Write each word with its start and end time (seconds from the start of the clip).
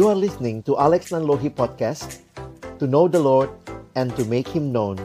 You 0.00 0.08
are 0.08 0.16
listening 0.16 0.64
to 0.64 0.80
Alex 0.80 1.12
Nanlohi 1.12 1.52
Podcast 1.52 2.24
To 2.80 2.88
know 2.88 3.04
the 3.04 3.20
Lord 3.20 3.52
and 3.92 4.08
to 4.16 4.24
make 4.24 4.48
Him 4.48 4.72
known 4.72 4.96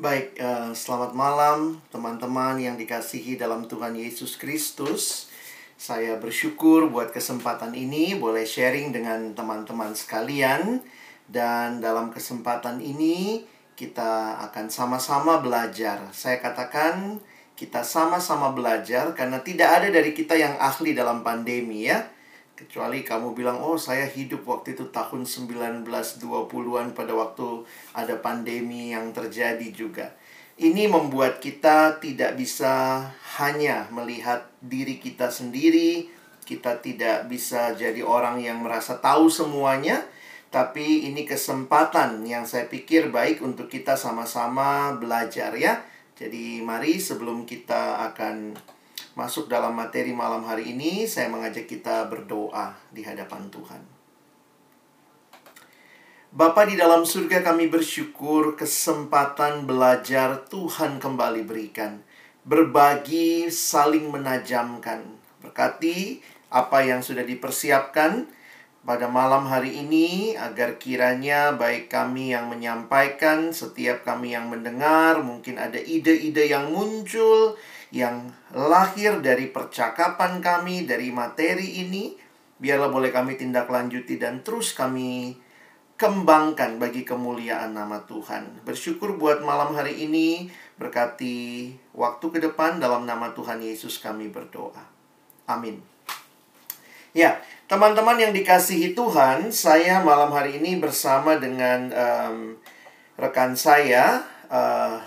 Baik, 0.00 0.40
eh, 0.40 0.72
selamat 0.72 1.12
malam 1.12 1.84
teman-teman 1.92 2.56
yang 2.56 2.80
dikasihi 2.80 3.36
dalam 3.36 3.68
Tuhan 3.68 4.00
Yesus 4.00 4.40
Kristus. 4.40 5.28
Saya 5.76 6.16
bersyukur 6.16 6.88
buat 6.88 7.12
kesempatan 7.12 7.76
ini 7.76 8.16
boleh 8.16 8.48
sharing 8.48 8.96
dengan 8.96 9.36
teman-teman 9.36 9.92
sekalian 9.92 10.80
dan 11.28 11.84
dalam 11.84 12.08
kesempatan 12.08 12.80
ini 12.80 13.44
kita 13.76 14.40
akan 14.48 14.72
sama-sama 14.72 15.36
belajar. 15.44 16.00
Saya 16.16 16.40
katakan 16.40 17.20
kita 17.56 17.80
sama-sama 17.80 18.52
belajar 18.52 19.16
karena 19.16 19.40
tidak 19.40 19.80
ada 19.80 19.88
dari 19.88 20.12
kita 20.12 20.36
yang 20.36 20.60
ahli 20.60 20.92
dalam 20.92 21.24
pandemi 21.24 21.88
ya. 21.88 22.04
Kecuali 22.56 23.04
kamu 23.04 23.36
bilang, 23.36 23.60
oh 23.60 23.76
saya 23.76 24.08
hidup 24.08 24.44
waktu 24.48 24.76
itu 24.76 24.88
tahun 24.88 25.28
1920-an 25.28 26.96
pada 26.96 27.12
waktu 27.12 27.64
ada 27.92 28.16
pandemi 28.16 28.92
yang 28.96 29.12
terjadi 29.12 29.68
juga. 29.72 30.12
Ini 30.56 30.88
membuat 30.88 31.44
kita 31.44 32.00
tidak 32.00 32.32
bisa 32.40 33.04
hanya 33.36 33.92
melihat 33.92 34.48
diri 34.64 34.96
kita 34.96 35.28
sendiri, 35.28 36.08
kita 36.48 36.80
tidak 36.80 37.28
bisa 37.28 37.76
jadi 37.76 38.00
orang 38.00 38.40
yang 38.40 38.64
merasa 38.64 38.96
tahu 38.96 39.28
semuanya, 39.28 40.00
tapi 40.48 41.12
ini 41.12 41.28
kesempatan 41.28 42.24
yang 42.24 42.48
saya 42.48 42.64
pikir 42.72 43.12
baik 43.12 43.44
untuk 43.44 43.68
kita 43.68 44.00
sama-sama 44.00 44.96
belajar 44.96 45.52
ya. 45.60 45.84
Jadi 46.16 46.64
mari 46.64 46.96
sebelum 46.96 47.44
kita 47.44 48.00
akan 48.08 48.56
masuk 49.12 49.52
dalam 49.52 49.76
materi 49.76 50.16
malam 50.16 50.48
hari 50.48 50.72
ini, 50.72 51.04
saya 51.04 51.28
mengajak 51.28 51.68
kita 51.68 52.08
berdoa 52.08 52.72
di 52.88 53.04
hadapan 53.04 53.52
Tuhan. 53.52 53.82
Bapa 56.32 56.64
di 56.64 56.76
dalam 56.76 57.04
surga 57.04 57.44
kami 57.44 57.68
bersyukur 57.68 58.56
kesempatan 58.56 59.68
belajar 59.68 60.44
Tuhan 60.48 61.00
kembali 61.00 61.44
berikan. 61.44 62.00
Berbagi, 62.48 63.52
saling 63.52 64.08
menajamkan. 64.08 65.20
Berkati 65.44 66.24
apa 66.48 66.80
yang 66.80 67.04
sudah 67.04 67.28
dipersiapkan 67.28 68.24
pada 68.86 69.10
malam 69.10 69.50
hari 69.50 69.82
ini 69.82 70.38
agar 70.38 70.78
kiranya 70.78 71.58
baik 71.58 71.90
kami 71.90 72.30
yang 72.30 72.46
menyampaikan, 72.46 73.50
setiap 73.50 74.06
kami 74.06 74.38
yang 74.38 74.46
mendengar, 74.46 75.18
mungkin 75.26 75.58
ada 75.58 75.74
ide-ide 75.74 76.46
yang 76.46 76.70
muncul, 76.70 77.58
yang 77.90 78.30
lahir 78.54 79.18
dari 79.18 79.50
percakapan 79.50 80.38
kami, 80.38 80.86
dari 80.86 81.10
materi 81.10 81.82
ini, 81.82 82.14
biarlah 82.62 82.86
boleh 82.86 83.10
kami 83.10 83.34
tindak 83.34 83.66
lanjuti 83.66 84.22
dan 84.22 84.46
terus 84.46 84.70
kami 84.70 85.34
kembangkan 85.98 86.78
bagi 86.78 87.02
kemuliaan 87.02 87.74
nama 87.74 88.06
Tuhan. 88.06 88.62
Bersyukur 88.62 89.18
buat 89.18 89.42
malam 89.42 89.74
hari 89.74 90.06
ini, 90.06 90.46
berkati 90.78 91.74
waktu 91.90 92.26
ke 92.30 92.38
depan 92.38 92.78
dalam 92.78 93.02
nama 93.02 93.34
Tuhan 93.34 93.58
Yesus 93.58 93.98
kami 93.98 94.30
berdoa. 94.30 94.86
Amin. 95.50 95.82
Ya, 97.16 97.40
teman-teman 97.66 98.14
yang 98.14 98.30
dikasihi 98.30 98.94
Tuhan, 98.94 99.50
saya 99.50 99.98
malam 99.98 100.30
hari 100.30 100.62
ini 100.62 100.78
bersama 100.78 101.34
dengan 101.34 101.90
um, 101.90 102.54
rekan 103.18 103.58
saya, 103.58 104.22
uh, 104.46 105.02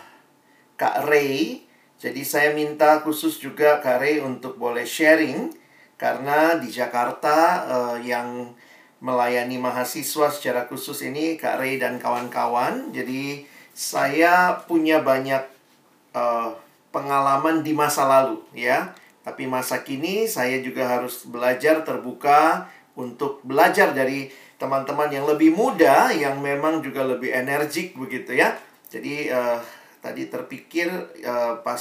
Kak 0.75 1.07
Ray, 1.07 1.63
jadi 1.99 2.19
saya 2.23 2.49
minta 2.51 2.99
khusus 2.99 3.39
juga 3.39 3.79
Kak 3.79 4.03
Ray 4.03 4.19
untuk 4.19 4.59
boleh 4.59 4.83
sharing 4.83 5.55
karena 5.95 6.59
di 6.59 6.67
Jakarta 6.67 7.63
uh, 7.67 7.97
yang 7.99 8.51
melayani 8.99 9.55
mahasiswa 9.55 10.27
secara 10.27 10.67
khusus 10.67 10.99
ini 11.07 11.39
Kak 11.39 11.63
Ray 11.63 11.79
dan 11.79 11.95
kawan-kawan. 11.95 12.91
Jadi 12.91 13.47
saya 13.71 14.59
punya 14.67 14.99
banyak 14.99 15.43
uh, 16.11 16.51
pengalaman 16.91 17.63
di 17.63 17.71
masa 17.71 18.03
lalu 18.03 18.43
ya. 18.51 18.91
Tapi 19.23 19.45
masa 19.45 19.83
kini 19.83 20.25
saya 20.25 20.63
juga 20.63 20.87
harus 20.87 21.27
belajar 21.27 21.83
terbuka 21.83 22.71
untuk 22.95 23.43
belajar 23.43 23.91
dari 23.91 24.31
teman-teman 24.59 25.07
yang 25.07 25.23
lebih 25.23 25.55
muda 25.55 26.11
yang 26.11 26.43
memang 26.43 26.83
juga 26.83 27.07
lebih 27.07 27.31
energik 27.31 27.95
begitu 27.95 28.35
ya. 28.35 28.59
Jadi 28.91 29.31
uh, 29.31 29.59
tadi 30.03 30.27
terpikir 30.27 30.91
uh, 31.23 31.63
pas 31.63 31.79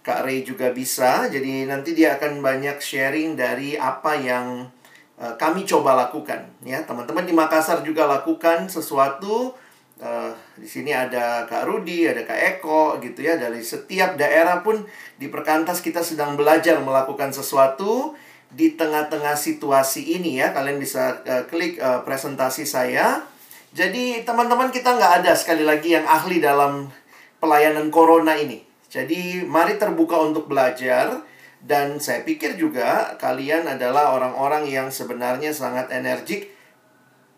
Kak 0.00 0.24
Ray 0.24 0.40
juga 0.40 0.72
bisa. 0.72 1.28
Jadi 1.28 1.68
nanti 1.68 1.92
dia 1.92 2.16
akan 2.16 2.40
banyak 2.40 2.80
sharing 2.80 3.36
dari 3.36 3.76
apa 3.76 4.16
yang 4.16 4.72
uh, 5.20 5.34
kami 5.36 5.68
coba 5.68 5.92
lakukan 6.08 6.48
ya. 6.64 6.80
Teman-teman 6.88 7.28
di 7.28 7.36
Makassar 7.36 7.84
juga 7.84 8.08
lakukan 8.08 8.72
sesuatu 8.72 9.52
uh, 10.00 10.32
di 10.58 10.66
sini 10.66 10.90
ada 10.90 11.46
Kak 11.46 11.64
Rudi, 11.64 12.04
ada 12.04 12.26
Kak 12.26 12.58
Eko 12.58 12.98
gitu 12.98 13.22
ya. 13.22 13.38
Dari 13.38 13.62
setiap 13.62 14.18
daerah 14.18 14.60
pun 14.60 14.82
di 15.16 15.30
Perkantas 15.30 15.78
kita 15.78 16.02
sedang 16.02 16.34
belajar 16.34 16.82
melakukan 16.82 17.30
sesuatu 17.30 18.18
di 18.50 18.74
tengah-tengah 18.74 19.38
situasi 19.38 20.18
ini 20.18 20.42
ya. 20.42 20.50
Kalian 20.50 20.82
bisa 20.82 21.22
uh, 21.22 21.46
klik 21.46 21.78
uh, 21.78 22.02
presentasi 22.02 22.66
saya. 22.66 23.22
Jadi 23.70 24.26
teman-teman 24.26 24.74
kita 24.74 24.98
nggak 24.98 25.24
ada 25.24 25.32
sekali 25.38 25.62
lagi 25.62 25.94
yang 25.94 26.04
ahli 26.04 26.42
dalam 26.42 26.90
pelayanan 27.38 27.88
corona 27.94 28.34
ini. 28.34 28.64
Jadi 28.88 29.44
mari 29.44 29.76
terbuka 29.76 30.18
untuk 30.18 30.48
belajar 30.48 31.22
dan 31.60 32.00
saya 32.00 32.24
pikir 32.24 32.56
juga 32.56 33.18
kalian 33.20 33.68
adalah 33.68 34.16
orang-orang 34.16 34.64
yang 34.70 34.88
sebenarnya 34.88 35.52
sangat 35.52 35.92
energik 35.92 36.54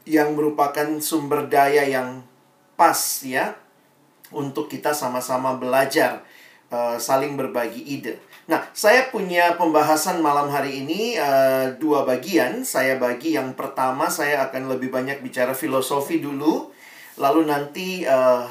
yang 0.07 0.39
merupakan 0.39 0.87
sumber 1.03 1.51
daya 1.51 1.83
yang 1.85 2.23
pas 2.81 2.97
ya 3.21 3.61
untuk 4.33 4.73
kita 4.73 4.97
sama-sama 4.97 5.61
belajar 5.61 6.25
uh, 6.73 6.97
saling 6.97 7.37
berbagi 7.37 7.85
ide. 7.85 8.17
Nah, 8.49 8.65
saya 8.73 9.13
punya 9.13 9.61
pembahasan 9.61 10.25
malam 10.25 10.49
hari 10.49 10.81
ini 10.81 11.21
uh, 11.21 11.77
dua 11.77 12.09
bagian. 12.09 12.65
Saya 12.65 12.97
bagi 12.97 13.37
yang 13.37 13.53
pertama 13.53 14.09
saya 14.09 14.49
akan 14.49 14.73
lebih 14.73 14.89
banyak 14.89 15.21
bicara 15.21 15.53
filosofi 15.53 16.25
dulu, 16.25 16.73
lalu 17.21 17.47
nanti 17.47 18.03
uh, 18.09 18.49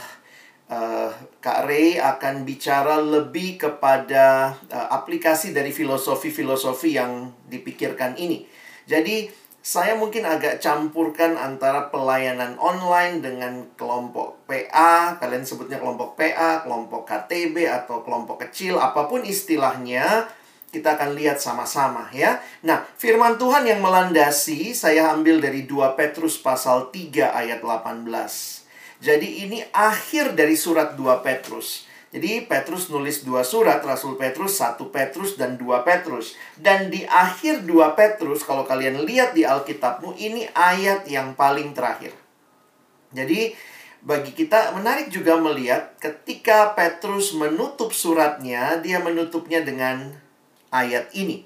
uh, 0.69 1.11
Kak 1.41 1.65
Ray 1.65 1.97
akan 1.97 2.45
bicara 2.45 3.01
lebih 3.01 3.57
kepada 3.57 4.55
uh, 4.69 4.87
aplikasi 4.93 5.51
dari 5.51 5.73
filosofi-filosofi 5.73 6.95
yang 6.95 7.33
dipikirkan 7.49 8.13
ini. 8.15 8.45
Jadi, 8.85 9.48
saya 9.59 9.99
mungkin 9.99 10.23
agak 10.23 10.63
campurkan 10.63 11.35
antara 11.35 11.91
pelayanan 11.91 12.55
online 12.55 13.19
dengan 13.19 13.67
kelompok 13.75 14.47
PA, 14.47 15.19
kalian 15.19 15.43
sebutnya 15.43 15.83
kelompok 15.83 16.15
PA, 16.15 16.63
kelompok 16.63 17.03
KTB 17.03 17.67
atau 17.67 17.99
kelompok 18.01 18.47
kecil, 18.47 18.79
apa 18.79 19.11
pun 19.11 19.19
istilahnya, 19.27 20.31
kita 20.69 20.95
akan 20.95 21.17
lihat 21.17 21.41
sama-sama 21.41 22.07
ya. 22.13 22.39
Nah, 22.63 22.85
firman 22.95 23.35
Tuhan 23.41 23.65
yang 23.65 23.81
melandasi 23.81 24.71
saya 24.71 25.11
ambil 25.11 25.41
dari 25.41 25.65
2 25.65 25.97
Petrus 25.97 26.37
pasal 26.39 26.93
3 26.93 27.33
ayat 27.33 27.59
18. 27.65 28.05
Jadi 29.01 29.49
ini 29.49 29.59
akhir 29.73 30.37
dari 30.37 30.53
surat 30.53 30.93
2 30.93 31.25
Petrus. 31.25 31.88
Jadi 32.09 32.49
Petrus 32.49 32.89
nulis 32.89 33.21
dua 33.21 33.45
surat, 33.45 33.77
Rasul 33.85 34.17
Petrus, 34.17 34.57
satu 34.57 34.89
Petrus, 34.89 35.37
dan 35.37 35.61
dua 35.61 35.85
Petrus. 35.85 36.33
Dan 36.57 36.89
di 36.89 37.05
akhir 37.05 37.69
dua 37.69 37.93
Petrus, 37.93 38.41
kalau 38.41 38.65
kalian 38.65 39.05
lihat 39.05 39.37
di 39.37 39.45
Alkitabmu, 39.45 40.17
ini 40.17 40.49
ayat 40.57 41.05
yang 41.05 41.37
paling 41.37 41.77
terakhir. 41.77 42.17
Jadi 43.13 43.53
bagi 44.01 44.33
kita 44.33 44.73
menarik 44.73 45.13
juga 45.13 45.37
melihat 45.37 45.93
ketika 46.01 46.73
Petrus 46.73 47.37
menutup 47.37 47.93
suratnya, 47.93 48.81
dia 48.81 48.97
menutupnya 48.97 49.61
dengan 49.61 50.17
ayat 50.73 51.13
ini. 51.13 51.45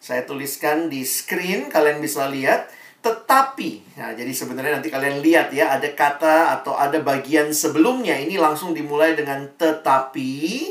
Saya 0.00 0.24
tuliskan 0.24 0.88
di 0.88 1.04
screen, 1.04 1.68
kalian 1.68 2.00
bisa 2.00 2.24
lihat 2.24 2.72
tetapi, 3.00 3.96
nah 3.96 4.12
jadi 4.12 4.28
sebenarnya 4.28 4.76
nanti 4.76 4.92
kalian 4.92 5.24
lihat 5.24 5.48
ya, 5.56 5.72
ada 5.72 5.88
kata 5.96 6.60
atau 6.60 6.76
ada 6.76 7.00
bagian 7.00 7.48
sebelumnya 7.48 8.12
ini 8.12 8.36
langsung 8.36 8.76
dimulai 8.76 9.16
dengan 9.16 9.48
tetapi. 9.56 10.68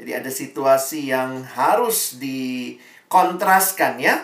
Jadi 0.00 0.10
ada 0.16 0.32
situasi 0.32 1.12
yang 1.12 1.44
harus 1.44 2.16
dikontraskan 2.16 4.00
ya. 4.00 4.16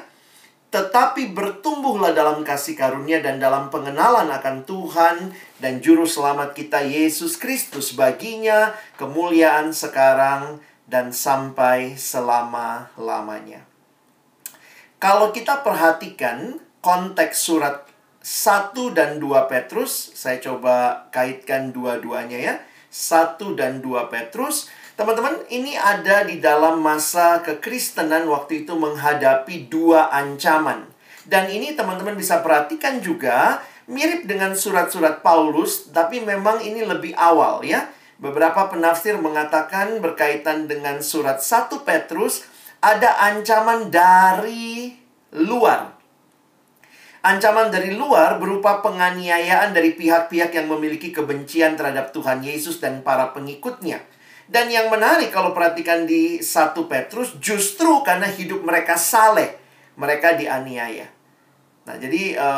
Tetapi 0.73 1.33
bertumbuhlah 1.37 2.17
dalam 2.17 2.45
kasih 2.45 2.77
karunia 2.77 3.21
dan 3.21 3.37
dalam 3.37 3.69
pengenalan 3.69 4.29
akan 4.33 4.65
Tuhan 4.65 5.33
dan 5.61 5.85
Juru 5.85 6.09
Selamat 6.09 6.57
kita 6.57 6.81
Yesus 6.81 7.37
Kristus. 7.37 7.93
Baginya 7.93 8.73
kemuliaan 8.97 9.77
sekarang 9.77 10.65
dan 10.89 11.13
sampai 11.13 11.97
selama-lamanya. 11.97 13.69
Kalau 14.97 15.31
kita 15.31 15.61
perhatikan, 15.61 16.61
konteks 16.81 17.37
surat 17.39 17.87
1 18.23 18.75
dan 18.93 19.19
2 19.23 19.51
Petrus, 19.51 20.13
saya 20.15 20.39
coba 20.43 21.09
kaitkan 21.15 21.71
dua-duanya 21.71 22.39
ya. 22.39 22.55
1 22.89 23.59
dan 23.59 23.85
2 23.85 24.09
Petrus, 24.09 24.69
Teman-teman, 24.99 25.47
ini 25.47 25.79
ada 25.79 26.27
di 26.27 26.43
dalam 26.43 26.83
masa 26.83 27.39
kekristenan 27.47 28.27
waktu 28.27 28.67
itu 28.67 28.75
menghadapi 28.75 29.71
dua 29.71 30.11
ancaman. 30.11 30.91
Dan 31.23 31.47
ini 31.47 31.79
teman-teman 31.79 32.19
bisa 32.19 32.43
perhatikan 32.43 32.99
juga 32.99 33.63
mirip 33.87 34.27
dengan 34.27 34.59
surat-surat 34.59 35.23
Paulus, 35.23 35.95
tapi 35.95 36.19
memang 36.19 36.59
ini 36.67 36.83
lebih 36.83 37.15
awal 37.15 37.63
ya. 37.63 37.87
Beberapa 38.19 38.67
penafsir 38.67 39.15
mengatakan 39.23 40.03
berkaitan 40.03 40.67
dengan 40.67 40.99
surat 40.99 41.39
1 41.39 41.87
Petrus 41.87 42.43
ada 42.83 43.23
ancaman 43.23 43.95
dari 43.95 44.99
luar. 45.31 45.98
Ancaman 47.19 47.75
dari 47.75 47.99
luar 47.99 48.39
berupa 48.39 48.79
penganiayaan 48.79 49.75
dari 49.75 49.99
pihak-pihak 49.99 50.55
yang 50.55 50.71
memiliki 50.71 51.11
kebencian 51.11 51.75
terhadap 51.75 52.15
Tuhan 52.15 52.47
Yesus 52.47 52.79
dan 52.79 53.03
para 53.03 53.35
pengikutnya. 53.35 53.99
Dan 54.49 54.71
yang 54.71 54.89
menarik 54.89 55.29
kalau 55.29 55.53
perhatikan 55.53 56.09
di 56.09 56.41
1 56.41 56.73
Petrus, 56.89 57.37
justru 57.43 58.01
karena 58.07 58.25
hidup 58.31 58.65
mereka 58.65 58.97
saleh, 58.97 59.59
mereka 59.99 60.39
dianiaya. 60.39 61.11
Nah, 61.85 61.97
jadi 61.97 62.37
e, 62.37 62.49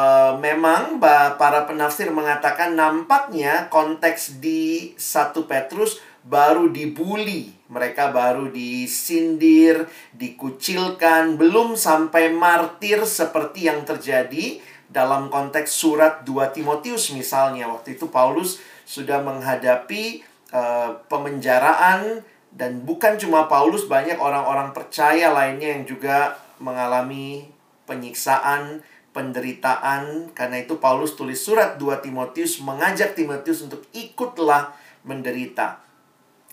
memang 0.42 0.98
para 1.38 1.66
penafsir 1.66 2.10
mengatakan 2.10 2.74
nampaknya 2.74 3.70
konteks 3.70 4.42
di 4.42 4.92
1 4.94 5.34
Petrus 5.46 6.02
baru 6.24 6.68
dibully. 6.68 7.52
Mereka 7.70 8.10
baru 8.10 8.50
disindir, 8.50 9.86
dikucilkan, 10.10 11.38
belum 11.38 11.78
sampai 11.78 12.34
martir 12.34 13.06
seperti 13.06 13.70
yang 13.70 13.86
terjadi 13.86 14.58
dalam 14.90 15.30
konteks 15.30 15.70
surat 15.70 16.26
2 16.26 16.50
Timotius 16.50 17.14
misalnya. 17.14 17.70
Waktu 17.70 17.94
itu 17.94 18.10
Paulus 18.10 18.58
sudah 18.82 19.22
menghadapi 19.22 20.26
uh, 20.50 20.98
pemenjaraan 21.06 22.26
dan 22.50 22.82
bukan 22.82 23.14
cuma 23.22 23.46
Paulus 23.46 23.86
banyak 23.86 24.18
orang-orang 24.18 24.74
percaya 24.74 25.30
lainnya 25.30 25.78
yang 25.78 25.86
juga 25.86 26.42
mengalami 26.58 27.46
penyiksaan, 27.86 28.82
penderitaan. 29.14 30.34
Karena 30.34 30.58
itu 30.58 30.82
Paulus 30.82 31.14
tulis 31.14 31.38
surat 31.38 31.78
2 31.78 32.02
Timotius 32.02 32.58
mengajak 32.58 33.14
Timotius 33.14 33.62
untuk 33.62 33.86
ikutlah 33.94 34.74
menderita. 35.06 35.89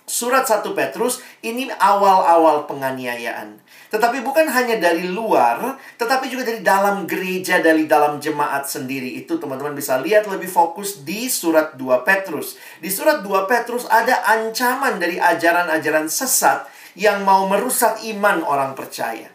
Surat 0.07 0.47
1 0.47 0.63
Petrus 0.71 1.19
ini 1.43 1.67
awal-awal 1.67 2.63
penganiayaan. 2.63 3.59
Tetapi 3.91 4.23
bukan 4.23 4.47
hanya 4.47 4.79
dari 4.79 5.03
luar, 5.03 5.75
tetapi 5.99 6.31
juga 6.31 6.47
dari 6.47 6.63
dalam 6.63 7.03
gereja, 7.03 7.59
dari 7.59 7.83
dalam 7.91 8.15
jemaat 8.15 8.63
sendiri. 8.71 9.19
Itu 9.19 9.35
teman-teman 9.35 9.75
bisa 9.75 9.99
lihat 9.99 10.31
lebih 10.31 10.47
fokus 10.47 11.03
di 11.03 11.27
surat 11.27 11.75
2 11.75 12.07
Petrus. 12.07 12.55
Di 12.79 12.87
surat 12.87 13.19
2 13.19 13.51
Petrus 13.51 13.83
ada 13.91 14.23
ancaman 14.31 14.95
dari 14.95 15.19
ajaran-ajaran 15.19 16.07
sesat 16.07 16.63
yang 16.95 17.27
mau 17.27 17.43
merusak 17.51 17.99
iman 18.07 18.47
orang 18.47 18.79
percaya. 18.79 19.27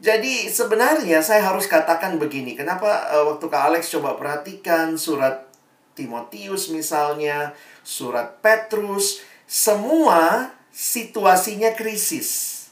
Jadi 0.00 0.48
sebenarnya 0.48 1.20
saya 1.20 1.44
harus 1.44 1.68
katakan 1.68 2.16
begini, 2.16 2.56
kenapa 2.56 3.04
uh, 3.12 3.36
waktu 3.36 3.52
Kak 3.52 3.68
Alex 3.68 3.92
coba 3.92 4.16
perhatikan 4.16 4.96
surat 4.96 5.44
Timotius 5.92 6.72
misalnya, 6.72 7.52
surat 7.84 8.40
Petrus, 8.40 9.20
semua 9.50 10.54
situasinya 10.70 11.74
krisis. 11.74 12.62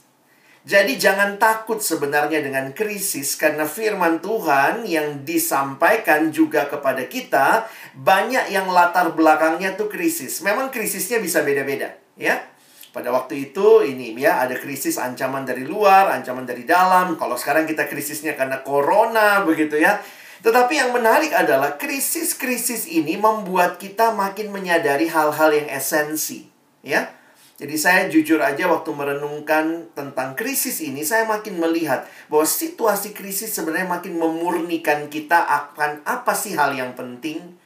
Jadi 0.63 0.95
jangan 0.95 1.35
takut 1.35 1.83
sebenarnya 1.83 2.39
dengan 2.39 2.71
krisis 2.71 3.35
karena 3.35 3.67
firman 3.67 4.23
Tuhan 4.23 4.87
yang 4.87 5.27
disampaikan 5.27 6.31
juga 6.31 6.71
kepada 6.71 7.03
kita 7.11 7.67
banyak 7.99 8.55
yang 8.55 8.71
latar 8.71 9.11
belakangnya 9.11 9.75
tuh 9.75 9.91
krisis. 9.91 10.39
Memang 10.39 10.71
krisisnya 10.71 11.19
bisa 11.19 11.43
beda-beda, 11.43 11.99
ya. 12.15 12.47
Pada 12.95 13.11
waktu 13.11 13.51
itu 13.51 13.83
ini 13.83 14.15
ya 14.15 14.47
ada 14.47 14.55
krisis 14.55 15.03
ancaman 15.03 15.43
dari 15.43 15.67
luar, 15.67 16.15
ancaman 16.15 16.47
dari 16.47 16.63
dalam. 16.63 17.19
Kalau 17.19 17.35
sekarang 17.35 17.67
kita 17.67 17.91
krisisnya 17.91 18.39
karena 18.39 18.63
corona 18.63 19.43
begitu 19.43 19.83
ya. 19.83 19.99
Tetapi 20.47 20.79
yang 20.79 20.95
menarik 20.95 21.35
adalah 21.35 21.75
krisis-krisis 21.75 22.87
ini 22.87 23.19
membuat 23.19 23.83
kita 23.83 24.15
makin 24.15 24.55
menyadari 24.55 25.11
hal-hal 25.11 25.51
yang 25.51 25.67
esensi 25.67 26.48
ya. 26.83 27.15
Jadi 27.59 27.75
saya 27.75 28.07
jujur 28.07 28.39
aja 28.39 28.71
waktu 28.71 28.87
merenungkan 28.95 29.91
tentang 29.91 30.39
krisis 30.39 30.79
ini, 30.79 31.03
saya 31.03 31.27
makin 31.27 31.59
melihat 31.59 32.07
bahwa 32.31 32.47
situasi 32.47 33.11
krisis 33.11 33.51
sebenarnya 33.51 33.91
makin 33.91 34.15
memurnikan 34.15 35.11
kita 35.11 35.43
akan 35.43 36.07
apa 36.07 36.39
sih 36.39 36.55
hal 36.55 36.71
yang 36.79 36.95
penting. 36.95 37.59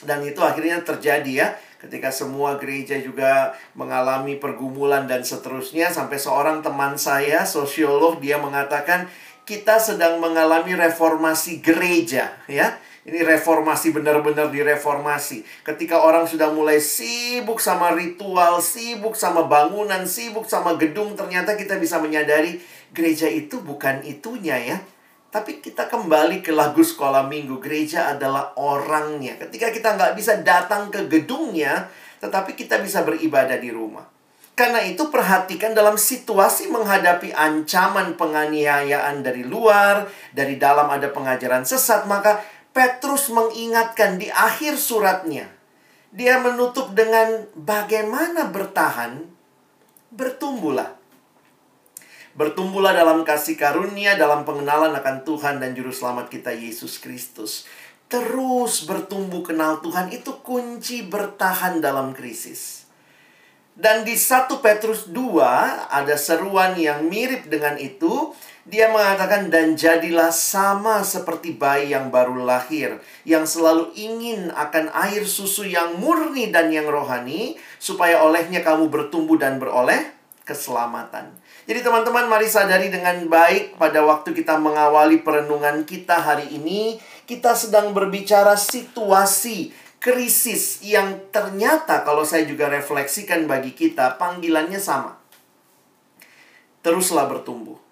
Dan 0.00 0.24
itu 0.24 0.40
akhirnya 0.40 0.80
terjadi 0.80 1.28
ya, 1.28 1.48
ketika 1.76 2.08
semua 2.08 2.56
gereja 2.56 2.96
juga 2.96 3.52
mengalami 3.76 4.40
pergumulan 4.40 5.04
dan 5.04 5.20
seterusnya. 5.20 5.92
Sampai 5.92 6.16
seorang 6.16 6.64
teman 6.64 6.96
saya, 6.96 7.44
sosiolog, 7.44 8.16
dia 8.24 8.40
mengatakan, 8.40 9.12
kita 9.46 9.78
sedang 9.78 10.18
mengalami 10.18 10.74
reformasi 10.74 11.62
gereja 11.62 12.34
ya 12.50 12.74
ini 13.06 13.22
reformasi 13.22 13.94
benar-benar 13.94 14.50
direformasi. 14.50 15.46
Ketika 15.62 16.02
orang 16.02 16.26
sudah 16.26 16.50
mulai 16.50 16.82
sibuk 16.82 17.62
sama 17.62 17.94
ritual, 17.94 18.58
sibuk 18.58 19.14
sama 19.14 19.46
bangunan, 19.46 20.02
sibuk 20.02 20.50
sama 20.50 20.74
gedung, 20.74 21.14
ternyata 21.14 21.54
kita 21.54 21.78
bisa 21.78 22.02
menyadari 22.02 22.58
gereja 22.90 23.30
itu 23.30 23.62
bukan 23.62 24.02
itunya 24.02 24.58
ya. 24.58 24.78
Tapi 25.30 25.62
kita 25.62 25.86
kembali 25.86 26.42
ke 26.42 26.50
lagu 26.50 26.82
sekolah 26.82 27.30
minggu. 27.30 27.62
Gereja 27.62 28.10
adalah 28.10 28.58
orangnya. 28.58 29.38
Ketika 29.38 29.70
kita 29.70 29.94
nggak 29.94 30.18
bisa 30.18 30.42
datang 30.42 30.90
ke 30.90 31.06
gedungnya, 31.06 31.86
tetapi 32.18 32.58
kita 32.58 32.82
bisa 32.82 33.06
beribadah 33.06 33.54
di 33.54 33.70
rumah. 33.70 34.16
Karena 34.56 34.80
itu 34.80 35.12
perhatikan 35.12 35.76
dalam 35.76 36.00
situasi 36.00 36.72
menghadapi 36.72 37.28
ancaman 37.36 38.16
penganiayaan 38.16 39.20
dari 39.20 39.44
luar, 39.44 40.08
dari 40.32 40.56
dalam 40.56 40.88
ada 40.88 41.12
pengajaran 41.12 41.68
sesat, 41.68 42.08
maka 42.08 42.40
Petrus 42.76 43.32
mengingatkan 43.32 44.20
di 44.20 44.28
akhir 44.28 44.76
suratnya. 44.76 45.48
Dia 46.12 46.36
menutup 46.44 46.92
dengan 46.92 47.48
bagaimana 47.56 48.52
bertahan, 48.52 49.24
bertumbuhlah. 50.12 50.92
Bertumbuhlah 52.36 52.92
dalam 52.92 53.24
kasih 53.24 53.56
karunia, 53.56 54.20
dalam 54.20 54.44
pengenalan 54.44 54.92
akan 54.92 55.24
Tuhan 55.24 55.56
dan 55.56 55.72
Juru 55.72 55.88
Selamat 55.88 56.28
kita 56.28 56.52
Yesus 56.52 57.00
Kristus. 57.00 57.64
Terus 58.12 58.84
bertumbuh 58.84 59.40
kenal 59.40 59.80
Tuhan 59.80 60.12
itu 60.12 60.36
kunci 60.44 61.00
bertahan 61.00 61.80
dalam 61.80 62.12
krisis. 62.12 62.84
Dan 63.72 64.04
di 64.04 64.20
1 64.20 64.52
Petrus 64.60 65.08
2 65.08 65.16
ada 65.88 66.16
seruan 66.20 66.76
yang 66.76 67.08
mirip 67.08 67.48
dengan 67.48 67.80
itu 67.80 68.36
dia 68.66 68.90
mengatakan, 68.90 69.46
dan 69.46 69.78
jadilah 69.78 70.34
sama 70.34 71.06
seperti 71.06 71.54
bayi 71.54 71.94
yang 71.94 72.10
baru 72.10 72.42
lahir, 72.42 72.98
yang 73.22 73.46
selalu 73.46 73.94
ingin 73.94 74.50
akan 74.50 74.90
air 75.06 75.22
susu 75.22 75.62
yang 75.62 76.02
murni 76.02 76.50
dan 76.50 76.74
yang 76.74 76.90
rohani, 76.90 77.54
supaya 77.78 78.26
olehnya 78.26 78.66
kamu 78.66 78.90
bertumbuh 78.90 79.38
dan 79.38 79.62
beroleh 79.62 80.10
keselamatan. 80.42 81.30
Jadi 81.70 81.78
teman-teman 81.78 82.26
mari 82.26 82.50
sadari 82.50 82.90
dengan 82.90 83.30
baik 83.30 83.78
pada 83.78 84.02
waktu 84.02 84.34
kita 84.34 84.58
mengawali 84.58 85.22
perenungan 85.22 85.86
kita 85.86 86.18
hari 86.18 86.50
ini, 86.50 86.98
kita 87.22 87.54
sedang 87.54 87.94
berbicara 87.94 88.58
situasi 88.58 89.70
krisis 90.02 90.82
yang 90.82 91.30
ternyata 91.30 92.02
kalau 92.02 92.26
saya 92.26 92.42
juga 92.42 92.66
refleksikan 92.66 93.46
bagi 93.46 93.78
kita, 93.78 94.18
panggilannya 94.18 94.82
sama. 94.82 95.18
Teruslah 96.82 97.30
bertumbuh 97.30 97.85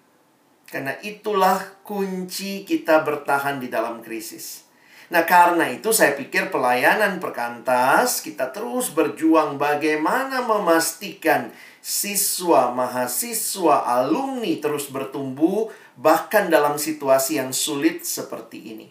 karena 0.75 0.91
itulah 1.07 1.63
kunci 1.87 2.67
kita 2.67 2.99
bertahan 3.07 3.63
di 3.63 3.71
dalam 3.71 4.03
krisis. 4.03 4.67
Nah, 5.07 5.23
karena 5.23 5.71
itu 5.71 5.95
saya 5.95 6.19
pikir 6.19 6.51
pelayanan 6.51 7.23
perkantas 7.23 8.19
kita 8.19 8.51
terus 8.51 8.91
berjuang 8.91 9.55
bagaimana 9.55 10.43
memastikan 10.43 11.55
siswa, 11.79 12.75
mahasiswa, 12.75 13.87
alumni 13.87 14.59
terus 14.59 14.91
bertumbuh 14.91 15.71
bahkan 15.95 16.51
dalam 16.51 16.75
situasi 16.75 17.39
yang 17.39 17.55
sulit 17.55 18.03
seperti 18.03 18.75
ini. 18.75 18.87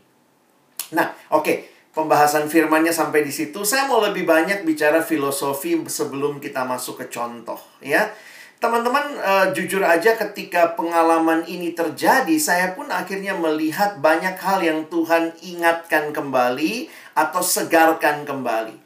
Nah, 0.96 1.12
oke. 1.36 1.44
Okay. 1.44 1.58
Pembahasan 1.94 2.50
firmannya 2.50 2.90
sampai 2.90 3.22
di 3.22 3.30
situ. 3.30 3.62
Saya 3.62 3.86
mau 3.86 4.02
lebih 4.02 4.26
banyak 4.26 4.66
bicara 4.66 4.98
filosofi 4.98 5.78
sebelum 5.86 6.42
kita 6.42 6.66
masuk 6.66 7.04
ke 7.04 7.06
contoh, 7.06 7.60
ya. 7.78 8.10
Teman-teman, 8.62 9.20
uh, 9.20 9.46
jujur 9.52 9.84
aja 9.84 10.16
ketika 10.16 10.73
pengalaman 10.73 11.44
ini 11.44 11.76
terjadi, 11.76 12.34
saya 12.40 12.73
pun 12.73 12.88
akhirnya 12.88 13.37
melihat 13.37 14.00
banyak 14.00 14.40
hal 14.40 14.64
yang 14.64 14.88
Tuhan 14.88 15.37
ingatkan 15.44 16.16
kembali 16.16 16.88
atau 17.12 17.42
segarkan 17.44 18.25
kembali. 18.25 18.76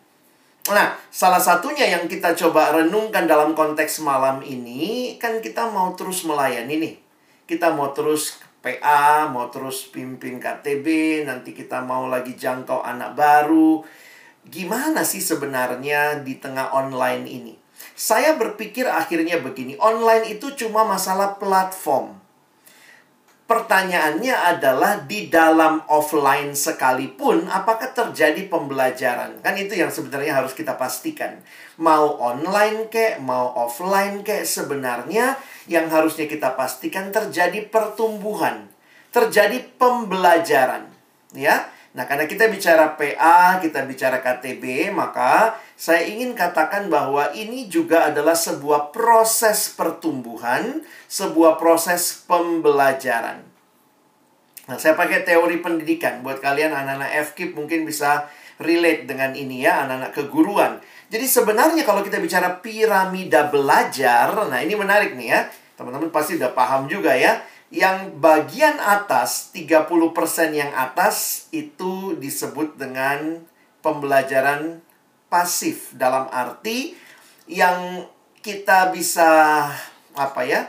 Nah, 0.68 1.00
salah 1.08 1.40
satunya 1.40 1.88
yang 1.88 2.04
kita 2.04 2.36
coba 2.36 2.76
renungkan 2.76 3.24
dalam 3.24 3.56
konteks 3.56 4.04
malam 4.04 4.44
ini, 4.44 5.16
kan 5.16 5.40
kita 5.40 5.64
mau 5.72 5.96
terus 5.96 6.28
melayani 6.28 6.76
nih. 6.76 6.94
Kita 7.48 7.72
mau 7.72 7.96
terus 7.96 8.36
PA, 8.60 9.30
mau 9.32 9.48
terus 9.48 9.88
pimpin 9.88 10.36
KTB, 10.36 10.86
nanti 11.24 11.56
kita 11.56 11.80
mau 11.80 12.10
lagi 12.10 12.36
jangkau 12.36 12.84
anak 12.84 13.16
baru. 13.16 13.80
Gimana 14.44 15.06
sih 15.08 15.24
sebenarnya 15.24 16.20
di 16.20 16.36
tengah 16.36 16.76
online 16.76 17.24
ini? 17.24 17.54
Saya 17.98 18.38
berpikir 18.38 18.86
akhirnya 18.86 19.42
begini, 19.42 19.74
online 19.82 20.38
itu 20.38 20.54
cuma 20.54 20.86
masalah 20.86 21.34
platform. 21.34 22.14
Pertanyaannya 23.50 24.54
adalah 24.54 25.02
di 25.02 25.26
dalam 25.26 25.82
offline 25.90 26.54
sekalipun 26.54 27.50
apakah 27.50 27.90
terjadi 27.90 28.46
pembelajaran? 28.46 29.42
Kan 29.42 29.58
itu 29.58 29.74
yang 29.74 29.90
sebenarnya 29.90 30.38
harus 30.38 30.54
kita 30.54 30.78
pastikan. 30.78 31.42
Mau 31.82 32.22
online 32.22 32.86
kek, 32.86 33.18
mau 33.18 33.50
offline 33.58 34.22
kek 34.22 34.46
sebenarnya 34.46 35.34
yang 35.66 35.90
harusnya 35.90 36.30
kita 36.30 36.54
pastikan 36.54 37.10
terjadi 37.10 37.66
pertumbuhan, 37.66 38.70
terjadi 39.10 39.58
pembelajaran, 39.74 40.86
ya. 41.34 41.66
Nah, 41.96 42.04
karena 42.06 42.30
kita 42.30 42.46
bicara 42.46 42.94
PA, 42.94 43.58
kita 43.58 43.82
bicara 43.88 44.20
KTB, 44.22 44.92
maka 44.92 45.56
saya 45.78 46.10
ingin 46.10 46.34
katakan 46.34 46.90
bahwa 46.90 47.30
ini 47.38 47.70
juga 47.70 48.10
adalah 48.10 48.34
sebuah 48.34 48.90
proses 48.90 49.70
pertumbuhan, 49.70 50.82
sebuah 51.06 51.54
proses 51.54 52.26
pembelajaran. 52.26 53.46
Nah, 54.66 54.76
saya 54.76 54.98
pakai 54.98 55.22
teori 55.22 55.62
pendidikan 55.62 56.26
buat 56.26 56.42
kalian 56.42 56.74
anak-anak 56.74 57.30
FKIP 57.30 57.54
mungkin 57.54 57.86
bisa 57.86 58.26
relate 58.58 59.06
dengan 59.06 59.38
ini 59.38 59.62
ya, 59.62 59.86
anak-anak 59.86 60.18
keguruan. 60.18 60.82
Jadi 61.14 61.30
sebenarnya 61.30 61.86
kalau 61.86 62.02
kita 62.02 62.18
bicara 62.18 62.58
piramida 62.58 63.46
belajar, 63.46 64.34
nah 64.50 64.58
ini 64.58 64.74
menarik 64.74 65.14
nih 65.14 65.30
ya. 65.30 65.46
Teman-teman 65.78 66.10
pasti 66.10 66.34
udah 66.42 66.58
paham 66.58 66.90
juga 66.90 67.14
ya 67.14 67.38
yang 67.70 68.18
bagian 68.18 68.82
atas 68.82 69.54
30% 69.54 69.94
yang 70.56 70.74
atas 70.74 71.46
itu 71.54 72.18
disebut 72.18 72.80
dengan 72.80 73.46
pembelajaran 73.84 74.82
pasif 75.28 75.92
dalam 75.96 76.28
arti 76.32 76.96
yang 77.48 78.04
kita 78.40 78.92
bisa 78.92 79.28
apa 80.18 80.42
ya 80.42 80.66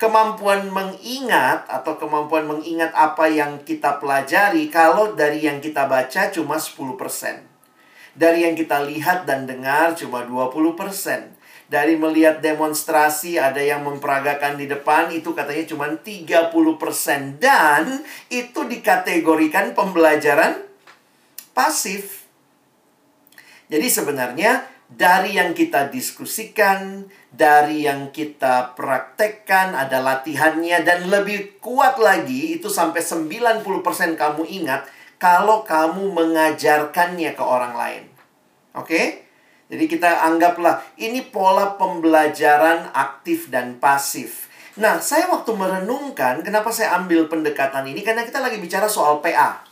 kemampuan 0.00 0.72
mengingat 0.74 1.68
atau 1.70 1.94
kemampuan 2.00 2.50
mengingat 2.50 2.90
apa 2.96 3.30
yang 3.30 3.62
kita 3.62 4.02
pelajari 4.02 4.66
kalau 4.72 5.14
dari 5.14 5.46
yang 5.46 5.62
kita 5.62 5.86
baca 5.86 6.32
cuma 6.34 6.58
10%. 6.58 7.46
Dari 8.18 8.42
yang 8.42 8.58
kita 8.58 8.82
lihat 8.82 9.30
dan 9.30 9.46
dengar 9.46 9.94
cuma 9.94 10.26
20% 10.26 11.38
dari 11.68 12.00
melihat 12.00 12.40
demonstrasi 12.40 13.36
ada 13.36 13.60
yang 13.60 13.84
memperagakan 13.84 14.56
di 14.56 14.64
depan 14.64 15.12
itu 15.12 15.36
katanya 15.36 15.68
cuma 15.68 15.86
30% 15.92 17.36
dan 17.36 18.00
itu 18.32 18.60
dikategorikan 18.64 19.76
pembelajaran 19.76 20.64
pasif. 21.52 22.17
Jadi 23.68 23.86
sebenarnya 23.92 24.64
dari 24.88 25.36
yang 25.36 25.52
kita 25.52 25.92
diskusikan, 25.92 27.04
dari 27.28 27.84
yang 27.84 28.08
kita 28.08 28.72
praktekkan 28.72 29.76
ada 29.76 30.00
latihannya 30.00 30.80
dan 30.80 31.12
lebih 31.12 31.60
kuat 31.60 32.00
lagi 32.00 32.56
itu 32.56 32.72
sampai 32.72 33.04
90% 33.04 33.64
kamu 34.16 34.42
ingat 34.48 34.88
kalau 35.20 35.68
kamu 35.68 36.08
mengajarkannya 36.16 37.36
ke 37.36 37.44
orang 37.44 37.74
lain. 37.76 38.04
Oke? 38.72 38.88
Okay? 38.88 39.06
Jadi 39.68 39.84
kita 39.84 40.24
anggaplah 40.24 40.80
ini 40.96 41.20
pola 41.28 41.76
pembelajaran 41.76 42.88
aktif 42.96 43.52
dan 43.52 43.76
pasif. 43.76 44.48
Nah, 44.80 44.96
saya 45.04 45.28
waktu 45.28 45.52
merenungkan 45.52 46.40
kenapa 46.40 46.72
saya 46.72 46.96
ambil 46.96 47.28
pendekatan 47.28 47.84
ini 47.84 48.00
karena 48.00 48.24
kita 48.24 48.40
lagi 48.40 48.56
bicara 48.56 48.88
soal 48.88 49.20
PA. 49.20 49.67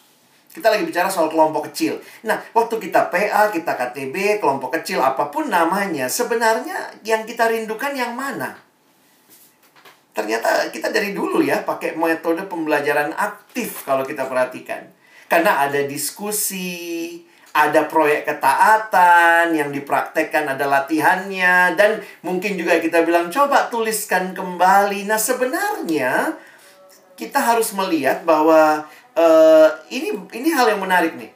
Kita 0.56 0.72
lagi 0.72 0.88
bicara 0.88 1.12
soal 1.12 1.28
kelompok 1.28 1.68
kecil. 1.68 2.00
Nah, 2.24 2.40
waktu 2.56 2.80
kita 2.88 3.12
PA, 3.12 3.52
kita 3.52 3.76
KTB, 3.76 4.40
kelompok 4.40 4.80
kecil 4.80 5.04
apa 5.04 5.28
pun 5.28 5.52
namanya, 5.52 6.08
sebenarnya 6.08 6.96
yang 7.04 7.28
kita 7.28 7.44
rindukan 7.44 7.92
yang 7.92 8.16
mana? 8.16 8.56
Ternyata 10.16 10.72
kita 10.72 10.88
dari 10.88 11.12
dulu 11.12 11.44
ya 11.44 11.60
pakai 11.60 11.92
metode 11.92 12.48
pembelajaran 12.48 13.12
aktif 13.12 13.84
kalau 13.84 14.00
kita 14.08 14.24
perhatikan. 14.24 14.88
Karena 15.28 15.68
ada 15.68 15.84
diskusi, 15.84 17.20
ada 17.52 17.84
proyek 17.84 18.24
ketaatan 18.24 19.52
yang 19.52 19.68
dipraktekkan, 19.68 20.48
ada 20.48 20.64
latihannya, 20.64 21.76
dan 21.76 22.00
mungkin 22.24 22.56
juga 22.56 22.80
kita 22.80 23.04
bilang, 23.04 23.28
coba 23.28 23.68
tuliskan 23.68 24.32
kembali. 24.32 25.04
Nah, 25.04 25.20
sebenarnya 25.20 26.32
kita 27.12 27.44
harus 27.44 27.76
melihat 27.76 28.24
bahwa 28.24 28.88
uh, 29.16 29.68
ini 29.90 30.12
ini 30.36 30.48
hal 30.52 30.68
yang 30.70 30.80
menarik 30.84 31.16
nih. 31.16 31.32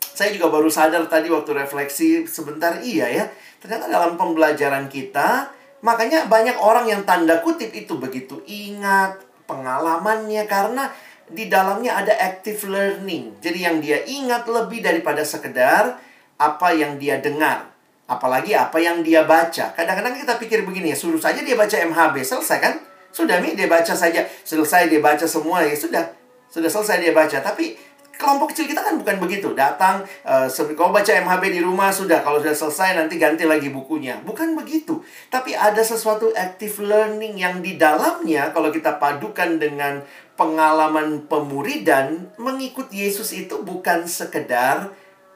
Saya 0.00 0.36
juga 0.36 0.52
baru 0.52 0.68
sadar 0.68 1.08
tadi 1.08 1.32
waktu 1.32 1.56
refleksi 1.56 2.28
sebentar, 2.28 2.76
iya 2.84 3.08
ya. 3.08 3.24
Ternyata 3.56 3.88
dalam 3.88 4.20
pembelajaran 4.20 4.92
kita, 4.92 5.48
makanya 5.80 6.28
banyak 6.28 6.60
orang 6.60 6.86
yang 6.92 7.02
tanda 7.08 7.40
kutip 7.40 7.72
itu 7.72 7.96
begitu 7.96 8.44
ingat 8.44 9.16
pengalamannya 9.48 10.44
karena 10.44 10.92
di 11.30 11.48
dalamnya 11.48 11.96
ada 12.04 12.12
active 12.20 12.68
learning. 12.68 13.40
Jadi 13.40 13.58
yang 13.64 13.80
dia 13.80 14.04
ingat 14.04 14.44
lebih 14.44 14.84
daripada 14.84 15.24
sekedar 15.24 15.96
apa 16.36 16.68
yang 16.76 17.00
dia 17.00 17.16
dengar. 17.22 17.72
Apalagi 18.10 18.58
apa 18.58 18.76
yang 18.82 19.06
dia 19.06 19.22
baca. 19.22 19.70
Kadang-kadang 19.72 20.18
kita 20.18 20.34
pikir 20.36 20.66
begini 20.66 20.92
ya, 20.92 20.98
suruh 20.98 21.22
saja 21.22 21.40
dia 21.46 21.54
baca 21.54 21.78
MHB, 21.78 22.26
selesai 22.26 22.58
kan? 22.58 22.74
Sudah 23.14 23.38
Mi, 23.38 23.54
dia 23.54 23.70
baca 23.70 23.94
saja. 23.94 24.26
Selesai 24.42 24.90
dia 24.90 24.98
baca 24.98 25.22
semua, 25.30 25.62
ya 25.62 25.74
sudah. 25.78 26.19
Sudah 26.50 26.66
selesai 26.66 26.98
dia 26.98 27.14
baca. 27.14 27.38
Tapi 27.38 27.78
kelompok 28.20 28.52
kecil 28.52 28.68
kita 28.68 28.84
kan 28.84 29.00
bukan 29.00 29.16
begitu. 29.16 29.56
Datang, 29.56 30.04
uh, 30.28 30.44
kalau 30.76 30.92
baca 30.92 31.08
MHB 31.08 31.44
di 31.56 31.60
rumah, 31.64 31.88
sudah. 31.88 32.20
Kalau 32.20 32.42
sudah 32.44 32.52
selesai, 32.52 33.00
nanti 33.00 33.16
ganti 33.16 33.48
lagi 33.48 33.72
bukunya. 33.72 34.20
Bukan 34.20 34.52
begitu. 34.58 35.00
Tapi 35.32 35.56
ada 35.56 35.80
sesuatu 35.80 36.28
active 36.36 36.84
learning 36.84 37.40
yang 37.40 37.64
di 37.64 37.80
dalamnya, 37.80 38.52
kalau 38.52 38.68
kita 38.68 39.00
padukan 39.00 39.56
dengan 39.56 40.04
pengalaman 40.36 41.24
pemuridan 41.24 42.32
mengikut 42.36 42.92
Yesus 42.92 43.32
itu 43.32 43.64
bukan 43.64 44.04
sekedar 44.04 44.92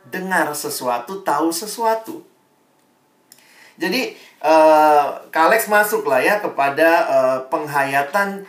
dengar 0.08 0.52
sesuatu, 0.52 1.24
tahu 1.24 1.48
sesuatu. 1.48 2.24
Jadi 3.74 4.14
uh, 4.44 5.26
Kalex 5.34 5.66
masuk 5.66 6.06
lah 6.06 6.22
ya 6.22 6.38
kepada 6.38 6.88
uh, 7.10 7.38
penghayatan. 7.50 8.46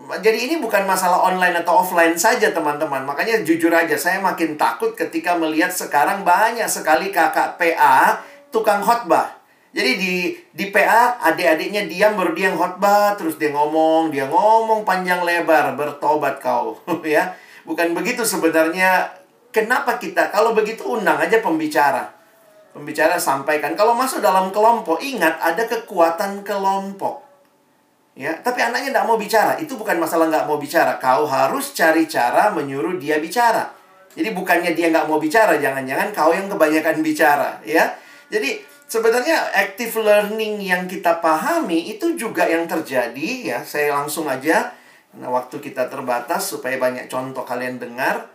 Jadi 0.00 0.48
ini 0.48 0.54
bukan 0.56 0.88
masalah 0.88 1.20
online 1.28 1.60
atau 1.60 1.84
offline 1.84 2.16
saja 2.16 2.50
teman-teman. 2.56 3.04
Makanya 3.04 3.44
jujur 3.44 3.68
aja 3.68 3.94
saya 4.00 4.16
makin 4.18 4.56
takut 4.56 4.96
ketika 4.96 5.36
melihat 5.36 5.68
sekarang 5.68 6.24
banyak 6.24 6.66
sekali 6.66 7.12
kakak 7.12 7.60
PA 7.60 8.24
tukang 8.48 8.80
khotbah. 8.80 9.36
Jadi 9.70 9.90
di 10.02 10.14
di 10.50 10.74
PA 10.74 11.20
adik-adiknya 11.22 11.86
diam 11.86 12.18
baru 12.18 12.34
dia 12.34 12.50
khotbah 12.50 13.14
terus 13.14 13.38
dia 13.38 13.54
ngomong, 13.54 14.10
dia 14.10 14.26
ngomong 14.26 14.82
panjang 14.82 15.22
lebar, 15.22 15.78
bertobat 15.78 16.42
kau 16.42 16.80
ya. 17.06 17.36
Bukan 17.62 17.94
begitu 17.94 18.26
sebenarnya. 18.26 19.20
Kenapa 19.50 19.98
kita 19.98 20.30
kalau 20.30 20.54
begitu 20.54 20.86
undang 20.86 21.18
aja 21.18 21.42
pembicara. 21.42 22.06
Pembicara 22.70 23.18
sampaikan 23.18 23.74
kalau 23.74 23.98
masuk 23.98 24.22
dalam 24.22 24.54
kelompok 24.54 25.02
ingat 25.02 25.38
ada 25.42 25.66
kekuatan 25.66 26.46
kelompok. 26.46 27.29
Ya, 28.18 28.36
tapi 28.42 28.60
anaknya 28.60 28.90
tidak 28.90 29.06
mau 29.06 29.16
bicara. 29.16 29.56
Itu 29.62 29.78
bukan 29.78 29.96
masalah 30.02 30.26
nggak 30.28 30.46
mau 30.50 30.58
bicara. 30.58 30.98
Kau 30.98 31.24
harus 31.24 31.72
cari 31.72 32.10
cara 32.10 32.50
menyuruh 32.50 32.98
dia 32.98 33.22
bicara. 33.22 33.70
Jadi 34.10 34.34
bukannya 34.34 34.74
dia 34.74 34.90
nggak 34.90 35.06
mau 35.06 35.22
bicara, 35.22 35.54
jangan-jangan 35.62 36.10
kau 36.10 36.34
yang 36.34 36.50
kebanyakan 36.50 36.98
bicara, 36.98 37.62
ya. 37.62 37.94
Jadi 38.26 38.58
sebenarnya 38.90 39.54
active 39.54 40.02
learning 40.02 40.58
yang 40.58 40.90
kita 40.90 41.22
pahami 41.22 41.94
itu 41.94 42.18
juga 42.18 42.42
yang 42.50 42.66
terjadi 42.66 43.54
ya. 43.54 43.58
Saya 43.62 43.94
langsung 43.94 44.26
aja 44.26 44.74
nah 45.10 45.26
waktu 45.26 45.58
kita 45.58 45.90
terbatas 45.90 46.54
supaya 46.54 46.78
banyak 46.78 47.10
contoh 47.10 47.42
kalian 47.42 47.82
dengar. 47.82 48.30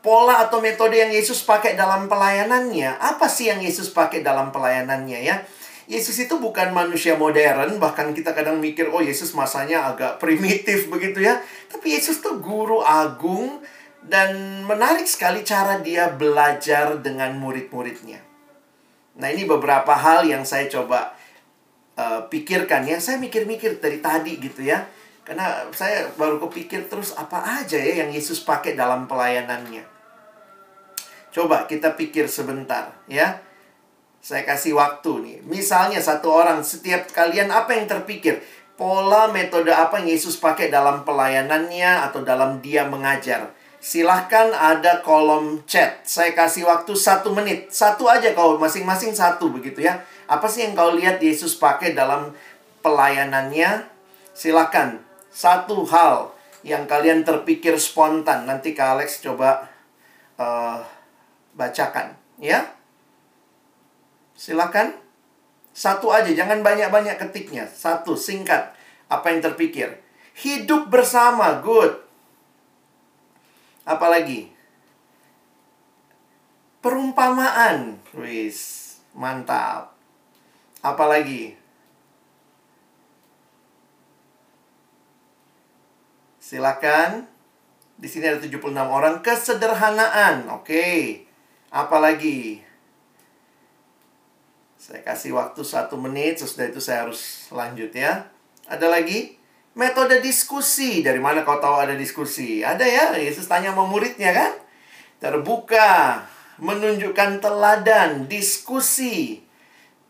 Pola 0.00 0.46
atau 0.48 0.64
metode 0.64 0.96
yang 0.96 1.12
Yesus 1.12 1.44
pakai 1.44 1.76
dalam 1.76 2.08
pelayanannya, 2.08 2.96
apa 2.96 3.28
sih 3.28 3.52
yang 3.52 3.60
Yesus 3.60 3.92
pakai 3.92 4.24
dalam 4.24 4.48
pelayanannya 4.48 5.20
ya? 5.20 5.44
Yesus 5.90 6.22
itu 6.22 6.38
bukan 6.38 6.70
manusia 6.70 7.18
modern, 7.18 7.82
bahkan 7.82 8.14
kita 8.14 8.30
kadang 8.30 8.62
mikir, 8.62 8.86
oh 8.94 9.02
Yesus 9.02 9.34
masanya 9.34 9.90
agak 9.90 10.22
primitif 10.22 10.86
begitu 10.86 11.26
ya. 11.26 11.42
Tapi 11.66 11.98
Yesus 11.98 12.22
tuh 12.22 12.38
guru 12.38 12.78
agung 12.78 13.58
dan 14.06 14.62
menarik 14.70 15.10
sekali 15.10 15.42
cara 15.42 15.82
dia 15.82 16.06
belajar 16.14 16.94
dengan 17.02 17.34
murid-muridnya. 17.42 18.22
Nah, 19.18 19.28
ini 19.34 19.42
beberapa 19.42 19.90
hal 19.90 20.30
yang 20.30 20.46
saya 20.46 20.70
coba 20.70 21.10
uh, 21.98 22.22
pikirkan 22.30 22.86
ya. 22.86 23.02
Saya 23.02 23.18
mikir-mikir 23.18 23.82
dari 23.82 23.98
tadi 23.98 24.38
gitu 24.38 24.62
ya. 24.62 24.86
Karena 25.26 25.66
saya 25.74 26.06
baru 26.14 26.38
kepikir 26.46 26.86
terus 26.86 27.18
apa 27.18 27.60
aja 27.60 27.76
ya 27.76 28.06
yang 28.06 28.14
Yesus 28.14 28.46
pakai 28.46 28.78
dalam 28.78 29.10
pelayanannya. 29.10 29.82
Coba 31.34 31.66
kita 31.66 31.98
pikir 31.98 32.30
sebentar 32.30 32.94
ya. 33.10 33.49
Saya 34.20 34.44
kasih 34.44 34.76
waktu 34.76 35.10
nih. 35.24 35.38
Misalnya 35.48 35.98
satu 35.98 36.28
orang 36.28 36.60
setiap 36.60 37.08
kalian 37.10 37.48
apa 37.48 37.72
yang 37.72 37.88
terpikir? 37.88 38.44
Pola 38.76 39.28
metode 39.28 39.72
apa 39.72 40.00
yang 40.00 40.12
Yesus 40.16 40.40
pakai 40.40 40.72
dalam 40.72 41.04
pelayanannya 41.04 42.08
atau 42.08 42.24
dalam 42.24 42.60
dia 42.64 42.84
mengajar? 42.88 43.52
Silahkan 43.80 44.52
ada 44.52 45.00
kolom 45.00 45.64
chat. 45.64 46.04
Saya 46.04 46.36
kasih 46.36 46.68
waktu 46.68 46.92
satu 46.92 47.32
menit. 47.32 47.72
Satu 47.72 48.08
aja 48.12 48.36
kau 48.36 48.60
masing-masing 48.60 49.16
satu 49.16 49.48
begitu 49.48 49.84
ya. 49.84 50.04
Apa 50.28 50.48
sih 50.48 50.68
yang 50.68 50.76
kau 50.76 50.92
lihat 50.92 51.16
Yesus 51.16 51.56
pakai 51.56 51.96
dalam 51.96 52.36
pelayanannya? 52.84 53.88
Silahkan. 54.36 55.00
Satu 55.32 55.88
hal 55.88 56.36
yang 56.60 56.84
kalian 56.84 57.24
terpikir 57.24 57.80
spontan. 57.80 58.44
Nanti 58.44 58.76
Kak 58.76 59.00
Alex 59.00 59.24
coba 59.24 59.64
uh, 60.36 60.84
bacakan. 61.56 62.16
Ya. 62.36 62.79
Silahkan. 64.40 64.96
Satu 65.76 66.08
aja. 66.08 66.32
Jangan 66.32 66.64
banyak-banyak 66.64 67.20
ketiknya. 67.20 67.68
Satu. 67.68 68.16
Singkat. 68.16 68.72
Apa 69.12 69.36
yang 69.36 69.44
terpikir. 69.44 70.00
Hidup 70.40 70.88
bersama. 70.88 71.60
Good. 71.60 72.00
Apalagi? 73.84 74.48
Perumpamaan. 76.80 78.00
Wis, 78.16 78.96
mantap. 79.12 79.92
Apalagi? 80.80 81.60
Silakan. 86.40 87.28
Di 88.00 88.08
sini 88.08 88.24
ada 88.24 88.40
76 88.40 88.72
orang. 88.88 89.20
Kesederhanaan. 89.20 90.48
Oke. 90.48 91.28
Apalagi? 91.68 92.69
Saya 94.90 95.06
kasih 95.06 95.38
waktu 95.38 95.62
satu 95.62 95.94
menit. 95.94 96.42
Sesudah 96.42 96.66
itu 96.66 96.82
saya 96.82 97.06
harus 97.06 97.46
lanjut 97.54 97.94
ya. 97.94 98.26
Ada 98.66 98.90
lagi? 98.90 99.38
Metode 99.78 100.18
diskusi. 100.18 100.98
Dari 101.06 101.22
mana 101.22 101.46
kau 101.46 101.62
tahu 101.62 101.78
ada 101.78 101.94
diskusi? 101.94 102.66
Ada 102.66 102.82
ya, 102.82 103.04
Yesus 103.14 103.46
tanya 103.46 103.70
sama 103.70 103.86
muridnya 103.86 104.34
kan? 104.34 104.52
Terbuka, 105.22 106.26
menunjukkan 106.58 107.38
teladan, 107.38 108.26
diskusi. 108.26 109.46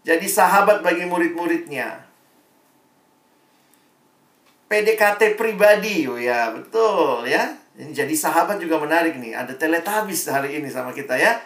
Jadi 0.00 0.24
sahabat 0.24 0.80
bagi 0.80 1.04
murid-muridnya. 1.04 2.08
PDKT 4.70 5.36
pribadi, 5.36 6.08
oh 6.08 6.16
ya 6.16 6.56
betul 6.56 7.28
ya. 7.28 7.52
Jadi 7.76 8.16
sahabat 8.16 8.56
juga 8.56 8.80
menarik 8.80 9.18
nih. 9.20 9.36
Ada 9.36 9.60
teletabis 9.60 10.24
hari 10.30 10.56
ini 10.62 10.72
sama 10.72 10.96
kita 10.96 11.20
ya. 11.20 11.36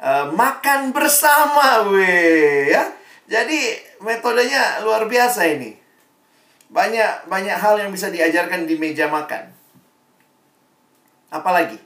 Uh, 0.00 0.32
makan 0.32 0.96
bersama, 0.96 1.84
weh 1.92 2.72
ya. 2.72 2.88
Jadi 3.28 3.76
metodenya 4.00 4.80
luar 4.80 5.04
biasa 5.04 5.44
ini. 5.44 5.76
Banyak 6.72 7.28
banyak 7.28 7.52
hal 7.52 7.76
yang 7.76 7.92
bisa 7.92 8.08
diajarkan 8.08 8.64
di 8.64 8.80
meja 8.80 9.12
makan. 9.12 9.52
Apalagi? 11.28 11.76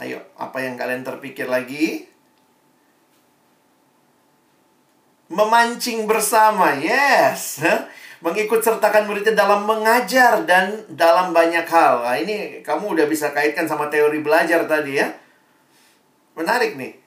Ayo, 0.00 0.24
apa 0.40 0.64
yang 0.64 0.80
kalian 0.80 1.04
terpikir 1.04 1.44
lagi? 1.44 2.08
Memancing 5.28 6.08
bersama, 6.08 6.72
yes. 6.80 7.60
Mengikut 8.24 8.64
sertakan 8.64 9.04
muridnya 9.04 9.36
dalam 9.36 9.68
mengajar 9.68 10.48
dan 10.48 10.80
dalam 10.88 11.36
banyak 11.36 11.68
hal. 11.68 12.02
Nah, 12.02 12.16
ini 12.16 12.64
kamu 12.64 12.96
udah 12.96 13.06
bisa 13.06 13.36
kaitkan 13.36 13.68
sama 13.68 13.92
teori 13.92 14.24
belajar 14.24 14.64
tadi 14.64 14.96
ya. 14.96 15.19
Menarik 16.38 16.78
nih. 16.78 16.98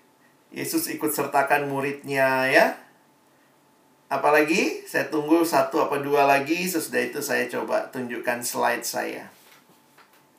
Yesus 0.53 0.85
ikut 0.91 1.09
sertakan 1.09 1.65
muridnya 1.65 2.45
ya 2.45 2.83
Apalagi 4.13 4.85
saya 4.85 5.09
tunggu 5.09 5.41
satu 5.41 5.89
apa 5.89 5.97
dua 5.97 6.29
lagi 6.29 6.69
sesudah 6.69 7.01
itu 7.01 7.17
saya 7.17 7.49
coba 7.49 7.89
tunjukkan 7.89 8.45
slide 8.45 8.85
saya. 8.85 9.25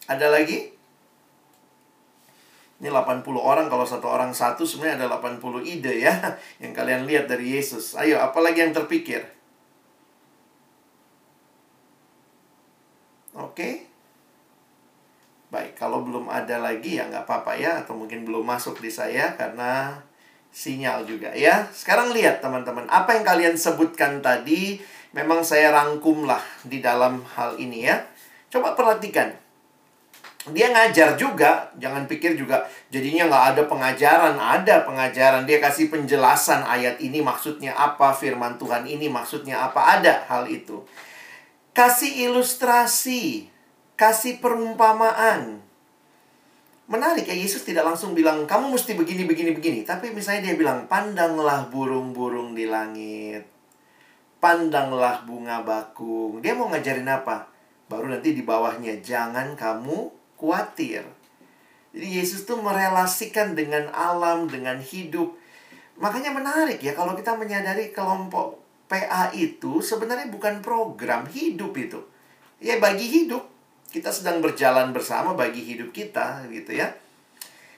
Ada 0.06 0.30
lagi? 0.30 0.70
Ini 2.78 2.86
80 2.92 3.26
orang 3.34 3.66
kalau 3.66 3.82
satu 3.82 4.06
orang 4.06 4.30
satu 4.30 4.62
sebenarnya 4.62 5.08
ada 5.08 5.18
80 5.18 5.66
ide 5.66 6.06
ya 6.06 6.14
yang 6.62 6.70
kalian 6.70 7.02
lihat 7.02 7.26
dari 7.26 7.58
Yesus. 7.58 7.98
Ayo, 7.98 8.22
apalagi 8.22 8.62
yang 8.62 8.70
terpikir? 8.70 9.26
Oke. 13.34 13.90
Baik, 15.54 15.78
kalau 15.78 16.02
belum 16.02 16.26
ada 16.26 16.58
lagi 16.58 16.98
ya 16.98 17.06
nggak 17.06 17.30
apa-apa 17.30 17.54
ya 17.54 17.86
atau 17.86 17.94
mungkin 17.94 18.26
belum 18.26 18.42
masuk 18.42 18.82
di 18.82 18.90
saya 18.90 19.38
karena 19.38 19.94
sinyal 20.50 21.06
juga 21.06 21.30
ya. 21.30 21.70
Sekarang 21.70 22.10
lihat 22.10 22.42
teman-teman, 22.42 22.90
apa 22.90 23.14
yang 23.14 23.22
kalian 23.22 23.54
sebutkan 23.54 24.18
tadi 24.18 24.82
memang 25.14 25.46
saya 25.46 25.70
rangkum 25.70 26.26
lah 26.26 26.42
di 26.66 26.82
dalam 26.82 27.22
hal 27.38 27.54
ini 27.54 27.86
ya. 27.86 28.02
Coba 28.50 28.74
perhatikan. 28.74 29.30
Dia 30.50 30.74
ngajar 30.74 31.14
juga, 31.14 31.70
jangan 31.78 32.10
pikir 32.10 32.34
juga 32.34 32.66
jadinya 32.90 33.30
nggak 33.30 33.44
ada 33.54 33.62
pengajaran, 33.70 34.34
ada 34.34 34.82
pengajaran. 34.82 35.46
Dia 35.46 35.62
kasih 35.62 35.86
penjelasan 35.86 36.66
ayat 36.66 36.98
ini 36.98 37.22
maksudnya 37.22 37.78
apa, 37.78 38.10
firman 38.10 38.58
Tuhan 38.58 38.90
ini 38.90 39.06
maksudnya 39.06 39.70
apa, 39.70 40.02
ada 40.02 40.26
hal 40.26 40.50
itu. 40.50 40.82
Kasih 41.70 42.26
ilustrasi, 42.26 43.53
kasih 43.94 44.42
perumpamaan, 44.42 45.64
Menarik 46.84 47.24
ya, 47.24 47.32
Yesus 47.32 47.64
tidak 47.64 47.88
langsung 47.88 48.12
bilang, 48.12 48.44
kamu 48.44 48.76
mesti 48.76 48.92
begini, 48.92 49.24
begini, 49.24 49.56
begini. 49.56 49.80
Tapi 49.88 50.12
misalnya 50.12 50.52
dia 50.52 50.56
bilang, 50.60 50.84
pandanglah 50.84 51.72
burung-burung 51.72 52.52
di 52.52 52.68
langit. 52.68 53.48
Pandanglah 54.36 55.24
bunga 55.24 55.64
bakung. 55.64 56.44
Dia 56.44 56.52
mau 56.52 56.68
ngajarin 56.68 57.08
apa? 57.08 57.48
Baru 57.88 58.12
nanti 58.12 58.36
di 58.36 58.44
bawahnya, 58.44 59.00
jangan 59.00 59.56
kamu 59.56 60.12
khawatir. 60.36 61.08
Jadi 61.96 62.20
Yesus 62.20 62.44
tuh 62.44 62.60
merelasikan 62.60 63.56
dengan 63.56 63.88
alam, 63.88 64.44
dengan 64.44 64.76
hidup. 64.76 65.32
Makanya 65.96 66.36
menarik 66.36 66.84
ya, 66.84 66.92
kalau 66.92 67.16
kita 67.16 67.32
menyadari 67.32 67.96
kelompok 67.96 68.60
PA 68.92 69.32
itu 69.32 69.80
sebenarnya 69.80 70.28
bukan 70.28 70.60
program 70.60 71.24
hidup 71.32 71.72
itu. 71.80 72.04
Ya 72.60 72.76
bagi 72.76 73.08
hidup. 73.08 73.53
Kita 73.94 74.10
sedang 74.10 74.42
berjalan 74.42 74.90
bersama 74.90 75.38
bagi 75.38 75.62
hidup 75.62 75.94
kita 75.94 76.50
gitu 76.50 76.74
ya. 76.74 76.90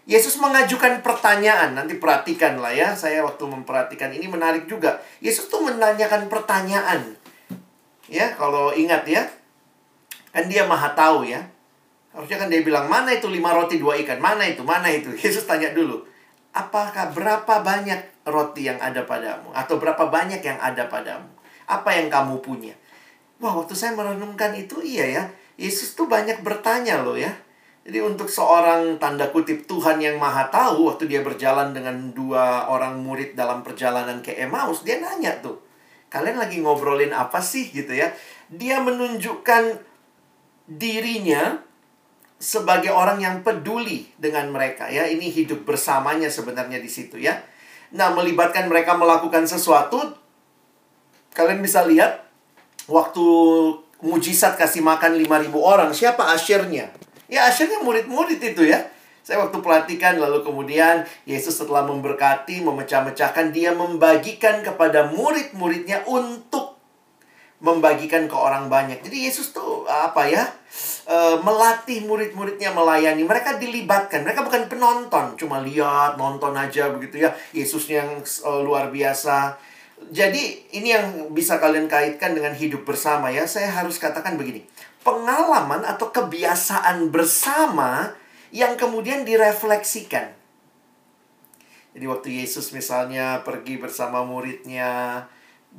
Yesus 0.09 0.41
mengajukan 0.41 1.05
pertanyaan. 1.05 1.77
Nanti 1.77 2.01
perhatikan 2.01 2.57
lah 2.57 2.73
ya. 2.73 2.97
Saya 2.97 3.21
waktu 3.21 3.45
memperhatikan 3.45 4.17
ini 4.17 4.25
menarik 4.25 4.65
juga. 4.65 4.97
Yesus 5.21 5.53
tuh 5.53 5.61
menanyakan 5.69 6.33
pertanyaan. 6.33 7.21
Ya, 8.09 8.33
kalau 8.33 8.73
ingat 8.73 9.05
ya. 9.05 9.29
Kan 10.33 10.49
dia 10.49 10.65
maha 10.65 10.97
tahu 10.97 11.29
ya. 11.29 11.45
Harusnya 12.17 12.41
kan 12.41 12.49
dia 12.49 12.65
bilang, 12.65 12.89
mana 12.89 13.13
itu 13.13 13.29
lima 13.29 13.53
roti 13.53 13.77
dua 13.77 14.01
ikan? 14.01 14.17
Mana 14.17 14.49
itu? 14.49 14.65
Mana 14.65 14.89
itu? 14.89 15.13
Yesus 15.21 15.45
tanya 15.45 15.77
dulu. 15.77 16.01
Apakah 16.57 17.13
berapa 17.13 17.61
banyak 17.61 18.25
roti 18.25 18.65
yang 18.65 18.81
ada 18.81 19.05
padamu? 19.05 19.53
Atau 19.53 19.77
berapa 19.77 20.09
banyak 20.09 20.41
yang 20.41 20.57
ada 20.65 20.89
padamu? 20.89 21.29
Apa 21.69 21.93
yang 21.93 22.09
kamu 22.09 22.41
punya? 22.41 22.73
Wah, 23.37 23.53
waktu 23.53 23.77
saya 23.77 23.93
merenungkan 23.93 24.57
itu, 24.57 24.81
iya 24.81 25.05
ya. 25.13 25.25
Yesus 25.57 25.97
tuh 25.97 26.09
banyak 26.09 26.45
bertanya 26.45 27.01
loh 27.01 27.17
ya. 27.17 27.33
Jadi 27.87 28.03
untuk 28.03 28.27
seorang 28.27 28.99
tanda 28.99 29.31
kutip 29.31 29.65
Tuhan 29.65 30.03
yang 30.03 30.19
maha 30.19 30.51
tahu 30.51 30.91
waktu 30.91 31.07
dia 31.07 31.23
berjalan 31.23 31.71
dengan 31.71 32.11
dua 32.11 32.67
orang 32.67 32.99
murid 32.99 33.39
dalam 33.39 33.63
perjalanan 33.63 34.19
ke 34.21 34.35
Emmaus, 34.35 34.83
dia 34.83 34.99
nanya 34.99 35.39
tuh, 35.39 35.63
kalian 36.11 36.35
lagi 36.35 36.59
ngobrolin 36.59 37.15
apa 37.15 37.39
sih 37.39 37.71
gitu 37.71 37.95
ya? 37.95 38.11
Dia 38.51 38.83
menunjukkan 38.83 39.79
dirinya 40.67 41.63
sebagai 42.43 42.91
orang 42.91 43.23
yang 43.23 43.47
peduli 43.47 44.11
dengan 44.19 44.51
mereka 44.51 44.91
ya. 44.91 45.07
Ini 45.07 45.31
hidup 45.31 45.63
bersamanya 45.63 46.27
sebenarnya 46.27 46.83
di 46.83 46.91
situ 46.91 47.23
ya. 47.23 47.39
Nah, 47.95 48.11
melibatkan 48.13 48.67
mereka 48.67 48.99
melakukan 48.99 49.47
sesuatu 49.47 50.11
kalian 51.39 51.63
bisa 51.63 51.87
lihat 51.87 52.27
waktu 52.91 53.23
mujizat 54.05 54.61
kasih 54.61 54.85
makan 54.85 55.17
5000 55.17 55.53
orang. 55.57 55.91
Siapa 55.93 56.33
asyirnya? 56.37 56.93
Ya 57.27 57.49
asyirnya 57.49 57.81
murid-murid 57.83 58.41
itu 58.43 58.67
ya. 58.67 58.91
Saya 59.27 59.43
waktu 59.43 59.59
pelatihan 59.59 60.23
lalu 60.23 60.47
kemudian 60.47 61.03
Yesus 61.27 61.59
setelah 61.59 61.83
memberkati, 61.83 62.63
memecah-mecahkan, 62.63 63.51
dia 63.51 63.75
membagikan 63.75 64.63
kepada 64.63 65.11
murid-muridnya 65.11 66.07
untuk 66.07 66.79
membagikan 67.59 68.31
ke 68.31 68.37
orang 68.39 68.71
banyak. 68.71 69.03
Jadi 69.03 69.27
Yesus 69.27 69.51
tuh 69.51 69.83
apa 69.91 70.31
ya? 70.31 70.47
E, 71.11 71.43
melatih 71.43 72.07
murid-muridnya 72.07 72.71
melayani. 72.71 73.27
Mereka 73.27 73.59
dilibatkan. 73.59 74.23
Mereka 74.23 74.47
bukan 74.47 74.71
penonton, 74.71 75.35
cuma 75.35 75.59
lihat, 75.59 76.15
nonton 76.15 76.55
aja 76.55 76.95
begitu 76.95 77.27
ya. 77.27 77.35
Yesus 77.51 77.91
yang 77.91 78.23
e, 78.23 78.51
luar 78.63 78.95
biasa 78.95 79.59
jadi 79.97 80.43
ini 80.77 80.89
yang 80.93 81.07
bisa 81.33 81.57
kalian 81.57 81.89
kaitkan 81.89 82.37
dengan 82.37 82.53
hidup 82.53 82.85
bersama 82.85 83.33
ya. 83.33 83.49
Saya 83.49 83.73
harus 83.73 83.97
katakan 83.97 84.37
begini. 84.37 84.69
Pengalaman 85.01 85.87
atau 85.89 86.13
kebiasaan 86.13 87.09
bersama 87.09 88.13
yang 88.53 88.77
kemudian 88.77 89.25
direfleksikan. 89.25 90.37
Jadi 91.97 92.05
waktu 92.05 92.29
Yesus 92.45 92.77
misalnya 92.77 93.41
pergi 93.41 93.81
bersama 93.81 94.21
muridnya, 94.21 95.25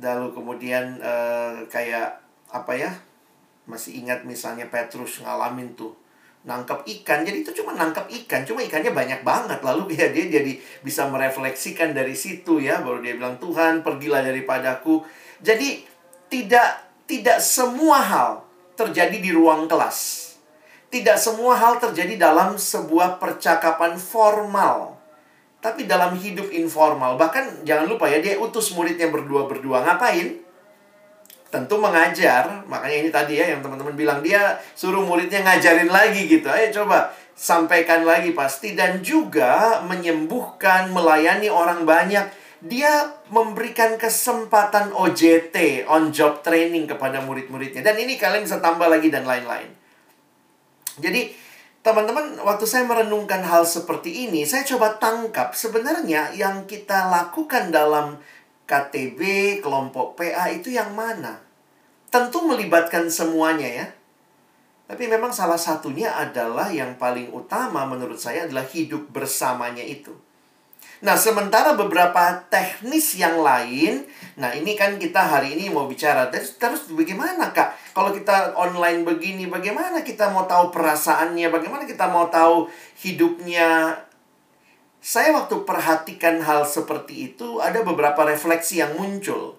lalu 0.02 0.34
kemudian 0.34 0.98
uh, 0.98 1.62
kayak 1.70 2.18
apa 2.50 2.72
ya? 2.74 2.90
Masih 3.70 4.02
ingat 4.02 4.26
misalnya 4.26 4.66
Petrus 4.66 5.22
ngalamin 5.22 5.78
tuh 5.78 5.94
nangkap 6.46 6.86
ikan. 6.86 7.26
Jadi 7.26 7.42
itu 7.42 7.50
cuma 7.62 7.74
nangkap 7.74 8.06
ikan, 8.06 8.46
cuma 8.46 8.62
ikannya 8.62 8.92
banyak 8.94 9.20
banget. 9.26 9.58
Lalu 9.64 9.90
ya 9.98 10.12
dia 10.12 10.26
jadi 10.30 10.52
bisa 10.84 11.08
merefleksikan 11.10 11.96
dari 11.96 12.14
situ 12.14 12.62
ya. 12.62 12.84
Baru 12.84 13.02
dia 13.02 13.18
bilang, 13.18 13.40
"Tuhan, 13.40 13.82
pergilah 13.82 14.22
daripadaku." 14.22 15.02
Jadi 15.42 15.82
tidak 16.28 16.86
tidak 17.08 17.40
semua 17.40 17.98
hal 18.04 18.30
terjadi 18.76 19.16
di 19.18 19.30
ruang 19.34 19.66
kelas. 19.66 20.28
Tidak 20.88 21.20
semua 21.20 21.56
hal 21.56 21.76
terjadi 21.76 22.16
dalam 22.16 22.56
sebuah 22.56 23.20
percakapan 23.20 24.00
formal. 24.00 24.96
Tapi 25.58 25.84
dalam 25.84 26.16
hidup 26.16 26.48
informal. 26.54 27.18
Bahkan 27.18 27.66
jangan 27.66 27.90
lupa 27.90 28.06
ya, 28.08 28.22
dia 28.22 28.38
utus 28.38 28.72
muridnya 28.72 29.10
berdua-berdua. 29.10 29.84
Ngapain? 29.84 30.47
Tentu 31.48 31.80
mengajar. 31.80 32.64
Makanya 32.68 32.96
ini 33.04 33.10
tadi 33.12 33.40
ya 33.40 33.56
yang 33.56 33.60
teman-teman 33.64 33.96
bilang 33.96 34.20
dia 34.20 34.56
suruh 34.76 35.04
muridnya 35.04 35.44
ngajarin 35.44 35.88
lagi 35.88 36.28
gitu. 36.28 36.48
Ayo 36.48 36.72
coba 36.82 37.12
sampaikan 37.38 38.02
lagi 38.02 38.34
pasti 38.34 38.74
dan 38.74 39.00
juga 39.00 39.80
menyembuhkan, 39.86 40.90
melayani 40.90 41.48
orang 41.48 41.86
banyak. 41.86 42.26
Dia 42.58 43.06
memberikan 43.30 43.94
kesempatan 43.94 44.90
OJT, 44.90 45.86
on 45.86 46.10
job 46.10 46.42
training 46.42 46.90
kepada 46.90 47.22
murid-muridnya. 47.22 47.86
Dan 47.86 47.94
ini 48.02 48.18
kalian 48.18 48.42
bisa 48.42 48.58
tambah 48.58 48.90
lagi 48.90 49.14
dan 49.14 49.22
lain-lain. 49.22 49.70
Jadi 50.98 51.30
teman-teman 51.86 52.42
waktu 52.42 52.66
saya 52.66 52.82
merenungkan 52.82 53.46
hal 53.46 53.62
seperti 53.62 54.26
ini, 54.26 54.42
saya 54.42 54.66
coba 54.66 54.98
tangkap 54.98 55.54
sebenarnya 55.54 56.34
yang 56.34 56.66
kita 56.66 57.06
lakukan 57.06 57.70
dalam 57.70 58.18
KTB, 58.68 59.20
kelompok 59.64 60.20
PA 60.20 60.52
itu 60.52 60.68
yang 60.68 60.92
mana? 60.92 61.40
Tentu 62.12 62.44
melibatkan 62.44 63.08
semuanya 63.08 63.64
ya. 63.64 63.86
Tapi 64.88 65.08
memang 65.08 65.32
salah 65.32 65.56
satunya 65.56 66.12
adalah 66.12 66.68
yang 66.68 67.00
paling 67.00 67.32
utama 67.32 67.88
menurut 67.88 68.20
saya 68.20 68.44
adalah 68.44 68.64
hidup 68.68 69.08
bersamanya 69.08 69.84
itu. 69.84 70.12
Nah, 70.98 71.14
sementara 71.14 71.78
beberapa 71.78 72.42
teknis 72.50 73.14
yang 73.14 73.38
lain, 73.38 74.02
nah 74.34 74.50
ini 74.50 74.74
kan 74.74 74.98
kita 74.98 75.22
hari 75.22 75.54
ini 75.54 75.70
mau 75.70 75.86
bicara, 75.86 76.26
terus, 76.26 76.58
terus 76.58 76.90
bagaimana 76.90 77.54
kak? 77.54 77.70
Kalau 77.94 78.10
kita 78.10 78.50
online 78.58 79.06
begini, 79.06 79.46
bagaimana 79.46 80.02
kita 80.02 80.34
mau 80.34 80.50
tahu 80.50 80.74
perasaannya, 80.74 81.54
bagaimana 81.54 81.86
kita 81.86 82.10
mau 82.10 82.26
tahu 82.26 82.66
hidupnya 82.98 83.94
saya 84.98 85.30
waktu 85.30 85.62
perhatikan 85.62 86.42
hal 86.42 86.66
seperti 86.66 87.32
itu, 87.32 87.62
ada 87.62 87.86
beberapa 87.86 88.26
refleksi 88.26 88.82
yang 88.82 88.98
muncul. 88.98 89.54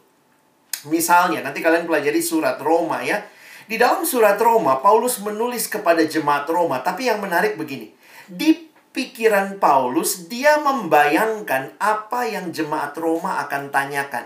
Misalnya, 0.88 1.44
nanti 1.44 1.64
kalian 1.64 1.88
pelajari 1.88 2.20
surat 2.20 2.60
Roma 2.60 3.04
ya. 3.04 3.24
Di 3.70 3.80
dalam 3.80 4.04
surat 4.04 4.36
Roma, 4.42 4.84
Paulus 4.84 5.22
menulis 5.24 5.72
kepada 5.72 6.04
jemaat 6.04 6.50
Roma. 6.50 6.84
Tapi 6.84 7.08
yang 7.08 7.24
menarik 7.24 7.56
begini. 7.56 7.92
Di 8.28 8.68
pikiran 8.92 9.62
Paulus, 9.62 10.28
dia 10.28 10.60
membayangkan 10.60 11.78
apa 11.80 12.28
yang 12.28 12.52
jemaat 12.52 12.98
Roma 13.00 13.40
akan 13.48 13.72
tanyakan. 13.72 14.26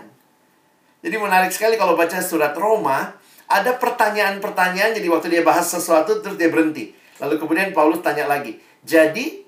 Jadi 1.04 1.16
menarik 1.20 1.52
sekali 1.52 1.76
kalau 1.76 1.94
baca 1.94 2.16
surat 2.24 2.56
Roma, 2.56 3.12
ada 3.44 3.76
pertanyaan-pertanyaan, 3.76 4.96
jadi 4.96 5.06
waktu 5.12 5.28
dia 5.28 5.42
bahas 5.44 5.68
sesuatu, 5.68 6.24
terus 6.24 6.40
dia 6.40 6.48
berhenti. 6.48 6.96
Lalu 7.20 7.36
kemudian 7.36 7.70
Paulus 7.76 8.00
tanya 8.00 8.24
lagi, 8.24 8.56
jadi 8.82 9.43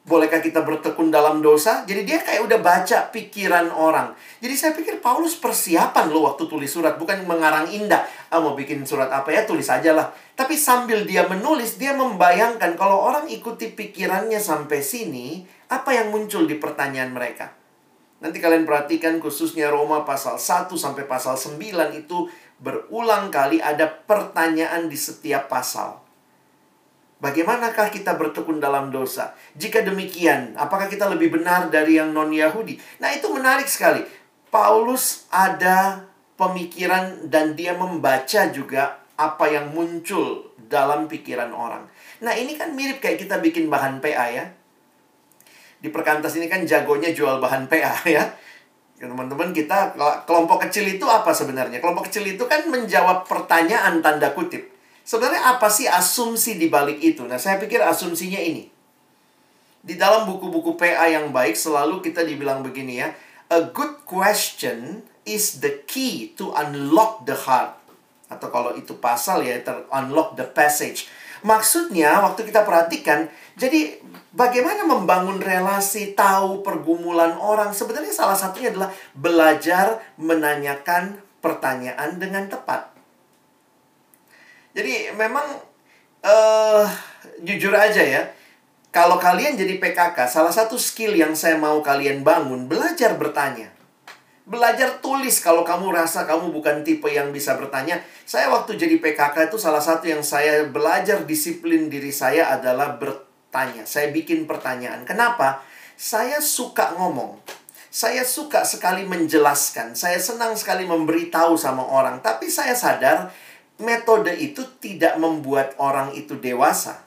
Bolehkah 0.00 0.40
kita 0.40 0.64
bertekun 0.64 1.12
dalam 1.12 1.44
dosa? 1.44 1.84
Jadi 1.84 2.08
dia 2.08 2.24
kayak 2.24 2.48
udah 2.48 2.58
baca 2.64 3.12
pikiran 3.12 3.68
orang. 3.68 4.16
Jadi 4.40 4.54
saya 4.56 4.72
pikir 4.72 5.04
Paulus 5.04 5.36
persiapan 5.36 6.08
loh 6.08 6.24
waktu 6.24 6.48
tulis 6.48 6.72
surat. 6.72 6.96
Bukan 6.96 7.28
mengarang 7.28 7.68
indah. 7.68 8.08
Ah 8.32 8.40
mau 8.40 8.56
bikin 8.56 8.88
surat 8.88 9.12
apa 9.12 9.28
ya 9.28 9.44
tulis 9.44 9.68
aja 9.68 9.92
lah. 9.92 10.08
Tapi 10.32 10.56
sambil 10.56 11.04
dia 11.04 11.28
menulis, 11.28 11.76
dia 11.76 11.92
membayangkan 11.92 12.80
kalau 12.80 12.96
orang 12.96 13.28
ikuti 13.28 13.68
pikirannya 13.76 14.40
sampai 14.40 14.80
sini, 14.80 15.44
apa 15.68 15.92
yang 15.92 16.08
muncul 16.08 16.48
di 16.48 16.56
pertanyaan 16.56 17.12
mereka. 17.12 17.52
Nanti 18.24 18.40
kalian 18.40 18.64
perhatikan 18.64 19.20
khususnya 19.20 19.68
Roma 19.68 20.04
pasal 20.08 20.40
1 20.40 20.72
sampai 20.76 21.04
pasal 21.04 21.36
9 21.36 21.60
itu 21.92 22.28
berulang 22.60 23.28
kali 23.28 23.60
ada 23.60 23.88
pertanyaan 23.88 24.88
di 24.88 24.96
setiap 24.96 25.48
pasal. 25.48 26.09
Bagaimanakah 27.20 27.92
kita 27.92 28.16
bertekun 28.16 28.64
dalam 28.64 28.88
dosa? 28.88 29.36
Jika 29.52 29.84
demikian, 29.84 30.56
apakah 30.56 30.88
kita 30.88 31.04
lebih 31.04 31.36
benar 31.36 31.68
dari 31.68 32.00
yang 32.00 32.16
non-Yahudi? 32.16 32.80
Nah, 32.96 33.12
itu 33.12 33.28
menarik 33.28 33.68
sekali. 33.68 34.00
Paulus 34.48 35.28
ada 35.28 36.08
pemikiran 36.40 37.28
dan 37.28 37.52
dia 37.52 37.76
membaca 37.76 38.48
juga 38.48 39.04
apa 39.20 39.44
yang 39.52 39.76
muncul 39.76 40.56
dalam 40.56 41.04
pikiran 41.12 41.52
orang. 41.52 41.84
Nah, 42.24 42.32
ini 42.32 42.56
kan 42.56 42.72
mirip 42.72 43.04
kayak 43.04 43.20
kita 43.20 43.36
bikin 43.36 43.68
bahan 43.68 44.00
PA 44.00 44.26
ya. 44.32 44.48
Di 45.76 45.92
perkantas 45.92 46.40
ini 46.40 46.48
kan 46.48 46.64
jagonya 46.64 47.12
jual 47.12 47.36
bahan 47.36 47.68
PA 47.68 48.00
ya. 48.16 48.24
Teman-teman 48.96 49.52
kita 49.52 49.92
kelompok 50.24 50.64
kecil 50.68 50.88
itu 50.88 51.04
apa 51.04 51.36
sebenarnya? 51.36 51.84
Kelompok 51.84 52.08
kecil 52.08 52.24
itu 52.24 52.48
kan 52.48 52.64
menjawab 52.68 53.28
pertanyaan 53.28 54.00
tanda 54.00 54.32
kutip. 54.32 54.79
Sebenarnya 55.02 55.56
apa 55.56 55.66
sih 55.72 55.90
asumsi 55.90 56.60
di 56.60 56.70
balik 56.70 57.00
itu? 57.02 57.26
Nah, 57.26 57.40
saya 57.40 57.58
pikir 57.58 57.82
asumsinya 57.82 58.38
ini. 58.38 58.70
Di 59.80 59.96
dalam 59.96 60.28
buku-buku 60.28 60.76
PA 60.76 61.08
yang 61.08 61.32
baik 61.32 61.56
selalu 61.56 62.04
kita 62.04 62.20
dibilang 62.22 62.60
begini 62.60 63.00
ya. 63.00 63.08
A 63.50 63.66
good 63.72 64.04
question 64.06 65.02
is 65.24 65.58
the 65.64 65.82
key 65.88 66.36
to 66.36 66.52
unlock 66.52 67.24
the 67.24 67.34
heart. 67.34 67.74
Atau 68.30 68.52
kalau 68.52 68.76
itu 68.78 68.94
pasal 69.00 69.42
ya, 69.42 69.58
ter 69.58 69.82
unlock 69.90 70.38
the 70.38 70.46
passage. 70.46 71.10
Maksudnya 71.40 72.20
waktu 72.20 72.44
kita 72.44 72.68
perhatikan, 72.68 73.26
jadi 73.56 73.96
bagaimana 74.36 74.84
membangun 74.84 75.40
relasi, 75.40 76.12
tahu 76.12 76.60
pergumulan 76.60 77.34
orang. 77.40 77.72
Sebenarnya 77.72 78.12
salah 78.12 78.36
satunya 78.36 78.70
adalah 78.70 78.92
belajar 79.16 79.98
menanyakan 80.20 81.18
pertanyaan 81.40 82.20
dengan 82.20 82.46
tepat. 82.46 82.89
Jadi 84.70 85.10
memang 85.18 85.46
uh, 86.22 86.84
jujur 87.42 87.74
aja 87.74 88.02
ya, 88.02 88.22
kalau 88.90 89.22
kalian 89.22 89.54
jadi 89.54 89.78
PKK, 89.78 90.26
salah 90.26 90.50
satu 90.50 90.74
skill 90.74 91.14
yang 91.14 91.38
saya 91.38 91.54
mau 91.54 91.78
kalian 91.78 92.26
bangun, 92.26 92.66
belajar 92.66 93.14
bertanya. 93.14 93.70
Belajar 94.50 94.98
tulis 94.98 95.38
kalau 95.38 95.62
kamu 95.62 95.94
rasa 95.94 96.26
kamu 96.26 96.50
bukan 96.50 96.82
tipe 96.82 97.06
yang 97.06 97.30
bisa 97.30 97.54
bertanya. 97.54 98.02
Saya 98.26 98.50
waktu 98.50 98.74
jadi 98.74 98.98
PKK 98.98 99.46
itu 99.46 99.62
salah 99.62 99.78
satu 99.78 100.10
yang 100.10 100.26
saya 100.26 100.66
belajar 100.66 101.22
disiplin 101.22 101.86
diri 101.86 102.10
saya 102.10 102.50
adalah 102.50 102.98
bertanya. 102.98 103.86
Saya 103.86 104.10
bikin 104.10 104.50
pertanyaan. 104.50 105.06
Kenapa? 105.06 105.62
Saya 105.94 106.42
suka 106.42 106.98
ngomong. 106.98 107.38
Saya 107.94 108.26
suka 108.26 108.66
sekali 108.66 109.06
menjelaskan. 109.06 109.94
Saya 109.94 110.18
senang 110.18 110.58
sekali 110.58 110.82
memberitahu 110.82 111.54
sama 111.54 111.86
orang. 111.86 112.18
Tapi 112.18 112.50
saya 112.50 112.74
sadar 112.74 113.30
metode 113.80 114.32
itu 114.36 114.62
tidak 114.78 115.16
membuat 115.16 115.74
orang 115.80 116.12
itu 116.14 116.36
dewasa. 116.36 117.02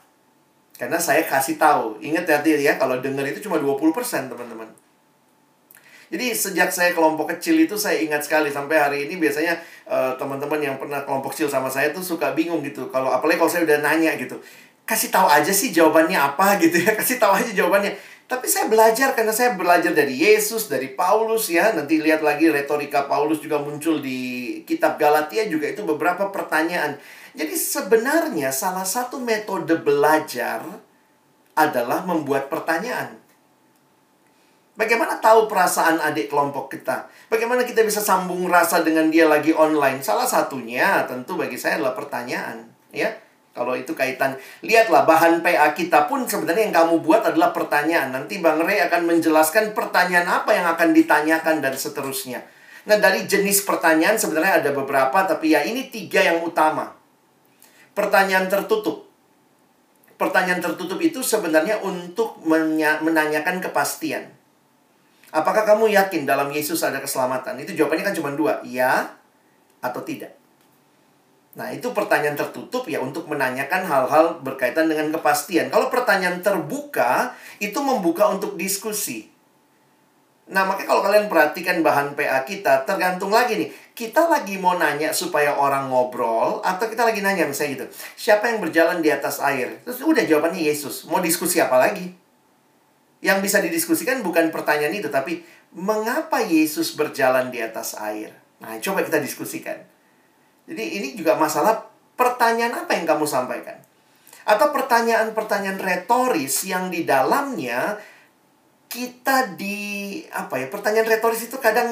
Karena 0.74 0.98
saya 0.98 1.22
kasih 1.22 1.54
tahu, 1.54 2.02
ingat 2.02 2.26
hati 2.26 2.58
ya, 2.58 2.74
kalau 2.74 2.98
dengar 2.98 3.22
itu 3.24 3.38
cuma 3.46 3.62
20% 3.62 3.94
teman-teman. 4.26 4.66
Jadi 6.14 6.30
sejak 6.30 6.70
saya 6.70 6.94
kelompok 6.94 7.34
kecil 7.34 7.58
itu 7.58 7.74
saya 7.74 7.98
ingat 7.98 8.22
sekali 8.22 8.52
sampai 8.52 8.76
hari 8.78 8.98
ini 9.08 9.18
biasanya 9.18 9.58
uh, 9.88 10.14
teman-teman 10.14 10.60
yang 10.60 10.76
pernah 10.78 11.02
kelompok 11.02 11.34
kecil 11.34 11.50
sama 11.50 11.66
saya 11.66 11.90
tuh 11.90 12.04
suka 12.04 12.30
bingung 12.36 12.62
gitu. 12.62 12.86
Kalau 12.92 13.10
apalagi 13.10 13.40
kalau 13.40 13.50
saya 13.50 13.66
udah 13.66 13.82
nanya 13.82 14.14
gitu. 14.14 14.38
Kasih 14.84 15.08
tahu 15.08 15.26
aja 15.26 15.48
sih 15.48 15.72
jawabannya 15.72 16.14
apa 16.14 16.54
gitu 16.62 16.76
ya. 16.78 16.94
Kasih 16.94 17.18
tahu 17.18 17.34
aja 17.34 17.50
jawabannya. 17.50 17.96
Tapi 18.24 18.48
saya 18.48 18.72
belajar 18.72 19.12
karena 19.12 19.36
saya 19.36 19.52
belajar 19.52 19.92
dari 19.92 20.16
Yesus, 20.16 20.72
dari 20.72 20.96
Paulus 20.96 21.52
ya. 21.52 21.76
Nanti 21.76 22.00
lihat 22.00 22.24
lagi 22.24 22.48
retorika 22.48 23.04
Paulus 23.04 23.44
juga 23.44 23.60
muncul 23.60 24.00
di 24.00 24.60
kitab 24.64 24.96
Galatia 24.96 25.44
juga 25.44 25.68
itu 25.68 25.84
beberapa 25.84 26.32
pertanyaan. 26.32 26.96
Jadi 27.36 27.52
sebenarnya 27.52 28.48
salah 28.48 28.88
satu 28.88 29.20
metode 29.20 29.76
belajar 29.76 30.64
adalah 31.52 32.02
membuat 32.08 32.48
pertanyaan. 32.48 33.20
Bagaimana 34.74 35.22
tahu 35.22 35.46
perasaan 35.46 36.02
adik 36.02 36.34
kelompok 36.34 36.74
kita? 36.74 37.06
Bagaimana 37.30 37.62
kita 37.62 37.86
bisa 37.86 38.02
sambung 38.02 38.50
rasa 38.50 38.82
dengan 38.82 39.06
dia 39.06 39.30
lagi 39.30 39.54
online? 39.54 40.02
Salah 40.02 40.26
satunya 40.26 41.06
tentu 41.06 41.38
bagi 41.38 41.54
saya 41.54 41.78
adalah 41.78 41.94
pertanyaan, 41.94 42.66
ya. 42.90 43.14
Kalau 43.54 43.78
itu 43.78 43.94
kaitan, 43.94 44.34
lihatlah 44.66 45.06
bahan 45.06 45.38
PA 45.38 45.70
kita 45.78 46.10
pun 46.10 46.26
sebenarnya 46.26 46.68
yang 46.68 46.74
kamu 46.74 47.06
buat 47.06 47.22
adalah 47.22 47.54
pertanyaan. 47.54 48.10
Nanti 48.10 48.42
Bang 48.42 48.58
Rey 48.58 48.82
akan 48.82 49.06
menjelaskan 49.06 49.78
pertanyaan 49.78 50.26
apa 50.26 50.50
yang 50.50 50.66
akan 50.74 50.90
ditanyakan 50.90 51.62
dan 51.62 51.78
seterusnya. 51.78 52.42
Nah, 52.90 52.98
dari 52.98 53.24
jenis 53.30 53.62
pertanyaan 53.62 54.18
sebenarnya 54.18 54.58
ada 54.58 54.70
beberapa, 54.74 55.14
tapi 55.22 55.54
ya 55.54 55.62
ini 55.62 55.86
tiga 55.86 56.18
yang 56.18 56.42
utama. 56.42 56.98
Pertanyaan 57.94 58.50
tertutup. 58.50 59.06
Pertanyaan 60.18 60.58
tertutup 60.58 60.98
itu 60.98 61.22
sebenarnya 61.22 61.78
untuk 61.86 62.42
menanyakan 62.42 63.62
kepastian. 63.62 64.34
Apakah 65.30 65.62
kamu 65.62 65.94
yakin 65.94 66.26
dalam 66.26 66.50
Yesus 66.50 66.82
ada 66.82 66.98
keselamatan? 66.98 67.54
Itu 67.62 67.74
jawabannya 67.74 68.02
kan 68.02 68.14
cuma 68.18 68.34
dua, 68.34 68.58
ya 68.66 69.14
atau 69.78 70.02
tidak. 70.02 70.43
Nah, 71.54 71.70
itu 71.70 71.94
pertanyaan 71.94 72.34
tertutup 72.34 72.90
ya 72.90 72.98
untuk 72.98 73.30
menanyakan 73.30 73.86
hal-hal 73.86 74.42
berkaitan 74.42 74.90
dengan 74.90 75.14
kepastian. 75.14 75.70
Kalau 75.70 75.86
pertanyaan 75.86 76.42
terbuka, 76.42 77.30
itu 77.62 77.78
membuka 77.78 78.26
untuk 78.26 78.58
diskusi. 78.58 79.30
Nah, 80.50 80.66
makanya 80.66 80.88
kalau 80.90 81.02
kalian 81.06 81.26
perhatikan 81.30 81.80
bahan 81.80 82.18
PA 82.18 82.42
kita, 82.42 82.82
tergantung 82.82 83.30
lagi 83.30 83.54
nih. 83.56 83.70
Kita 83.94 84.26
lagi 84.26 84.58
mau 84.58 84.74
nanya 84.74 85.14
supaya 85.14 85.54
orang 85.54 85.88
ngobrol, 85.88 86.58
atau 86.60 86.90
kita 86.90 87.06
lagi 87.06 87.22
nanya 87.22 87.46
misalnya 87.46 87.70
gitu. 87.78 87.86
Siapa 88.18 88.50
yang 88.50 88.58
berjalan 88.58 88.98
di 88.98 89.14
atas 89.14 89.38
air? 89.38 89.78
Terus 89.86 90.02
udah 90.02 90.26
jawabannya 90.26 90.58
Yesus. 90.58 91.06
Mau 91.06 91.22
diskusi 91.22 91.62
apa 91.62 91.78
lagi? 91.78 92.10
Yang 93.22 93.38
bisa 93.40 93.62
didiskusikan 93.62 94.26
bukan 94.26 94.50
pertanyaan 94.50 94.92
itu, 94.92 95.06
tapi 95.06 95.46
mengapa 95.70 96.42
Yesus 96.42 96.98
berjalan 96.98 97.48
di 97.54 97.62
atas 97.62 97.94
air? 97.94 98.34
Nah, 98.58 98.74
coba 98.82 99.06
kita 99.06 99.22
diskusikan. 99.22 99.93
Jadi 100.64 100.84
ini 101.00 101.08
juga 101.18 101.36
masalah 101.36 101.84
pertanyaan 102.14 102.84
apa 102.84 102.96
yang 102.96 103.04
kamu 103.04 103.24
sampaikan. 103.28 103.76
Atau 104.44 104.72
pertanyaan-pertanyaan 104.76 105.80
retoris 105.80 106.68
yang 106.68 106.92
di 106.92 107.08
dalamnya 107.08 107.96
kita 108.88 109.58
di 109.58 110.22
apa 110.30 110.60
ya 110.60 110.70
pertanyaan 110.70 111.08
retoris 111.10 111.48
itu 111.48 111.56
kadang 111.58 111.90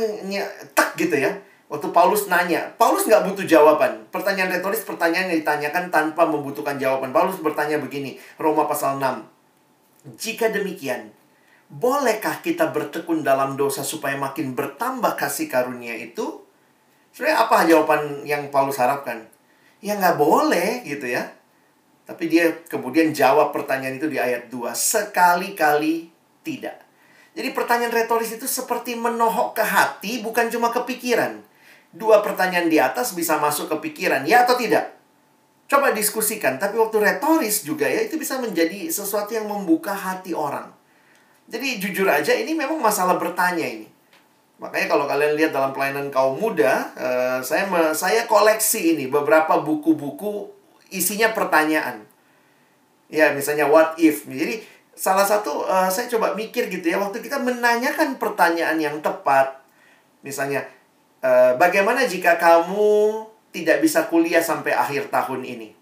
tak 0.76 0.94
gitu 1.00 1.16
ya. 1.16 1.32
Waktu 1.72 1.88
Paulus 1.88 2.28
nanya 2.28 2.68
Paulus 2.76 3.08
nggak 3.08 3.32
butuh 3.32 3.48
jawaban. 3.48 4.04
Pertanyaan 4.12 4.52
retoris 4.52 4.84
pertanyaan 4.84 5.32
yang 5.32 5.40
ditanyakan 5.40 5.88
tanpa 5.88 6.28
membutuhkan 6.28 6.76
jawaban. 6.76 7.16
Paulus 7.16 7.40
bertanya 7.40 7.80
begini 7.80 8.20
Roma 8.36 8.68
pasal 8.68 9.00
6 9.00 9.32
jika 10.18 10.50
demikian 10.50 11.14
bolehkah 11.72 12.42
kita 12.44 12.68
bertekun 12.74 13.24
dalam 13.24 13.54
dosa 13.54 13.86
supaya 13.86 14.18
makin 14.18 14.52
bertambah 14.52 15.14
kasih 15.16 15.48
karunia 15.48 15.94
itu 15.96 16.41
Sebenarnya 17.12 17.38
apa 17.44 17.56
jawaban 17.68 18.24
yang 18.24 18.48
Paulus 18.48 18.80
harapkan? 18.80 19.28
Ya 19.84 20.00
nggak 20.00 20.16
boleh 20.16 20.80
gitu 20.88 21.06
ya. 21.12 21.28
Tapi 22.08 22.26
dia 22.26 22.50
kemudian 22.66 23.12
jawab 23.12 23.52
pertanyaan 23.52 24.00
itu 24.00 24.08
di 24.08 24.16
ayat 24.16 24.48
2. 24.48 24.72
Sekali-kali 24.72 26.10
tidak. 26.42 26.82
Jadi 27.32 27.48
pertanyaan 27.56 27.92
retoris 27.92 28.36
itu 28.36 28.44
seperti 28.44 28.92
menohok 28.92 29.56
ke 29.56 29.64
hati, 29.64 30.20
bukan 30.20 30.52
cuma 30.52 30.68
kepikiran. 30.68 31.40
Dua 31.92 32.20
pertanyaan 32.24 32.68
di 32.68 32.76
atas 32.80 33.12
bisa 33.16 33.36
masuk 33.40 33.68
ke 33.68 33.76
pikiran, 33.88 34.24
ya 34.24 34.44
atau 34.48 34.56
tidak? 34.56 34.96
Coba 35.68 35.92
diskusikan, 35.92 36.60
tapi 36.60 36.76
waktu 36.76 37.00
retoris 37.00 37.64
juga 37.64 37.88
ya, 37.88 38.04
itu 38.04 38.20
bisa 38.20 38.36
menjadi 38.36 38.88
sesuatu 38.92 39.32
yang 39.32 39.48
membuka 39.48 39.92
hati 39.92 40.36
orang. 40.36 40.68
Jadi 41.48 41.80
jujur 41.80 42.08
aja, 42.08 42.32
ini 42.36 42.52
memang 42.52 42.80
masalah 42.80 43.16
bertanya 43.16 43.64
ini. 43.64 43.91
Makanya 44.62 44.86
kalau 44.86 45.10
kalian 45.10 45.34
lihat 45.34 45.50
dalam 45.50 45.74
pelayanan 45.74 46.06
kaum 46.14 46.38
muda, 46.38 46.94
uh, 46.94 47.42
saya 47.42 47.66
me, 47.66 47.90
saya 47.98 48.30
koleksi 48.30 48.94
ini 48.94 49.10
beberapa 49.10 49.58
buku-buku 49.58 50.46
isinya 50.94 51.34
pertanyaan. 51.34 52.06
Ya, 53.10 53.34
misalnya 53.34 53.66
what 53.66 53.98
if. 53.98 54.22
Jadi 54.22 54.62
salah 54.94 55.26
satu 55.26 55.66
uh, 55.66 55.90
saya 55.90 56.06
coba 56.06 56.38
mikir 56.38 56.70
gitu 56.70 56.94
ya 56.94 57.02
waktu 57.02 57.18
kita 57.18 57.42
menanyakan 57.42 58.22
pertanyaan 58.22 58.78
yang 58.78 59.02
tepat. 59.02 59.58
Misalnya 60.22 60.62
uh, 61.26 61.58
bagaimana 61.58 62.06
jika 62.06 62.38
kamu 62.38 63.26
tidak 63.50 63.82
bisa 63.82 64.06
kuliah 64.06 64.46
sampai 64.46 64.78
akhir 64.78 65.10
tahun 65.10 65.42
ini? 65.42 65.74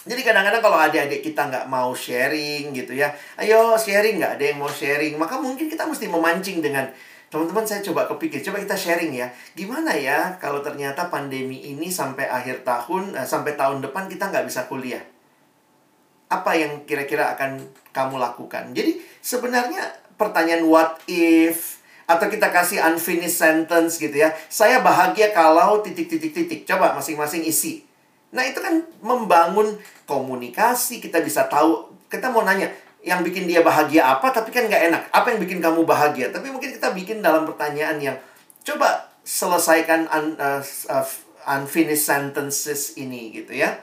Jadi 0.00 0.24
kadang-kadang 0.24 0.64
kalau 0.64 0.80
adik-adik 0.80 1.20
kita 1.20 1.52
nggak 1.52 1.68
mau 1.68 1.92
sharing 1.92 2.72
gitu 2.72 2.96
ya, 2.96 3.12
ayo 3.36 3.76
sharing 3.76 4.16
nggak 4.16 4.40
ada 4.40 4.44
yang 4.48 4.56
mau 4.56 4.72
sharing, 4.72 5.20
maka 5.20 5.36
mungkin 5.36 5.68
kita 5.68 5.84
mesti 5.84 6.08
memancing 6.08 6.64
dengan 6.64 6.88
Teman-teman 7.30 7.62
saya 7.62 7.78
coba 7.86 8.10
kepikir, 8.10 8.42
coba 8.42 8.58
kita 8.58 8.74
sharing 8.74 9.14
ya. 9.14 9.30
Gimana 9.54 9.94
ya 9.94 10.34
kalau 10.42 10.66
ternyata 10.66 11.06
pandemi 11.06 11.62
ini 11.62 11.86
sampai 11.86 12.26
akhir 12.26 12.66
tahun, 12.66 13.14
eh, 13.14 13.22
sampai 13.22 13.54
tahun 13.54 13.78
depan 13.86 14.10
kita 14.10 14.34
nggak 14.34 14.50
bisa 14.50 14.66
kuliah? 14.66 15.02
Apa 16.26 16.58
yang 16.58 16.82
kira-kira 16.90 17.38
akan 17.38 17.70
kamu 17.94 18.18
lakukan? 18.18 18.74
Jadi 18.74 18.98
sebenarnya 19.22 19.94
pertanyaan 20.18 20.66
what 20.66 20.98
if, 21.06 21.80
atau 22.10 22.26
kita 22.26 22.50
kasih 22.50 22.82
unfinished 22.82 23.38
sentence 23.38 24.02
gitu 24.02 24.18
ya. 24.18 24.34
Saya 24.50 24.82
bahagia 24.82 25.30
kalau 25.30 25.78
titik-titik-titik. 25.86 26.66
Coba 26.66 26.98
masing-masing 26.98 27.46
isi. 27.46 27.86
Nah 28.34 28.42
itu 28.42 28.58
kan 28.58 28.82
membangun 28.98 29.78
komunikasi, 30.10 30.98
kita 30.98 31.22
bisa 31.22 31.46
tahu, 31.46 31.86
kita 32.10 32.34
mau 32.34 32.42
nanya, 32.42 32.66
yang 33.00 33.24
bikin 33.24 33.48
dia 33.48 33.64
bahagia 33.64 34.12
apa 34.12 34.28
tapi 34.28 34.52
kan 34.52 34.68
nggak 34.68 34.82
enak. 34.92 35.02
Apa 35.08 35.32
yang 35.32 35.40
bikin 35.40 35.58
kamu 35.64 35.88
bahagia? 35.88 36.28
Tapi 36.28 36.52
mungkin 36.52 36.76
kita 36.76 36.92
bikin 36.92 37.24
dalam 37.24 37.48
pertanyaan 37.48 37.96
yang 37.96 38.16
coba 38.60 39.08
selesaikan 39.24 40.04
un, 40.08 40.36
uh, 40.36 40.60
uh, 40.92 41.06
unfinished 41.48 42.04
sentences 42.04 42.96
ini 43.00 43.32
gitu 43.32 43.56
ya. 43.56 43.80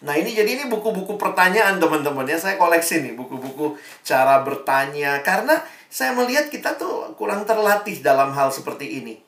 Nah 0.00 0.16
ini 0.16 0.32
jadi 0.32 0.56
ini 0.56 0.64
buku-buku 0.70 1.18
pertanyaan 1.18 1.82
teman-teman 1.82 2.24
ya. 2.24 2.38
Saya 2.38 2.54
koleksi 2.56 3.02
nih 3.02 3.14
buku-buku 3.18 3.74
cara 4.06 4.40
bertanya. 4.46 5.20
Karena 5.26 5.58
saya 5.90 6.14
melihat 6.14 6.46
kita 6.46 6.78
tuh 6.78 7.10
kurang 7.18 7.42
terlatih 7.42 7.98
dalam 8.00 8.30
hal 8.32 8.54
seperti 8.54 9.02
ini. 9.02 9.18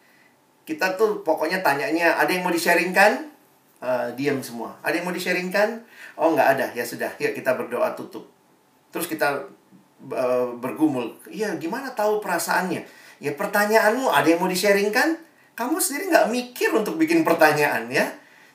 Kita 0.62 0.94
tuh 0.94 1.27
pokoknya 1.27 1.61
tanyanya 1.66 2.14
ada 2.16 2.31
yang 2.31 2.46
mau 2.46 2.55
di-sharingkan? 2.55 3.35
Uh, 3.83 4.14
diam 4.14 4.38
semua. 4.38 4.79
Ada 4.87 5.03
yang 5.03 5.11
mau 5.11 5.14
di-sharingkan? 5.14 5.83
Oh 6.14 6.31
nggak 6.31 6.48
ada. 6.55 6.66
Ya 6.79 6.87
sudah 6.87 7.11
yuk 7.18 7.35
kita 7.35 7.59
berdoa 7.59 7.98
tutup 7.98 8.31
Terus 8.92 9.09
kita 9.09 9.48
uh, 10.12 10.46
bergumul, 10.61 11.16
iya 11.33 11.57
gimana 11.57 11.96
tahu 11.96 12.20
perasaannya? 12.20 12.85
Ya 13.18 13.33
pertanyaanmu 13.33 14.12
ada 14.12 14.28
yang 14.28 14.38
mau 14.38 14.50
di-sharingkan? 14.50 15.16
Kamu 15.57 15.81
sendiri 15.81 16.12
nggak 16.12 16.28
mikir 16.28 16.70
untuk 16.76 17.00
bikin 17.00 17.24
pertanyaan 17.24 17.88
ya. 17.88 18.07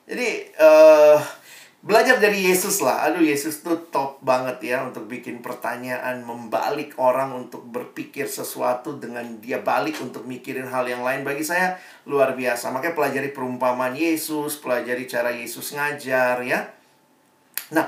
Jadi 0.08 0.54
uh, 0.56 1.18
belajar 1.82 2.20
dari 2.20 2.52
Yesus 2.52 2.84
lah. 2.84 3.08
Aduh 3.08 3.24
Yesus 3.24 3.64
tuh 3.64 3.80
top 3.94 4.20
banget 4.20 4.76
ya 4.76 4.84
untuk 4.84 5.08
bikin 5.08 5.40
pertanyaan, 5.40 6.26
membalik 6.26 6.98
orang 7.00 7.32
untuk 7.32 7.64
berpikir 7.64 8.28
sesuatu 8.28 9.00
dengan 9.00 9.40
dia 9.40 9.62
balik 9.64 10.02
untuk 10.04 10.28
mikirin 10.28 10.68
hal 10.68 10.84
yang 10.84 11.06
lain. 11.06 11.24
Bagi 11.24 11.48
saya 11.48 11.80
luar 12.04 12.36
biasa. 12.36 12.74
Makanya 12.76 12.96
pelajari 12.98 13.30
perumpamaan 13.32 13.96
Yesus, 13.96 14.60
pelajari 14.60 15.08
cara 15.08 15.32
Yesus 15.32 15.72
ngajar 15.78 16.44
ya. 16.44 16.76
Nah, 17.72 17.88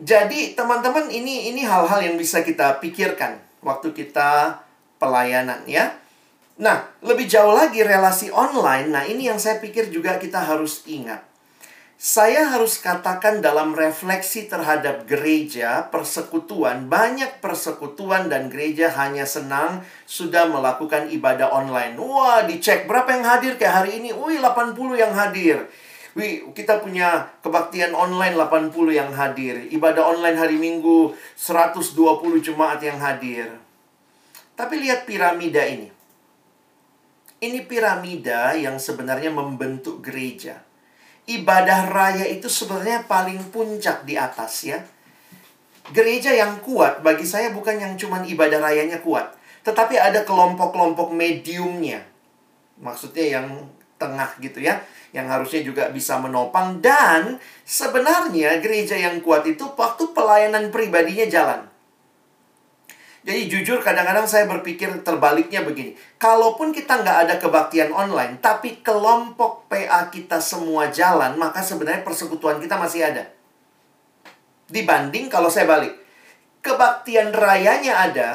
jadi 0.00 0.56
teman-teman 0.56 1.12
ini 1.12 1.52
ini 1.52 1.60
hal-hal 1.68 2.00
yang 2.00 2.16
bisa 2.16 2.40
kita 2.40 2.80
pikirkan 2.80 3.36
waktu 3.60 3.92
kita 3.92 4.64
pelayanan 4.96 5.64
ya. 5.68 5.92
Nah, 6.60 6.88
lebih 7.00 7.24
jauh 7.24 7.52
lagi 7.56 7.80
relasi 7.80 8.28
online. 8.28 8.92
Nah, 8.92 9.04
ini 9.08 9.32
yang 9.32 9.40
saya 9.40 9.60
pikir 9.60 9.88
juga 9.88 10.20
kita 10.20 10.44
harus 10.44 10.84
ingat. 10.84 11.24
Saya 12.00 12.48
harus 12.48 12.80
katakan 12.80 13.44
dalam 13.44 13.76
refleksi 13.76 14.48
terhadap 14.48 15.04
gereja, 15.04 15.84
persekutuan, 15.92 16.88
banyak 16.88 17.44
persekutuan 17.44 18.32
dan 18.32 18.48
gereja 18.48 18.88
hanya 18.96 19.28
senang 19.28 19.84
sudah 20.08 20.48
melakukan 20.48 21.12
ibadah 21.12 21.52
online. 21.52 22.00
Wah, 22.00 22.48
dicek 22.48 22.88
berapa 22.88 23.08
yang 23.20 23.24
hadir 23.28 23.52
kayak 23.60 23.84
hari 23.84 24.00
ini. 24.00 24.16
Wih, 24.16 24.40
80 24.40 24.96
yang 24.96 25.12
hadir. 25.12 25.68
Wih, 26.18 26.50
kita 26.50 26.82
punya 26.82 27.30
kebaktian 27.38 27.94
online 27.94 28.34
80 28.34 28.74
yang 28.90 29.14
hadir. 29.14 29.62
Ibadah 29.70 30.10
online 30.10 30.34
hari 30.34 30.58
Minggu 30.58 31.14
120 31.38 31.94
jemaat 32.42 32.82
yang 32.82 32.98
hadir. 32.98 33.46
Tapi 34.58 34.82
lihat 34.82 35.06
piramida 35.06 35.62
ini. 35.62 35.86
Ini 37.40 37.64
piramida 37.64 38.52
yang 38.58 38.76
sebenarnya 38.82 39.30
membentuk 39.30 40.02
gereja. 40.02 40.60
Ibadah 41.30 41.88
raya 41.88 42.26
itu 42.26 42.50
sebenarnya 42.50 43.06
paling 43.06 43.54
puncak 43.54 44.02
di 44.02 44.18
atas 44.18 44.66
ya. 44.66 44.82
Gereja 45.94 46.34
yang 46.34 46.58
kuat 46.60 47.06
bagi 47.06 47.24
saya 47.24 47.54
bukan 47.54 47.78
yang 47.78 47.94
cuma 47.94 48.20
ibadah 48.26 48.58
rayanya 48.58 48.98
kuat. 48.98 49.30
Tetapi 49.62 49.94
ada 49.94 50.26
kelompok-kelompok 50.26 51.14
mediumnya. 51.14 52.02
Maksudnya 52.82 53.40
yang 53.40 53.46
tengah 54.00 54.32
gitu 54.40 54.64
ya 54.64 54.80
yang 55.10 55.26
harusnya 55.26 55.66
juga 55.66 55.90
bisa 55.90 56.22
menopang 56.22 56.78
dan 56.78 57.42
sebenarnya 57.66 58.62
gereja 58.62 58.94
yang 58.94 59.18
kuat 59.20 59.42
itu 59.46 59.66
waktu 59.74 60.14
pelayanan 60.14 60.70
pribadinya 60.70 61.26
jalan. 61.26 61.60
Jadi 63.20 63.52
jujur 63.52 63.84
kadang-kadang 63.84 64.24
saya 64.24 64.48
berpikir 64.48 65.04
terbaliknya 65.04 65.60
begini. 65.60 65.92
Kalaupun 66.16 66.72
kita 66.72 67.04
nggak 67.04 67.18
ada 67.28 67.34
kebaktian 67.36 67.92
online, 67.92 68.40
tapi 68.40 68.80
kelompok 68.80 69.68
PA 69.68 70.08
kita 70.08 70.40
semua 70.40 70.88
jalan, 70.88 71.36
maka 71.36 71.60
sebenarnya 71.60 72.00
persekutuan 72.00 72.56
kita 72.64 72.80
masih 72.80 73.04
ada. 73.04 73.28
Dibanding 74.72 75.28
kalau 75.28 75.52
saya 75.52 75.68
balik. 75.68 76.00
Kebaktian 76.64 77.36
rayanya 77.36 78.08
ada, 78.08 78.30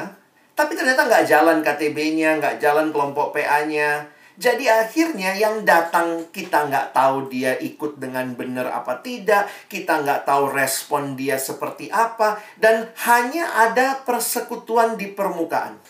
tapi 0.54 0.78
ternyata 0.78 1.02
nggak 1.02 1.26
jalan 1.26 1.58
KTB-nya, 1.66 2.38
nggak 2.38 2.62
jalan 2.62 2.94
kelompok 2.94 3.34
PA-nya, 3.34 4.06
jadi 4.36 4.84
akhirnya 4.84 5.32
yang 5.32 5.64
datang 5.64 6.28
kita 6.28 6.68
nggak 6.68 6.92
tahu 6.92 7.32
dia 7.32 7.56
ikut 7.56 7.96
dengan 7.96 8.36
benar 8.36 8.68
apa 8.68 9.00
tidak, 9.00 9.48
kita 9.72 10.04
nggak 10.04 10.28
tahu 10.28 10.52
respon 10.52 11.16
dia 11.16 11.40
seperti 11.40 11.88
apa, 11.88 12.36
dan 12.60 12.92
hanya 13.08 13.48
ada 13.56 14.04
persekutuan 14.04 15.00
di 15.00 15.08
permukaan. 15.08 15.80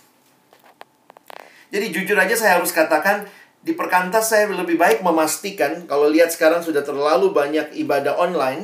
Jadi 1.74 1.86
jujur 1.90 2.14
aja 2.14 2.38
saya 2.38 2.62
harus 2.62 2.70
katakan, 2.70 3.26
Di 3.66 3.74
perkantas 3.74 4.30
saya 4.30 4.46
lebih 4.46 4.78
baik 4.78 5.02
memastikan 5.02 5.90
kalau 5.90 6.06
lihat 6.06 6.30
sekarang 6.30 6.62
sudah 6.62 6.86
terlalu 6.86 7.34
banyak 7.34 7.74
ibadah 7.74 8.14
online, 8.14 8.62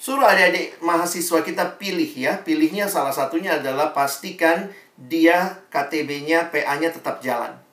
suruh 0.00 0.24
adik-adik 0.24 0.80
mahasiswa 0.80 1.44
kita 1.44 1.76
pilih 1.76 2.08
ya. 2.16 2.40
Pilihnya 2.40 2.88
salah 2.88 3.12
satunya 3.12 3.60
adalah 3.60 3.92
pastikan 3.92 4.72
dia 4.96 5.60
KTB-nya, 5.68 6.48
PA-nya 6.48 6.96
tetap 6.96 7.20
jalan. 7.20 7.65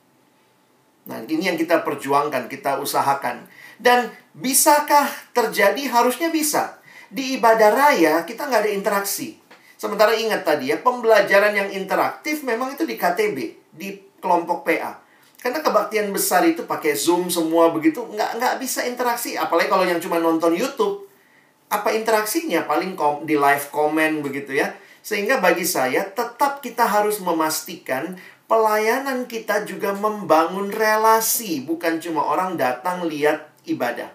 Nah, 1.03 1.19
ini 1.27 1.51
yang 1.51 1.59
kita 1.59 1.83
perjuangkan, 1.83 2.47
kita 2.47 2.79
usahakan. 2.79 3.43
Dan 3.75 4.07
bisakah 4.31 5.11
terjadi? 5.35 5.91
Harusnya 5.91 6.31
bisa. 6.31 6.79
Di 7.11 7.37
ibadah 7.37 7.69
raya 7.75 8.23
kita 8.23 8.47
nggak 8.47 8.61
ada 8.65 8.71
interaksi. 8.71 9.37
Sementara 9.75 10.15
ingat 10.15 10.47
tadi 10.47 10.71
ya, 10.71 10.79
pembelajaran 10.79 11.51
yang 11.51 11.69
interaktif 11.75 12.47
memang 12.47 12.71
itu 12.71 12.87
di 12.87 12.95
KTB, 12.95 13.37
di 13.75 13.99
kelompok 14.23 14.63
PA. 14.63 15.03
Karena 15.43 15.59
kebaktian 15.59 16.07
besar 16.15 16.47
itu 16.47 16.63
pakai 16.63 16.95
Zoom 16.95 17.27
semua 17.27 17.67
begitu, 17.67 17.99
nggak, 18.07 18.39
nggak 18.39 18.55
bisa 18.63 18.87
interaksi. 18.87 19.35
Apalagi 19.35 19.67
kalau 19.67 19.83
yang 19.83 19.99
cuma 19.99 20.23
nonton 20.23 20.55
YouTube. 20.55 21.03
Apa 21.67 21.91
interaksinya? 21.91 22.63
Paling 22.63 22.95
kom 22.95 23.27
di 23.27 23.35
live 23.35 23.67
comment 23.67 24.23
begitu 24.23 24.55
ya. 24.55 24.71
Sehingga 25.03 25.43
bagi 25.43 25.67
saya 25.67 26.07
tetap 26.07 26.63
kita 26.63 26.87
harus 26.87 27.19
memastikan 27.19 28.15
pelayanan 28.53 29.25
kita 29.25 29.65
juga 29.65 29.97
membangun 29.97 30.69
relasi. 30.69 31.65
Bukan 31.65 31.97
cuma 31.97 32.21
orang 32.21 32.53
datang 32.53 33.09
lihat 33.09 33.49
ibadah. 33.65 34.13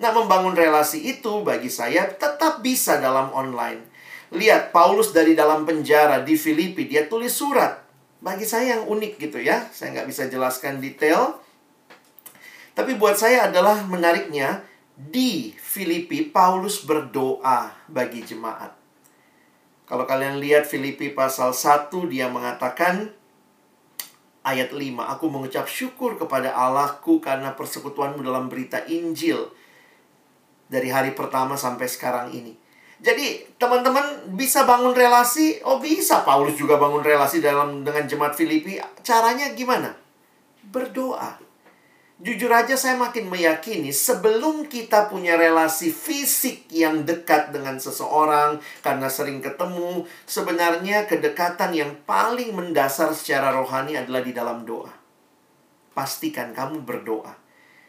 Nah, 0.00 0.16
membangun 0.16 0.56
relasi 0.56 1.04
itu 1.04 1.44
bagi 1.44 1.68
saya 1.68 2.08
tetap 2.08 2.64
bisa 2.64 2.96
dalam 2.96 3.28
online. 3.36 3.84
Lihat, 4.32 4.72
Paulus 4.72 5.12
dari 5.12 5.36
dalam 5.36 5.68
penjara 5.68 6.24
di 6.24 6.40
Filipi, 6.40 6.88
dia 6.88 7.04
tulis 7.04 7.36
surat 7.36 7.84
bagi 8.24 8.48
saya 8.48 8.80
yang 8.80 8.88
unik 8.88 9.20
gitu 9.20 9.36
ya. 9.36 9.68
Saya 9.68 9.92
nggak 9.92 10.08
bisa 10.08 10.24
jelaskan 10.32 10.80
detail. 10.80 11.36
Tapi 12.72 12.96
buat 12.96 13.20
saya 13.20 13.52
adalah 13.52 13.84
menariknya 13.84 14.64
di 14.96 15.52
Filipi 15.60 16.24
Paulus 16.24 16.80
berdoa 16.80 17.76
bagi 17.92 18.24
jemaat. 18.24 18.72
Kalau 19.84 20.08
kalian 20.08 20.40
lihat 20.40 20.64
Filipi 20.64 21.12
pasal 21.12 21.52
1 21.52 21.92
dia 22.08 22.32
mengatakan 22.32 23.19
ayat 24.46 24.72
5 24.72 24.96
aku 25.16 25.24
mengucap 25.28 25.68
syukur 25.68 26.16
kepada 26.16 26.52
Allahku 26.56 27.20
karena 27.20 27.52
persekutuanmu 27.52 28.24
dalam 28.24 28.48
berita 28.48 28.84
Injil 28.88 29.52
dari 30.70 30.88
hari 30.88 31.12
pertama 31.12 31.58
sampai 31.58 31.90
sekarang 31.90 32.30
ini. 32.30 32.54
Jadi 33.00 33.56
teman-teman 33.56 34.36
bisa 34.36 34.68
bangun 34.68 34.92
relasi, 34.92 35.56
oh 35.64 35.80
bisa 35.80 36.20
Paulus 36.20 36.52
juga 36.54 36.76
bangun 36.76 37.00
relasi 37.00 37.40
dalam 37.40 37.80
dengan 37.80 38.04
jemaat 38.04 38.36
Filipi. 38.36 38.76
Caranya 39.00 39.56
gimana? 39.56 39.96
Berdoa. 40.68 41.49
Jujur 42.20 42.52
aja 42.52 42.76
saya 42.76 43.00
makin 43.00 43.32
meyakini 43.32 43.96
sebelum 43.96 44.68
kita 44.68 45.08
punya 45.08 45.40
relasi 45.40 45.88
fisik 45.88 46.68
yang 46.68 47.08
dekat 47.08 47.48
dengan 47.48 47.80
seseorang 47.80 48.60
karena 48.84 49.08
sering 49.08 49.40
ketemu, 49.40 50.04
sebenarnya 50.28 51.08
kedekatan 51.08 51.72
yang 51.72 51.96
paling 52.04 52.52
mendasar 52.52 53.16
secara 53.16 53.56
rohani 53.56 53.96
adalah 53.96 54.20
di 54.20 54.36
dalam 54.36 54.68
doa. 54.68 54.92
Pastikan 55.96 56.52
kamu 56.52 56.84
berdoa. 56.84 57.40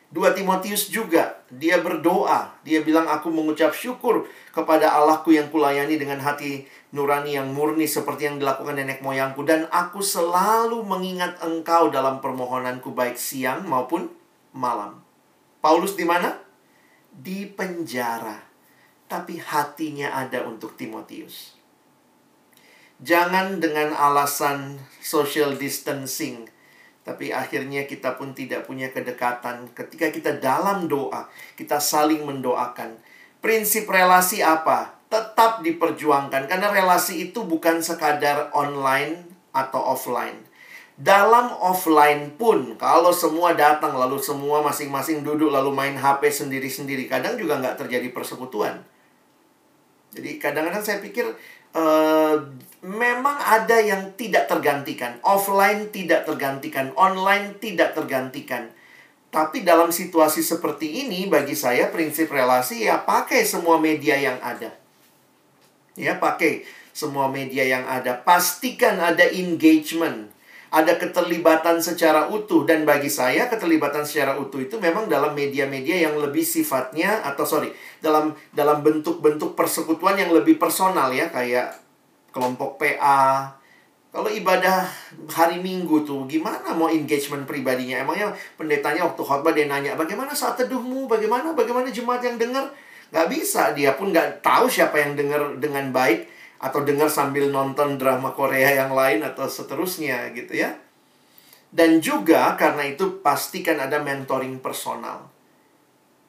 Dua 0.08 0.32
Timotius 0.32 0.88
juga, 0.88 1.44
dia 1.52 1.84
berdoa. 1.84 2.56
Dia 2.64 2.88
bilang, 2.88 3.12
aku 3.12 3.28
mengucap 3.32 3.76
syukur 3.76 4.32
kepada 4.56 4.96
Allahku 4.96 5.36
yang 5.36 5.52
kulayani 5.52 6.00
dengan 6.00 6.24
hati 6.24 6.68
nurani 6.96 7.36
yang 7.36 7.52
murni 7.52 7.88
seperti 7.88 8.32
yang 8.32 8.40
dilakukan 8.40 8.80
nenek 8.80 9.04
moyangku. 9.04 9.44
Dan 9.44 9.68
aku 9.72 10.00
selalu 10.00 10.84
mengingat 10.88 11.40
engkau 11.44 11.92
dalam 11.92 12.24
permohonanku 12.24 12.92
baik 12.92 13.16
siang 13.16 13.64
maupun 13.68 14.21
malam. 14.56 15.04
Paulus 15.60 15.96
di 15.96 16.06
mana? 16.08 16.38
Di 17.12 17.48
penjara. 17.48 18.40
Tapi 19.08 19.40
hatinya 19.40 20.16
ada 20.16 20.48
untuk 20.48 20.80
Timotius. 20.80 21.60
Jangan 23.02 23.60
dengan 23.60 23.92
alasan 23.98 24.78
social 25.02 25.58
distancing 25.58 26.48
tapi 27.02 27.34
akhirnya 27.34 27.90
kita 27.90 28.14
pun 28.14 28.38
tidak 28.38 28.70
punya 28.70 28.94
kedekatan. 28.94 29.74
Ketika 29.74 30.14
kita 30.14 30.38
dalam 30.38 30.86
doa, 30.86 31.26
kita 31.58 31.82
saling 31.82 32.22
mendoakan. 32.22 33.02
Prinsip 33.42 33.90
relasi 33.90 34.46
apa? 34.46 35.02
Tetap 35.10 35.66
diperjuangkan 35.66 36.46
karena 36.46 36.70
relasi 36.70 37.28
itu 37.30 37.42
bukan 37.42 37.82
sekadar 37.82 38.54
online 38.54 39.34
atau 39.50 39.82
offline. 39.82 40.46
Dalam 41.02 41.58
offline 41.58 42.38
pun, 42.38 42.78
kalau 42.78 43.10
semua 43.10 43.58
datang 43.58 43.98
lalu 43.98 44.22
semua 44.22 44.62
masing-masing 44.62 45.26
duduk 45.26 45.50
lalu 45.50 45.74
main 45.74 45.98
HP 45.98 46.30
sendiri-sendiri, 46.30 47.10
kadang 47.10 47.42
juga 47.42 47.58
nggak 47.58 47.82
terjadi 47.82 48.14
persekutuan. 48.14 48.86
Jadi 50.14 50.38
kadang-kadang 50.38 50.86
saya 50.86 51.02
pikir 51.02 51.26
uh, 51.74 52.36
memang 52.86 53.34
ada 53.42 53.82
yang 53.82 54.14
tidak 54.14 54.46
tergantikan. 54.46 55.18
Offline 55.26 55.90
tidak 55.90 56.30
tergantikan, 56.30 56.94
online 56.94 57.58
tidak 57.58 57.98
tergantikan. 57.98 58.70
Tapi 59.32 59.64
dalam 59.66 59.90
situasi 59.90 60.44
seperti 60.44 61.08
ini 61.08 61.26
bagi 61.26 61.56
saya 61.56 61.88
prinsip 61.90 62.30
relasi 62.30 62.86
ya 62.86 63.02
pakai 63.02 63.48
semua 63.48 63.82
media 63.82 64.20
yang 64.20 64.38
ada. 64.44 64.76
Ya, 65.96 66.20
pakai 66.20 66.68
semua 66.92 67.32
media 67.32 67.64
yang 67.64 67.88
ada. 67.88 68.20
Pastikan 68.20 69.00
ada 69.00 69.24
engagement. 69.32 70.32
Ada 70.72 70.96
keterlibatan 70.96 71.84
secara 71.84 72.32
utuh 72.32 72.64
dan 72.64 72.88
bagi 72.88 73.12
saya 73.12 73.52
keterlibatan 73.52 74.08
secara 74.08 74.40
utuh 74.40 74.64
itu 74.64 74.80
memang 74.80 75.12
dalam 75.12 75.36
media-media 75.36 76.08
yang 76.08 76.16
lebih 76.16 76.48
sifatnya 76.48 77.28
atau 77.28 77.44
sorry 77.44 77.76
dalam 78.00 78.32
dalam 78.56 78.80
bentuk-bentuk 78.80 79.52
persekutuan 79.52 80.16
yang 80.16 80.32
lebih 80.32 80.56
personal 80.56 81.12
ya 81.12 81.28
kayak 81.28 81.76
kelompok 82.32 82.80
PA. 82.80 83.52
Kalau 84.12 84.28
ibadah 84.28 84.88
hari 85.32 85.60
Minggu 85.60 86.08
tuh 86.08 86.24
gimana 86.28 86.72
mau 86.72 86.88
engagement 86.88 87.44
pribadinya? 87.44 88.04
Emangnya 88.04 88.32
pendetanya 88.56 89.08
waktu 89.08 89.24
khotbah 89.24 89.52
dia 89.52 89.68
nanya, 89.68 90.00
"Bagaimana 90.00 90.32
saat 90.32 90.56
teduhmu? 90.56 91.08
Bagaimana 91.08 91.52
bagaimana 91.52 91.92
jemaat 91.92 92.24
yang 92.24 92.40
dengar?" 92.40 92.72
Gak 93.12 93.28
bisa, 93.28 93.76
dia 93.76 93.92
pun 94.00 94.16
gak 94.16 94.40
tahu 94.40 94.72
siapa 94.72 94.96
yang 95.04 95.20
dengar 95.20 95.60
dengan 95.60 95.92
baik 95.92 96.32
atau 96.62 96.86
dengar 96.86 97.10
sambil 97.10 97.50
nonton 97.50 97.98
drama 97.98 98.38
Korea 98.38 98.86
yang 98.86 98.94
lain 98.94 99.26
atau 99.26 99.50
seterusnya 99.50 100.30
gitu 100.38 100.54
ya. 100.62 100.78
Dan 101.74 101.98
juga 101.98 102.54
karena 102.54 102.86
itu 102.86 103.24
pastikan 103.26 103.82
ada 103.82 103.98
mentoring 103.98 104.62
personal. 104.62 105.26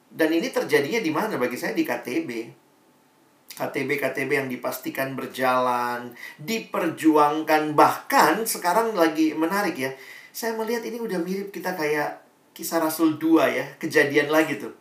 Dan 0.09 0.33
ini 0.33 0.49
terjadinya 0.49 0.97
di 0.97 1.11
mana 1.13 1.37
bagi 1.37 1.57
saya 1.57 1.77
di 1.77 1.85
KTB. 1.85 2.29
KTB-KTB 3.53 4.29
yang 4.33 4.49
dipastikan 4.49 5.13
berjalan, 5.13 6.17
diperjuangkan, 6.41 7.77
bahkan 7.77 8.41
sekarang 8.49 8.97
lagi 8.97 9.37
menarik 9.37 9.77
ya. 9.77 9.93
Saya 10.33 10.57
melihat 10.57 10.81
ini 10.89 10.97
udah 10.97 11.21
mirip 11.21 11.53
kita 11.53 11.77
kayak 11.77 12.25
kisah 12.57 12.81
Rasul 12.81 13.21
2 13.21 13.45
ya, 13.53 13.65
kejadian 13.77 14.33
lagi 14.33 14.57
tuh. 14.57 14.73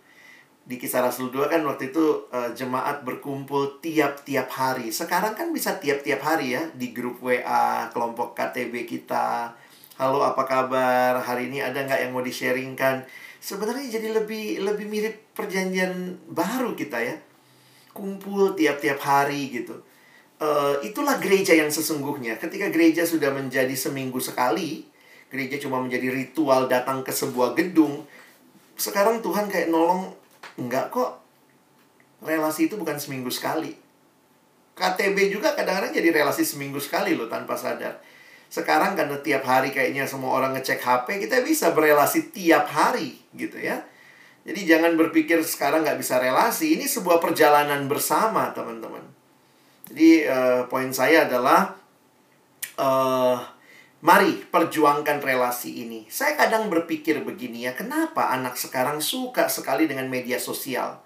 Di 0.73 0.81
kisah 0.81 1.05
Rasul 1.05 1.29
2 1.29 1.53
kan 1.53 1.61
waktu 1.69 1.93
itu 1.93 2.33
uh, 2.33 2.49
jemaat 2.57 3.05
berkumpul 3.05 3.77
tiap-tiap 3.85 4.49
hari. 4.49 4.89
Sekarang 4.89 5.37
kan 5.37 5.53
bisa 5.53 5.77
tiap-tiap 5.77 6.25
hari 6.25 6.57
ya 6.57 6.65
di 6.73 6.97
grup 6.97 7.21
WA, 7.21 7.93
kelompok 7.93 8.33
KTB 8.33 8.89
kita. 8.89 9.53
Halo 10.01 10.25
apa 10.25 10.49
kabar? 10.49 11.21
Hari 11.21 11.53
ini 11.53 11.61
ada 11.61 11.77
nggak 11.85 12.09
yang 12.09 12.17
mau 12.17 12.25
di-sharingkan? 12.25 13.05
Sebenarnya 13.37 14.01
jadi 14.01 14.17
lebih 14.17 14.65
lebih 14.65 14.89
mirip 14.89 15.37
perjanjian 15.37 16.17
baru 16.33 16.73
kita 16.73 17.05
ya 17.05 17.21
kumpul 17.93 18.57
tiap-tiap 18.57 18.97
hari 19.05 19.53
gitu. 19.53 19.77
Uh, 20.41 20.81
itulah 20.81 21.21
gereja 21.21 21.53
yang 21.53 21.69
sesungguhnya. 21.69 22.41
Ketika 22.41 22.73
gereja 22.73 23.05
sudah 23.05 23.29
menjadi 23.29 23.77
seminggu 23.77 24.25
sekali, 24.25 24.89
gereja 25.29 25.61
cuma 25.61 25.85
menjadi 25.85 26.09
ritual 26.09 26.65
datang 26.65 27.05
ke 27.05 27.13
sebuah 27.13 27.53
gedung. 27.61 28.09
Sekarang 28.81 29.21
Tuhan 29.21 29.53
kayak 29.53 29.69
nolong, 29.69 30.22
enggak 30.57 30.93
kok. 30.93 31.21
Relasi 32.23 32.71
itu 32.71 32.79
bukan 32.79 32.97
seminggu 32.97 33.29
sekali. 33.29 33.75
KTB 34.73 35.29
juga 35.29 35.53
kadang-kadang 35.53 35.93
jadi 35.93 36.09
relasi 36.15 36.47
seminggu 36.47 36.81
sekali 36.81 37.13
loh 37.13 37.29
tanpa 37.29 37.59
sadar. 37.59 38.01
Sekarang 38.53 38.97
karena 38.97 39.17
tiap 39.21 39.45
hari 39.49 39.73
kayaknya 39.73 40.05
semua 40.05 40.37
orang 40.37 40.53
ngecek 40.57 40.81
HP, 40.81 41.29
kita 41.29 41.41
bisa 41.45 41.73
berelasi 41.73 42.33
tiap 42.33 42.69
hari 42.69 43.17
gitu 43.37 43.57
ya. 43.57 43.81
Jadi 44.43 44.67
jangan 44.67 44.99
berpikir 44.99 45.39
sekarang 45.45 45.87
nggak 45.87 46.01
bisa 46.01 46.19
relasi. 46.19 46.77
Ini 46.77 46.85
sebuah 46.89 47.23
perjalanan 47.23 47.87
bersama, 47.87 48.51
teman-teman. 48.51 49.03
Jadi 49.93 50.25
uh, 50.27 50.67
poin 50.67 50.91
saya 50.91 51.29
adalah 51.29 51.77
uh, 52.81 53.39
mari 54.03 54.43
perjuangkan 54.43 55.23
relasi 55.23 55.87
ini. 55.87 56.05
Saya 56.11 56.37
kadang 56.37 56.69
berpikir 56.69 57.23
begini 57.23 57.65
ya, 57.65 57.73
kenapa 57.73 58.35
anak 58.35 58.59
sekarang 58.59 59.01
suka 59.01 59.49
sekali 59.49 59.89
dengan 59.89 60.11
media 60.11 60.37
sosial? 60.37 61.01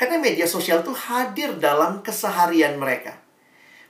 Karena 0.00 0.18
media 0.18 0.48
sosial 0.48 0.82
itu 0.82 0.90
hadir 0.96 1.60
dalam 1.62 2.02
keseharian 2.02 2.80
mereka. 2.80 3.20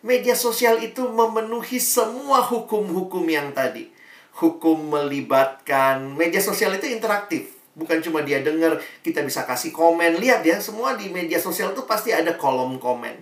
Media 0.03 0.35
sosial 0.35 0.83
itu 0.83 1.07
memenuhi 1.07 1.79
semua 1.79 2.43
hukum-hukum 2.43 3.23
yang 3.31 3.55
tadi 3.55 4.03
hukum 4.33 4.89
melibatkan 4.89 6.17
media 6.17 6.41
sosial 6.41 6.73
itu 6.77 6.89
interaktif. 6.89 7.53
Bukan 7.73 8.05
cuma 8.05 8.21
dia 8.21 8.45
dengar, 8.45 8.81
kita 9.01 9.25
bisa 9.25 9.49
kasih 9.49 9.73
komen. 9.73 10.21
Lihat 10.21 10.45
ya, 10.45 10.61
semua 10.61 10.97
di 10.97 11.09
media 11.09 11.41
sosial 11.41 11.73
itu 11.73 11.89
pasti 11.89 12.13
ada 12.13 12.37
kolom 12.37 12.77
komen. 12.77 13.17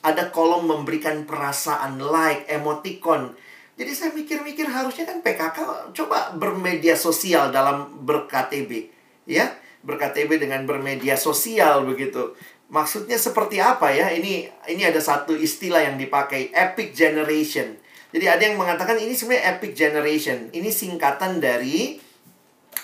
Ada 0.00 0.32
kolom 0.32 0.64
memberikan 0.64 1.28
perasaan, 1.28 2.00
like, 2.00 2.48
emoticon. 2.48 3.36
Jadi 3.80 3.96
saya 3.96 4.12
mikir-mikir 4.12 4.68
harusnya 4.68 5.08
kan 5.08 5.24
PKK 5.24 5.56
coba 5.96 6.36
bermedia 6.36 6.92
sosial 6.92 7.48
dalam 7.48 8.04
ber-KTB. 8.04 8.92
Ya, 9.24 9.56
ber-KTB 9.80 10.36
dengan 10.36 10.68
bermedia 10.68 11.16
sosial 11.16 11.88
begitu. 11.88 12.36
Maksudnya 12.68 13.16
seperti 13.16 13.56
apa 13.56 13.88
ya? 13.88 14.12
Ini 14.12 14.52
ini 14.68 14.82
ada 14.84 15.00
satu 15.00 15.32
istilah 15.32 15.80
yang 15.80 15.96
dipakai 15.96 16.52
epic 16.52 16.92
generation. 16.92 17.80
Jadi 18.12 18.26
ada 18.28 18.42
yang 18.44 18.60
mengatakan 18.60 19.00
ini 19.00 19.16
sebenarnya 19.16 19.56
epic 19.56 19.72
generation. 19.72 20.52
Ini 20.52 20.68
singkatan 20.68 21.40
dari 21.40 21.96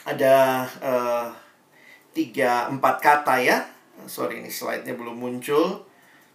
ada 0.09 0.65
uh, 0.81 1.29
tiga 2.17 2.73
empat 2.73 3.05
kata 3.05 3.37
ya. 3.45 3.69
Sorry 4.09 4.41
ini 4.41 4.49
slide-nya 4.49 4.97
belum 4.97 5.21
muncul. 5.21 5.85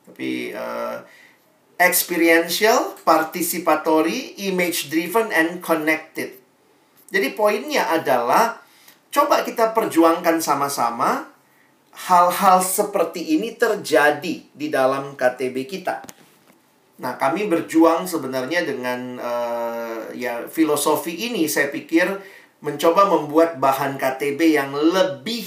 Tapi 0.05 0.53
uh, 0.53 1.01
experiential, 1.82 2.93
participatory, 3.01 4.38
image 4.45 4.93
driven 4.93 5.34
and 5.34 5.65
connected. 5.65 6.38
Jadi 7.09 7.34
poinnya 7.34 7.89
adalah 7.89 8.61
coba 9.09 9.41
kita 9.41 9.73
perjuangkan 9.73 10.38
sama-sama 10.39 11.25
hal-hal 12.07 12.63
seperti 12.63 13.36
ini 13.36 13.57
terjadi 13.57 14.47
di 14.53 14.67
dalam 14.71 15.17
KTB 15.17 15.57
kita. 15.67 16.05
Nah, 17.01 17.17
kami 17.17 17.49
berjuang 17.49 18.05
sebenarnya 18.05 18.61
dengan 18.61 19.17
uh, 19.17 20.13
ya 20.13 20.45
filosofi 20.45 21.34
ini 21.34 21.49
saya 21.49 21.73
pikir 21.73 22.07
mencoba 22.61 23.09
membuat 23.09 23.57
bahan 23.57 23.97
KTB 23.97 24.53
yang 24.53 24.69
lebih 24.71 25.43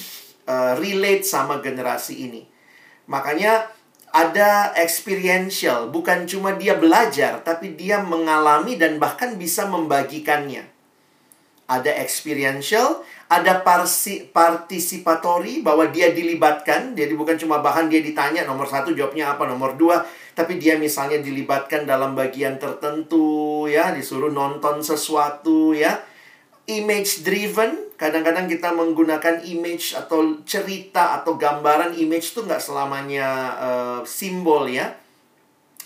uh, 0.50 0.74
relate 0.76 1.22
sama 1.22 1.62
generasi 1.62 2.26
ini. 2.26 2.42
Makanya 3.06 3.70
ada 4.14 4.70
experiential, 4.78 5.90
bukan 5.90 6.22
cuma 6.30 6.54
dia 6.54 6.78
belajar, 6.78 7.42
tapi 7.42 7.74
dia 7.74 7.98
mengalami 7.98 8.78
dan 8.78 9.02
bahkan 9.02 9.34
bisa 9.34 9.66
membagikannya. 9.66 10.70
Ada 11.66 11.98
experiential, 11.98 13.02
ada 13.26 13.58
parsi, 13.66 14.22
partisipatori 14.22 15.66
bahwa 15.66 15.90
dia 15.90 16.14
dilibatkan. 16.14 16.94
Jadi 16.94 17.10
bukan 17.18 17.34
cuma 17.40 17.58
bahan 17.58 17.90
dia 17.90 18.04
ditanya 18.04 18.46
nomor 18.46 18.70
satu 18.70 18.94
jawabnya 18.94 19.34
apa 19.34 19.48
nomor 19.50 19.74
dua. 19.74 20.06
Tapi 20.36 20.62
dia 20.62 20.78
misalnya 20.78 21.18
dilibatkan 21.18 21.82
dalam 21.88 22.12
bagian 22.12 22.60
tertentu 22.60 23.64
ya. 23.64 23.96
Disuruh 23.96 24.28
nonton 24.30 24.84
sesuatu 24.84 25.72
ya 25.72 26.04
image 26.64 27.24
driven 27.24 27.84
kadang-kadang 27.94 28.50
kita 28.50 28.74
menggunakan 28.74 29.46
image 29.46 29.94
atau 29.94 30.42
cerita 30.42 31.20
atau 31.20 31.38
gambaran 31.38 31.94
image 31.94 32.34
itu 32.34 32.42
nggak 32.42 32.58
selamanya 32.58 33.28
uh, 33.56 34.00
simbol 34.02 34.66
ya. 34.66 34.92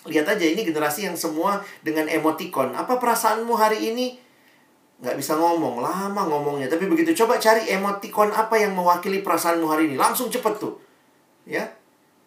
Lihat 0.09 0.25
aja 0.25 0.45
ini 0.47 0.65
generasi 0.65 1.05
yang 1.05 1.19
semua 1.21 1.61
dengan 1.85 2.09
emoticon. 2.09 2.73
Apa 2.73 2.97
perasaanmu 2.97 3.53
hari 3.53 3.93
ini? 3.93 4.17
Nggak 4.99 5.17
bisa 5.21 5.37
ngomong 5.37 5.85
lama 5.85 6.23
ngomongnya. 6.27 6.73
Tapi 6.73 6.89
begitu 6.89 7.13
coba 7.13 7.37
cari 7.37 7.69
emoticon 7.69 8.33
apa 8.33 8.57
yang 8.57 8.73
mewakili 8.73 9.21
perasaanmu 9.21 9.69
hari 9.69 9.93
ini. 9.93 10.01
Langsung 10.01 10.33
cepet 10.33 10.55
tuh 10.57 10.81
ya. 11.45 11.69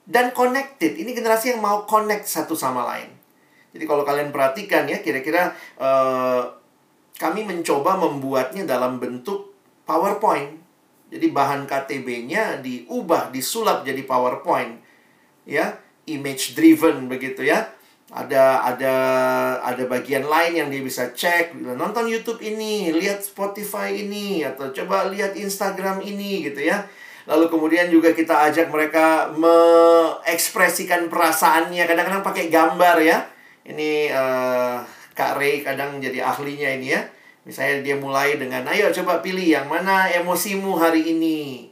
Dan 0.05 0.29
connected. 0.35 0.93
Ini 0.93 1.09
generasi 1.09 1.57
yang 1.57 1.61
mau 1.63 1.89
connect 1.89 2.29
satu 2.29 2.53
sama 2.53 2.85
lain. 2.85 3.09
Jadi 3.71 3.83
kalau 3.87 4.03
kalian 4.05 4.29
perhatikan 4.29 4.85
ya 4.85 4.99
kira-kira 4.99 5.55
uh, 5.79 6.60
kami 7.21 7.45
mencoba 7.45 8.01
membuatnya 8.01 8.65
dalam 8.65 8.97
bentuk 8.97 9.53
PowerPoint. 9.85 10.57
Jadi 11.13 11.29
bahan 11.29 11.69
KTB-nya 11.69 12.65
diubah 12.65 13.29
disulap 13.29 13.85
jadi 13.85 14.01
PowerPoint. 14.01 14.81
Ya 15.45 15.77
image 16.09 16.57
driven 16.57 17.05
begitu 17.05 17.45
ya. 17.45 17.69
Ada 18.11 18.67
ada 18.67 18.95
ada 19.63 19.83
bagian 19.87 20.27
lain 20.27 20.57
yang 20.57 20.67
dia 20.67 20.81
bisa 20.83 21.13
cek. 21.13 21.55
Nonton 21.55 22.09
YouTube 22.09 22.41
ini 22.43 22.91
lihat 22.91 23.23
Spotify 23.23 23.93
ini 23.93 24.43
atau 24.43 24.73
coba 24.73 25.07
lihat 25.07 25.37
Instagram 25.37 26.03
ini 26.03 26.49
gitu 26.49 26.59
ya. 26.65 26.83
Lalu 27.29 27.47
kemudian 27.47 27.87
juga 27.87 28.11
kita 28.11 28.49
ajak 28.51 28.67
mereka 28.73 29.31
mengekspresikan 29.31 31.07
perasaannya. 31.07 31.85
Kadang-kadang 31.85 32.25
pakai 32.25 32.51
gambar 32.51 32.97
ya. 32.99 33.29
Ini 33.61 34.09
uh, 34.11 34.81
Kak 35.21 35.37
Ray 35.37 35.61
kadang 35.61 36.01
jadi 36.01 36.25
ahlinya 36.25 36.81
ini 36.81 36.97
ya. 36.97 37.05
Misalnya 37.45 37.85
dia 37.85 37.93
mulai 37.93 38.41
dengan 38.41 38.65
ayo 38.73 38.89
coba 38.89 39.21
pilih 39.21 39.45
yang 39.45 39.69
mana 39.69 40.09
emosimu 40.09 40.81
hari 40.81 41.13
ini. 41.13 41.69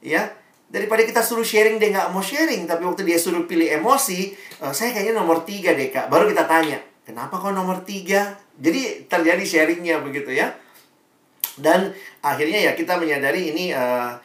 Ya 0.00 0.32
daripada 0.72 1.04
kita 1.04 1.20
suruh 1.20 1.44
sharing 1.44 1.76
dia 1.76 1.92
nggak 1.92 2.08
mau 2.16 2.24
sharing 2.24 2.64
tapi 2.64 2.84
waktu 2.84 3.04
dia 3.04 3.16
suruh 3.16 3.48
pilih 3.48 3.64
emosi 3.80 4.36
uh, 4.60 4.68
saya 4.68 4.92
kayaknya 4.92 5.20
nomor 5.20 5.44
tiga 5.44 5.76
deh 5.76 5.92
kak. 5.92 6.08
Baru 6.08 6.32
kita 6.32 6.48
tanya 6.48 6.80
kenapa 7.04 7.36
kok 7.36 7.52
nomor 7.52 7.84
tiga? 7.84 8.40
Jadi 8.56 9.04
terjadi 9.04 9.44
sharingnya 9.44 10.00
begitu 10.00 10.32
ya. 10.32 10.56
Dan 11.60 11.92
akhirnya 12.24 12.72
ya 12.72 12.72
kita 12.72 12.96
menyadari 12.96 13.52
ini 13.52 13.76
uh, 13.76 14.16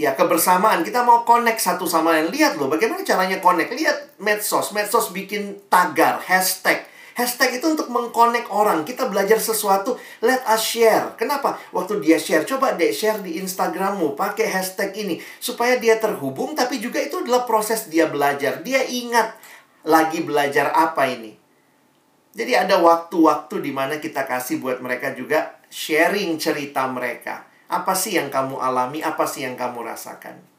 ya 0.00 0.16
kebersamaan. 0.16 0.80
Kita 0.80 1.04
mau 1.04 1.20
connect 1.28 1.60
satu 1.60 1.84
sama 1.84 2.16
lain. 2.16 2.32
Lihat 2.32 2.56
loh 2.56 2.72
bagaimana 2.72 3.04
caranya 3.04 3.44
connect. 3.44 3.76
Lihat 3.76 4.16
medsos. 4.24 4.72
Medsos 4.72 5.12
bikin 5.12 5.68
tagar 5.68 6.24
hashtag 6.24 6.93
Hashtag 7.14 7.62
itu 7.62 7.66
untuk 7.70 7.86
mengkonek 7.94 8.50
orang. 8.50 8.82
Kita 8.82 9.06
belajar 9.06 9.38
sesuatu, 9.38 9.94
let 10.18 10.42
us 10.50 10.62
share. 10.66 11.14
Kenapa? 11.14 11.62
Waktu 11.70 12.02
dia 12.02 12.18
share, 12.18 12.42
coba 12.42 12.74
deh 12.74 12.90
share 12.90 13.22
di 13.22 13.38
Instagrammu, 13.38 14.18
pakai 14.18 14.50
hashtag 14.50 14.90
ini. 14.98 15.22
Supaya 15.38 15.78
dia 15.78 16.02
terhubung, 16.02 16.58
tapi 16.58 16.82
juga 16.82 16.98
itu 16.98 17.22
adalah 17.22 17.46
proses 17.46 17.86
dia 17.86 18.10
belajar. 18.10 18.66
Dia 18.66 18.82
ingat 18.82 19.38
lagi 19.86 20.26
belajar 20.26 20.74
apa 20.74 21.06
ini. 21.06 21.38
Jadi 22.34 22.50
ada 22.58 22.82
waktu-waktu 22.82 23.62
di 23.62 23.70
mana 23.70 24.02
kita 24.02 24.26
kasih 24.26 24.58
buat 24.58 24.82
mereka 24.82 25.14
juga 25.14 25.54
sharing 25.70 26.34
cerita 26.34 26.82
mereka. 26.90 27.46
Apa 27.70 27.94
sih 27.94 28.18
yang 28.18 28.26
kamu 28.26 28.58
alami, 28.58 29.06
apa 29.06 29.22
sih 29.22 29.46
yang 29.46 29.54
kamu 29.54 29.86
rasakan. 29.86 30.53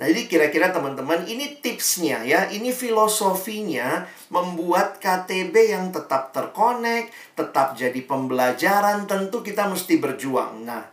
Nah, 0.00 0.08
jadi 0.08 0.32
kira-kira 0.32 0.72
teman-teman 0.72 1.28
ini 1.28 1.60
tipsnya 1.60 2.24
ya, 2.24 2.48
ini 2.48 2.72
filosofinya 2.72 4.08
membuat 4.32 4.96
KTB 4.96 5.52
yang 5.76 5.92
tetap 5.92 6.32
terkonek, 6.32 7.12
tetap 7.36 7.76
jadi 7.76 8.00
pembelajaran, 8.08 9.04
tentu 9.04 9.44
kita 9.44 9.68
mesti 9.68 10.00
berjuang. 10.00 10.64
Nah, 10.64 10.88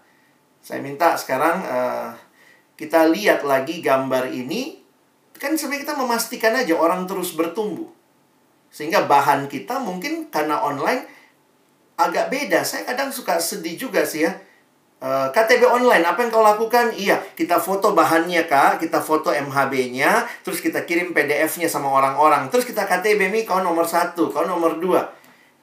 saya 0.60 0.84
minta 0.84 1.16
sekarang 1.16 1.64
uh, 1.64 2.12
kita 2.76 3.08
lihat 3.08 3.48
lagi 3.48 3.80
gambar 3.80 4.28
ini. 4.28 4.84
Kan 5.40 5.56
sebenarnya 5.56 5.88
kita 5.88 5.96
memastikan 5.96 6.52
aja 6.60 6.76
orang 6.76 7.08
terus 7.08 7.32
bertumbuh. 7.32 7.88
Sehingga 8.76 9.08
bahan 9.08 9.48
kita 9.48 9.80
mungkin 9.80 10.28
karena 10.28 10.60
online 10.60 11.08
agak 11.96 12.28
beda. 12.28 12.68
Saya 12.68 12.84
kadang 12.84 13.16
suka 13.16 13.40
sedih 13.40 13.80
juga 13.80 14.04
sih 14.04 14.28
ya 14.28 14.36
Eh, 14.98 15.28
KTP 15.30 15.62
online, 15.62 16.02
apa 16.02 16.26
yang 16.26 16.34
kau 16.34 16.42
lakukan? 16.42 16.90
Iya, 16.90 17.22
kita 17.38 17.62
foto 17.62 17.94
bahannya 17.94 18.50
kak, 18.50 18.82
kita 18.82 18.98
foto 18.98 19.30
MHB-nya, 19.30 20.26
terus 20.42 20.58
kita 20.58 20.90
kirim 20.90 21.14
PDF-nya 21.14 21.70
sama 21.70 21.94
orang-orang. 21.94 22.50
Terus 22.50 22.66
kita 22.66 22.90
KTB 22.90 23.30
mi, 23.30 23.46
kau 23.46 23.62
nomor 23.62 23.86
satu, 23.86 24.34
kau 24.34 24.50
nomor 24.50 24.82
dua. 24.82 25.06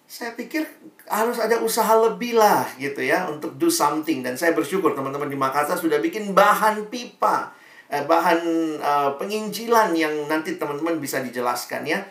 Saya 0.07 0.39
pikir 0.39 0.63
harus 1.11 1.43
ada 1.43 1.59
usaha 1.59 1.91
lebih 1.99 2.39
lah 2.39 2.63
gitu 2.79 3.03
ya 3.03 3.27
untuk 3.27 3.59
do 3.59 3.67
something. 3.67 4.23
Dan 4.23 4.39
saya 4.39 4.55
bersyukur 4.55 4.95
teman-teman 4.95 5.27
di 5.27 5.35
Makassar 5.35 5.83
sudah 5.83 5.99
bikin 5.99 6.31
bahan 6.31 6.87
pipa, 6.87 7.51
eh, 7.91 8.07
bahan 8.07 8.39
uh, 8.79 9.11
penginjilan 9.19 9.99
yang 9.99 10.15
nanti 10.31 10.55
teman-teman 10.55 11.03
bisa 11.03 11.19
dijelaskan 11.19 11.83
ya. 11.83 12.07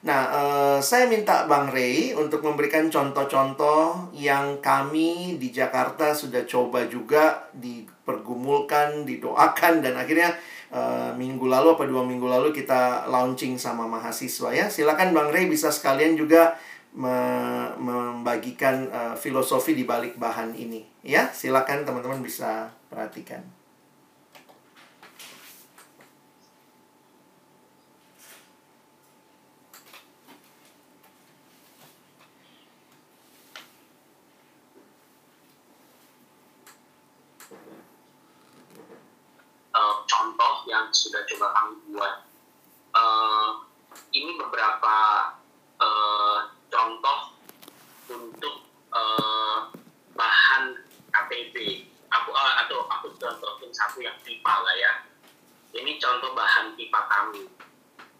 Nah, 0.00 0.32
uh, 0.32 0.78
saya 0.80 1.04
minta 1.04 1.44
Bang 1.44 1.68
Ray 1.68 2.16
untuk 2.16 2.40
memberikan 2.40 2.88
contoh-contoh 2.88 4.08
yang 4.16 4.56
kami 4.64 5.36
di 5.36 5.52
Jakarta 5.52 6.16
sudah 6.16 6.48
coba 6.48 6.88
juga 6.88 7.52
dipergumulkan, 7.52 9.04
didoakan, 9.04 9.84
dan 9.84 10.00
akhirnya 10.00 10.32
uh, 10.72 11.12
minggu 11.12 11.44
lalu 11.44 11.76
apa 11.76 11.84
dua 11.84 12.00
minggu 12.00 12.24
lalu 12.24 12.48
kita 12.48 13.12
launching 13.12 13.60
sama 13.60 13.84
mahasiswa 13.84 14.48
ya. 14.56 14.72
Silakan 14.72 15.12
Bang 15.12 15.28
Ray 15.28 15.52
bisa 15.52 15.68
sekalian 15.68 16.16
juga 16.16 16.56
me 16.96 17.12
membagikan 17.76 18.88
uh, 18.88 19.14
filosofi 19.20 19.76
di 19.76 19.84
balik 19.84 20.16
bahan 20.16 20.56
ini 20.56 20.80
ya. 21.04 21.28
Silakan 21.28 21.84
teman-teman 21.84 22.24
bisa 22.24 22.72
perhatikan. 22.88 23.59
sudah 40.92 41.22
coba 41.26 41.46
kami 41.54 41.74
buat. 41.90 42.14
Uh, 42.90 43.50
ini 44.10 44.34
beberapa 44.38 44.96
uh, 45.78 46.38
contoh 46.70 47.20
untuk 48.10 48.66
uh, 48.90 49.70
bahan 50.14 50.74
KTP. 51.10 51.86
Aku 52.10 52.30
uh, 52.34 52.54
atau 52.66 52.90
aku 52.90 53.14
contohin 53.14 53.70
satu 53.70 54.02
yang 54.02 54.18
pipa 54.26 54.50
lah 54.50 54.74
ya. 54.74 54.92
Ini 55.70 56.02
contoh 56.02 56.34
bahan 56.34 56.74
pipa 56.74 57.00
kami. 57.06 57.46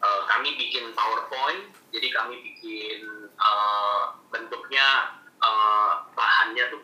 Uh, 0.00 0.22
kami 0.30 0.56
bikin 0.56 0.96
PowerPoint, 0.96 1.76
jadi 1.92 2.08
kami 2.14 2.40
bikin 2.40 3.28
uh, 3.36 4.16
bentuknya 4.32 5.18
uh, 5.42 6.08
bahannya 6.16 6.72
tuh 6.72 6.80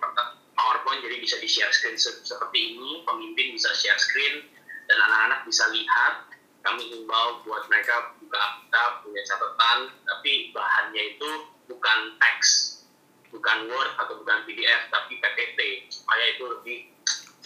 PowerPoint, 0.52 1.00
jadi 1.00 1.16
bisa 1.22 1.40
di 1.40 1.48
share 1.48 1.72
screen 1.72 1.96
seperti 1.96 2.76
ini. 2.76 3.06
Pemimpin 3.08 3.56
bisa 3.56 3.72
share 3.72 3.96
screen, 3.96 4.44
dan 4.86 4.98
anak-anak 5.10 5.40
bisa 5.46 5.66
lihat. 5.70 6.26
Kami 6.66 6.82
himbau 6.82 7.46
buat 7.46 7.70
mereka 7.70 8.18
buka 8.18 8.42
kitab, 8.58 9.06
punya 9.06 9.22
catatan, 9.22 9.78
tapi 10.02 10.50
bahannya 10.50 11.14
itu 11.14 11.30
bukan 11.70 12.18
teks, 12.18 12.82
bukan 13.30 13.70
Word 13.70 13.94
atau 14.02 14.18
bukan 14.18 14.42
PDF, 14.50 14.90
tapi 14.90 15.22
PPT 15.22 15.86
supaya 15.94 16.24
itu 16.34 16.42
lebih 16.50 16.78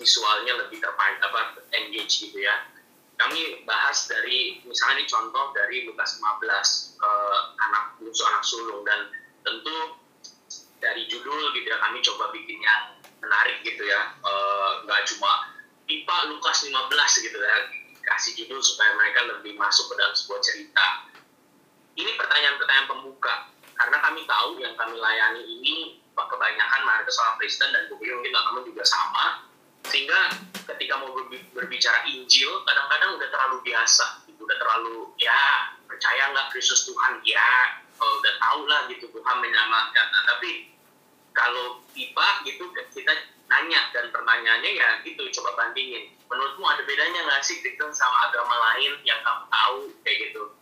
visualnya 0.00 0.56
lebih 0.64 0.80
terpain 0.80 1.20
apa 1.20 1.60
engage 1.76 2.24
gitu 2.24 2.40
ya. 2.40 2.64
Kami 3.20 3.68
bahas 3.68 4.08
dari 4.08 4.64
misalnya 4.64 5.04
ini 5.04 5.04
contoh 5.04 5.52
dari 5.52 5.84
Lukas 5.84 6.16
15 6.16 7.04
uh, 7.04 7.38
anak 7.60 8.00
musuh 8.00 8.24
anak 8.32 8.40
sulung. 8.40 8.80
Dan 8.80 9.12
tentu 9.44 10.00
dari 10.80 11.04
judul 11.04 11.52
gitu 11.52 11.68
ya 11.68 11.76
kami 11.84 12.00
coba 12.00 12.32
bikin 12.32 12.56
yang 12.64 12.96
menarik 13.20 13.60
gitu 13.60 13.84
ya. 13.84 14.16
Uh, 14.24 14.80
nggak 14.88 15.04
cuma 15.12 15.49
pipa 15.90 16.30
Lukas 16.30 16.62
15 16.62 17.26
gitu 17.26 17.38
ya 17.42 17.56
kasih 18.06 18.32
judul 18.38 18.62
supaya 18.62 18.94
mereka 18.94 19.26
lebih 19.26 19.58
masuk 19.58 19.90
ke 19.90 19.94
dalam 19.98 20.14
sebuah 20.14 20.40
cerita. 20.42 20.86
Ini 21.98 22.14
pertanyaan-pertanyaan 22.14 22.86
pembuka. 22.86 23.50
Karena 23.74 23.98
kami 23.98 24.22
tahu 24.28 24.62
yang 24.62 24.78
kami 24.78 24.94
layani 25.02 25.42
ini 25.42 25.98
kebanyakan 26.14 26.80
mereka 26.84 27.10
seorang 27.10 27.36
Kristen 27.40 27.72
dan 27.72 27.88
mungkin 27.90 28.22
kamu 28.22 28.60
juga 28.70 28.84
sama. 28.86 29.50
Sehingga 29.88 30.36
ketika 30.68 31.00
mau 31.00 31.10
berbicara 31.56 32.06
Injil 32.06 32.50
kadang-kadang 32.68 33.16
udah 33.16 33.28
terlalu 33.32 33.58
biasa 33.64 34.22
gitu, 34.28 34.44
udah 34.44 34.58
terlalu 34.60 35.10
ya 35.16 35.74
percaya 35.88 36.30
nggak 36.30 36.52
Kristus 36.52 36.86
Tuhan? 36.86 37.24
Ya 37.24 37.80
oh, 37.98 38.20
udah 38.20 38.34
tahu 38.36 38.60
lah 38.68 38.80
gitu 38.92 39.08
Tuhan 39.10 39.36
menyelamatkan. 39.40 40.06
Nah, 40.12 40.22
tapi 40.36 40.76
kalau 41.32 41.80
pipa 41.96 42.44
gitu 42.44 42.68
kita 42.92 43.12
nanya 43.50 43.90
dan 43.90 44.14
pertanyaannya 44.14 44.70
ya 44.78 44.88
gitu 45.02 45.26
coba 45.42 45.58
bandingin. 45.58 46.14
Menurutmu 46.30 46.62
ada 46.62 46.82
bedanya 46.86 47.26
nggak 47.26 47.42
sih 47.42 47.58
Kristen 47.60 47.90
sama 47.90 48.30
agama 48.30 48.54
lain 48.70 49.02
yang 49.02 49.18
kamu 49.26 49.44
tahu? 49.50 49.78
Kayak 50.06 50.30
gitu. 50.30 50.54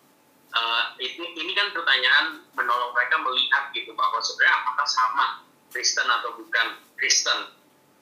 Uh, 0.49 0.97
ini, 0.97 1.29
ini 1.37 1.53
kan 1.53 1.69
pertanyaan 1.77 2.41
menolong 2.57 2.97
mereka 2.97 3.21
melihat 3.21 3.69
gitu 3.77 3.93
bahwa 3.93 4.17
sebenarnya 4.25 4.55
apakah 4.65 4.89
sama 4.89 5.25
Kristen 5.69 6.09
atau 6.09 6.41
bukan 6.41 6.67
Kristen. 6.97 7.53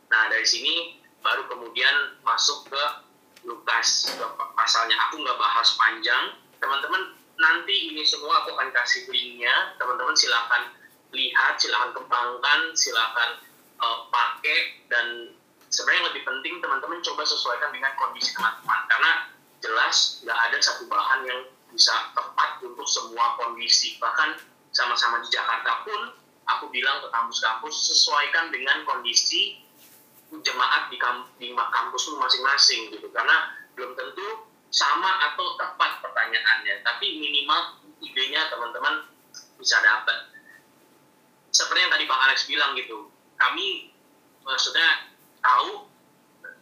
Nah 0.06 0.22
dari 0.30 0.46
sini 0.46 1.02
baru 1.26 1.50
kemudian 1.50 2.22
masuk 2.22 2.70
ke 2.70 2.82
Lukas 3.42 4.14
pasalnya. 4.54 4.94
Aku 5.10 5.18
nggak 5.18 5.38
bahas 5.38 5.74
panjang. 5.74 6.38
Teman-teman 6.62 7.18
nanti 7.42 7.90
ini 7.90 8.06
semua 8.06 8.46
aku 8.46 8.54
akan 8.54 8.70
kasih 8.70 9.10
linknya. 9.10 9.74
Teman-teman 9.82 10.14
silahkan 10.14 10.70
lihat 11.10 11.58
silahkan 11.58 11.90
kembangkan 11.98 12.60
silahkan 12.78 13.42
uh, 13.80 13.98
pakai 14.08 14.86
dan 14.88 15.36
sebenarnya 15.68 16.12
lebih 16.12 16.22
penting 16.24 16.54
teman-teman 16.62 16.98
coba 17.02 17.22
sesuaikan 17.26 17.70
dengan 17.74 17.92
kondisi 18.00 18.32
teman-teman. 18.32 18.80
Karena 18.88 19.10
jelas 19.60 20.22
nggak 20.24 20.38
ada 20.50 20.58
satu 20.62 20.84
bahan 20.88 21.20
yang 21.26 21.40
bisa 21.72 21.92
tepat 22.16 22.62
untuk 22.64 22.88
semua 22.88 23.36
kondisi. 23.36 24.00
Bahkan 24.00 24.40
sama-sama 24.72 25.20
di 25.24 25.28
Jakarta 25.32 25.84
pun 25.84 26.00
aku 26.46 26.70
bilang 26.70 27.02
ke 27.02 27.08
kampus-kampus 27.10 27.74
sesuaikan 27.92 28.52
dengan 28.54 28.86
kondisi 28.86 29.60
jemaat 30.30 30.90
di, 30.92 30.98
kamp 30.98 31.28
di 31.40 31.52
kampus 31.52 32.02
masing-masing 32.16 32.94
gitu. 32.94 33.08
Karena 33.12 33.52
belum 33.76 33.92
tentu 33.92 34.48
sama 34.72 35.32
atau 35.32 35.56
tepat 35.60 36.00
pertanyaannya. 36.00 36.84
Tapi 36.84 37.06
minimal 37.20 37.80
idenya 38.00 38.48
teman-teman 38.52 39.08
bisa 39.56 39.80
dapat 39.80 40.36
seperti 41.48 41.88
yang 41.88 41.92
tadi 41.92 42.04
Bang 42.04 42.20
Alex 42.28 42.44
bilang 42.44 42.76
gitu 42.76 43.08
kami 43.36 43.92
maksudnya 44.42 45.12
tahu 45.40 45.86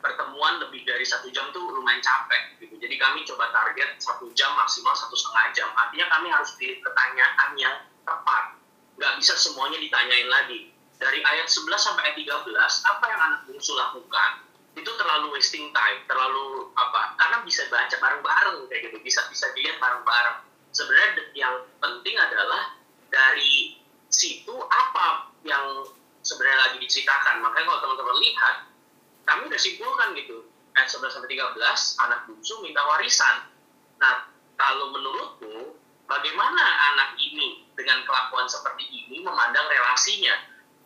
pertemuan 0.04 0.60
lebih 0.60 0.84
dari 0.84 1.00
satu 1.00 1.32
jam 1.32 1.48
tuh 1.56 1.64
lumayan 1.72 2.04
capek 2.04 2.60
gitu. 2.60 2.76
Jadi 2.76 3.00
kami 3.00 3.24
coba 3.24 3.48
target 3.48 3.96
satu 3.96 4.28
jam 4.36 4.52
maksimal 4.52 4.92
satu 4.92 5.16
setengah 5.16 5.44
jam. 5.56 5.68
Artinya 5.72 6.12
kami 6.12 6.28
harus 6.28 6.52
pilih 6.60 6.84
pertanyaan 6.84 7.56
yang 7.56 7.76
tepat. 8.04 8.60
Nggak 9.00 9.12
bisa 9.16 9.32
semuanya 9.40 9.80
ditanyain 9.80 10.28
lagi. 10.28 10.76
Dari 11.00 11.24
ayat 11.24 11.48
11 11.48 11.72
sampai 11.80 12.12
ayat 12.12 12.16
13 12.20 12.52
apa 12.84 13.04
yang 13.08 13.20
anak 13.20 13.40
bungsu 13.48 13.72
lakukan? 13.72 14.44
Itu 14.76 14.92
terlalu 15.00 15.32
wasting 15.32 15.72
time 15.72 16.04
terlalu 16.04 16.68
apa 16.76 17.16
karena 17.16 17.40
bisa 17.40 17.64
baca 17.72 17.96
bareng-bareng 17.96 18.58
kayak 18.68 18.92
gitu. 18.92 18.96
Bisa 19.00 19.24
bisa 19.32 19.48
dilihat 19.56 19.80
bareng-bareng. 19.80 20.44
Sebenarnya 20.76 21.32
yang 21.32 21.64
penting 21.80 22.16
adalah 22.20 22.76
dari 23.08 23.80
situ 24.12 24.54
apa 24.68 25.32
yang 25.48 25.88
sebenarnya 26.20 26.58
lagi 26.70 26.76
diceritakan 26.80 27.40
makanya 27.44 27.66
kalau 27.72 27.80
teman-teman 27.84 28.16
lihat 28.20 28.56
kami 29.24 29.43
udah 29.55 29.62
simpulkan 29.62 30.18
gitu 30.18 30.42
ayat 30.74 30.90
11 30.90 31.14
sampai 31.14 31.30
13 31.30 32.02
anak 32.02 32.20
bungsu 32.26 32.59
minta 32.66 32.82
warisan 32.82 33.46
nah 34.02 34.26
kalau 34.59 34.90
menurutmu 34.90 35.78
bagaimana 36.11 36.64
anak 36.90 37.14
ini 37.22 37.62
dengan 37.78 38.02
kelakuan 38.02 38.50
seperti 38.50 38.82
ini 38.90 39.22
memandang 39.22 39.66
relasinya 39.70 40.34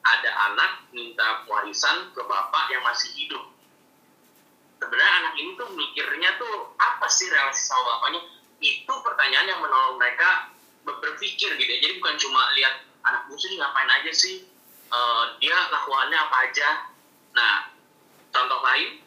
ada 0.05 0.31
anak 0.53 0.73
minta 0.93 1.45
warisan 1.45 2.12
ke 2.16 2.21
bapak 2.25 2.64
yang 2.73 2.81
masih 2.87 3.12
hidup. 3.19 3.45
Sebenarnya 4.79 5.14
anak 5.27 5.35
ini 5.37 5.51
tuh 5.59 5.69
mikirnya 5.75 6.31
tuh 6.39 6.73
apa 6.79 7.07
sih 7.11 7.29
relasi 7.29 7.62
sama 7.66 7.99
bapaknya? 7.99 8.21
Itu 8.62 8.93
pertanyaan 9.03 9.51
yang 9.51 9.61
menolong 9.61 9.99
mereka 9.99 10.55
berpikir 10.87 11.59
gitu 11.59 11.69
ya. 11.69 11.79
Jadi 11.83 11.93
bukan 12.01 12.16
cuma 12.16 12.41
lihat 12.57 12.75
anak 13.05 13.27
bungsu 13.27 13.53
ngapain 13.59 13.91
aja 13.91 14.12
sih, 14.14 14.47
uh, 14.89 15.37
dia 15.43 15.55
lakuannya 15.69 16.19
apa 16.19 16.37
aja. 16.49 16.69
Nah, 17.35 17.68
contoh 18.39 18.61
lain, 18.62 19.03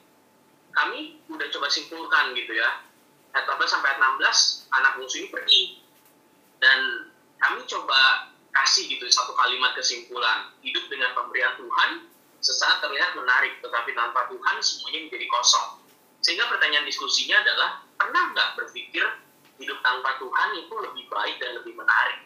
kami 0.76 1.00
udah 1.32 1.48
coba 1.56 1.68
simpulkan 1.72 2.36
gitu 2.36 2.52
ya. 2.52 2.84
Ayat 3.32 3.48
14 3.48 3.64
sampai 3.64 3.96
ayat 3.96 4.00
16, 4.20 4.68
anak 4.76 4.92
bungsu 5.00 5.16
ini 5.24 5.28
pergi. 5.32 5.62
Dan 6.60 7.10
kami 7.40 7.64
coba 7.64 8.32
kasih 8.52 8.86
gitu 8.92 9.08
satu 9.08 9.32
kalimat 9.34 9.72
kesimpulan 9.74 10.52
hidup 10.60 10.86
dengan 10.92 11.16
pemberian 11.16 11.56
Tuhan 11.56 12.12
sesaat 12.44 12.84
terlihat 12.84 13.16
menarik 13.16 13.64
tetapi 13.64 13.96
tanpa 13.96 14.28
Tuhan 14.28 14.56
semuanya 14.60 15.08
menjadi 15.08 15.26
kosong 15.32 15.80
sehingga 16.22 16.52
pertanyaan 16.52 16.86
diskusinya 16.86 17.42
adalah 17.42 17.70
pernah 17.96 18.24
nggak 18.36 18.50
berpikir 18.60 19.06
hidup 19.58 19.80
tanpa 19.82 20.20
Tuhan 20.20 20.50
itu 20.60 20.74
lebih 20.74 21.06
baik 21.08 21.36
dan 21.40 21.64
lebih 21.64 21.74
menarik 21.80 22.20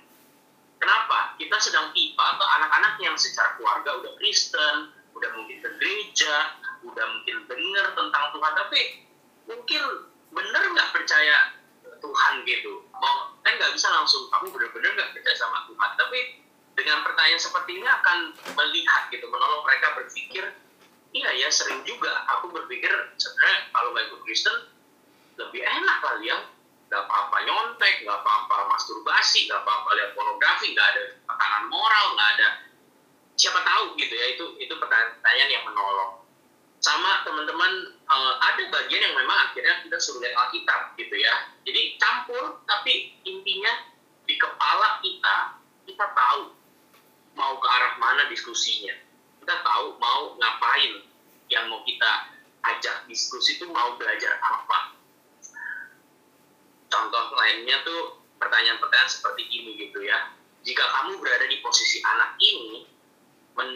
kenapa 0.82 1.38
kita 1.38 1.58
sedang 1.62 1.94
pipa 1.94 2.28
ke 2.42 2.46
anak-anak 2.60 2.94
yang 3.00 3.16
secara 3.16 3.54
keluarga 3.60 4.02
udah 4.02 4.14
Kristen 4.18 4.76
udah 5.16 5.30
mungkin 5.38 5.62
ke 5.62 5.70
gereja 5.80 6.58
udah 6.86 7.06
mungkin 7.18 7.38
dengar 7.50 7.88
tentang 7.98 8.24
Tuhan 8.32 8.54
tapi 8.54 8.82
mungkin 9.50 9.82
bener 10.32 10.64
nggak 10.74 10.90
percaya 10.94 11.58
Tuhan 12.00 12.34
gitu. 12.46 12.86
Mau 12.94 13.34
kan 13.42 13.54
nggak 13.58 13.74
bisa 13.74 13.90
langsung 13.90 14.30
kamu 14.30 14.54
benar-benar 14.54 14.92
nggak 14.94 15.12
percaya 15.18 15.36
sama 15.38 15.66
Tuhan. 15.66 15.92
Tapi 15.98 16.20
dengan 16.76 17.02
pertanyaan 17.08 17.42
seperti 17.42 17.80
ini 17.80 17.88
akan 17.88 18.18
melihat 18.36 19.08
gitu 19.10 19.26
menolong 19.32 19.64
mereka 19.64 19.96
berpikir 19.96 20.44
iya 21.16 21.30
ya 21.32 21.48
sering 21.48 21.80
juga 21.88 22.12
aku 22.28 22.52
berpikir 22.52 22.92
sebenarnya 23.16 23.72
kalau 23.72 23.96
nggak 23.96 24.06
ikut 24.12 24.22
Kristen 24.28 24.56
lebih 25.40 25.64
enak 25.64 25.98
kali 26.04 26.28
ya 26.28 26.38
nggak 26.92 27.02
apa-apa 27.08 27.38
nyontek 27.48 28.04
nggak 28.04 28.20
apa-apa 28.20 28.76
masturbasi 28.76 29.48
nggak 29.48 29.64
apa-apa 29.64 29.90
lihat 29.96 30.12
pornografi 30.14 30.76
nggak 30.76 30.88
ada 30.92 31.04
tekanan 31.24 31.64
moral 31.72 32.06
nggak 32.20 32.30
ada 32.38 32.48
siapa 33.40 33.64
tahu 33.64 33.96
gitu 33.96 34.12
ya 34.12 34.36
itu 34.36 34.46
itu 34.60 34.74
pertanyaan 34.76 35.50
yang 35.50 35.64
menolong 35.64 36.25
sama 36.86 37.26
teman-teman 37.26 37.98
uh, 38.06 38.34
ada 38.46 38.62
bagian 38.70 39.02
yang 39.10 39.18
memang 39.18 39.50
akhirnya 39.50 39.82
kita 39.82 39.98
suruh 39.98 40.22
lihat 40.22 40.38
Alkitab 40.38 40.94
gitu 41.02 41.18
ya. 41.18 41.50
Jadi 41.66 41.98
campur 41.98 42.62
tapi 42.70 43.18
intinya 43.26 43.90
di 44.30 44.38
kepala 44.38 45.02
kita 45.02 45.58
kita 45.90 46.06
tahu 46.14 46.54
mau 47.34 47.58
ke 47.58 47.66
arah 47.66 47.98
mana 47.98 48.30
diskusinya. 48.30 48.94
Kita 49.42 49.66
tahu 49.66 49.98
mau 49.98 50.38
ngapain 50.38 51.10
yang 51.50 51.74
mau 51.74 51.82
kita 51.90 52.30
ajak 52.62 53.10
diskusi 53.10 53.58
itu 53.58 53.66
mau 53.74 53.98
belajar 53.98 54.38
apa. 54.46 54.94
Contoh 56.86 57.34
lainnya 57.34 57.82
tuh 57.82 58.22
pertanyaan-pertanyaan 58.38 59.10
seperti 59.10 59.42
ini 59.50 59.90
gitu 59.90 60.06
ya. 60.06 60.30
Jika 60.62 60.82
kamu 60.82 61.18
berada 61.18 61.46
di 61.50 61.62
posisi 61.62 62.02
anak 62.02 62.38
ini, 62.42 62.90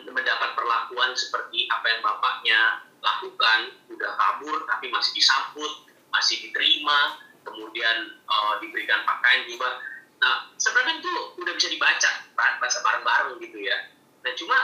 mendapat 0.10 0.58
perlakuan 0.58 1.14
seperti 1.14 1.70
apa 1.70 1.86
yang 1.86 2.02
bapaknya 2.02 2.89
lakukan 3.00 3.60
udah 3.92 4.12
kabur 4.16 4.64
tapi 4.68 4.92
masih 4.92 5.16
disambut 5.16 5.88
masih 6.10 6.42
diterima 6.44 7.20
kemudian 7.46 8.20
uh, 8.28 8.60
diberikan 8.60 9.02
pakaian 9.08 9.48
juga. 9.48 9.80
Nah 10.20 10.52
sebenarnya 10.60 11.00
itu 11.00 11.14
udah 11.40 11.54
bisa 11.56 11.68
dibaca 11.72 12.10
bahasa 12.36 12.80
bareng-bareng 12.84 13.40
gitu 13.40 13.58
ya. 13.64 13.78
Nah 14.26 14.32
cuma 14.36 14.58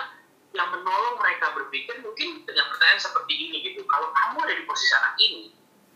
yang 0.56 0.72
menolong 0.72 1.20
mereka 1.20 1.52
berpikir 1.52 2.00
mungkin 2.00 2.44
dengan 2.48 2.66
pertanyaan 2.72 3.02
seperti 3.02 3.34
ini 3.36 3.58
gitu. 3.72 3.84
Kalau 3.88 4.12
kamu 4.12 4.38
ada 4.44 4.54
di 4.56 4.64
posisi 4.68 4.92
anak 4.96 5.16
ini 5.20 5.44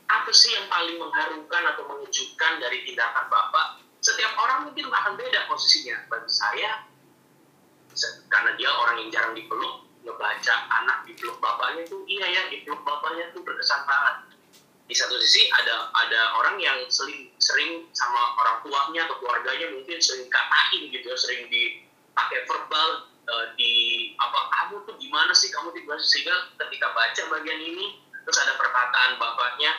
apa 0.10 0.32
sih 0.34 0.58
yang 0.58 0.66
paling 0.68 0.98
mengharukan 0.98 1.64
atau 1.76 1.84
mengejutkan 1.86 2.58
dari 2.60 2.82
tindakan 2.88 3.30
bapak? 3.30 3.84
Setiap 4.00 4.32
orang 4.40 4.72
mungkin 4.72 4.88
akan 4.90 5.14
beda 5.20 5.46
posisinya. 5.52 6.08
Bagi 6.08 6.32
saya 6.32 6.88
karena 8.32 8.56
dia 8.56 8.70
orang 8.72 8.96
yang 9.04 9.10
jarang 9.12 9.34
dipeluk 9.36 9.89
ngebaca 10.10 10.56
anak 10.82 11.06
dipeluk 11.06 11.38
bapaknya 11.38 11.86
tuh 11.86 12.02
iya 12.10 12.26
ya 12.26 12.42
dipeluk 12.50 12.82
bapaknya 12.82 13.30
tuh 13.30 13.46
berkesan 13.46 13.86
banget. 13.86 14.34
Di 14.90 14.98
satu 14.98 15.22
sisi 15.22 15.46
ada 15.54 15.94
ada 15.94 16.34
orang 16.42 16.58
yang 16.58 16.82
sering 16.90 17.30
sering 17.38 17.86
sama 17.94 18.34
orang 18.42 18.66
tuanya 18.66 19.06
atau 19.06 19.22
keluarganya 19.22 19.70
mungkin 19.70 20.02
sering 20.02 20.26
katain 20.34 20.90
gitu 20.90 21.06
ya 21.06 21.18
sering 21.18 21.46
dipakai 21.54 22.50
verbal 22.50 23.06
uh, 23.30 23.46
di 23.54 23.74
apa 24.18 24.40
kamu 24.50 24.82
tuh 24.90 24.98
gimana 24.98 25.30
sih? 25.38 25.54
Kamu 25.54 25.70
tiba 25.78 25.94
sehingga 26.02 26.58
ketika 26.58 26.90
baca 26.98 27.22
bagian 27.38 27.62
ini 27.62 28.02
terus 28.26 28.42
ada 28.42 28.58
perkataan 28.58 29.22
bapaknya 29.22 29.72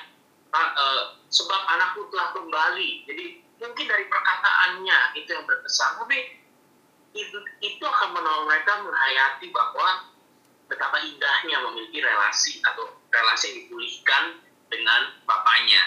uh, 0.54 1.18
sebab 1.26 1.60
anakku 1.74 2.06
telah 2.14 2.30
kembali. 2.30 2.90
Jadi 3.10 3.24
mungkin 3.58 3.86
dari 3.86 4.06
perkataannya 4.06 4.98
itu 5.18 5.28
yang 5.30 5.42
berkesan. 5.42 5.98
Tapi 6.06 6.18
itu, 7.10 7.38
itu 7.62 7.82
akan 7.82 8.14
menolong 8.14 8.46
mereka 8.46 8.86
menghayati 8.86 9.50
bahwa 9.50 10.09
betapa 10.70 11.02
indahnya 11.02 11.58
memiliki 11.66 11.98
relasi 11.98 12.62
atau 12.62 12.94
relasi 13.10 13.44
yang 13.50 13.56
dipulihkan 13.66 14.24
dengan 14.70 15.18
bapaknya. 15.26 15.82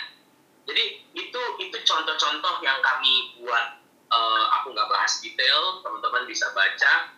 Jadi 0.67 1.07
itu 1.15 1.41
itu 1.63 1.77
contoh-contoh 1.88 2.59
yang 2.61 2.79
kami 2.84 3.39
buat. 3.41 3.79
Uh, 4.13 4.45
aku 4.61 4.77
nggak 4.77 4.86
bahas 4.93 5.17
detail, 5.25 5.81
teman-teman 5.81 6.29
bisa 6.29 6.45
baca. 6.53 7.17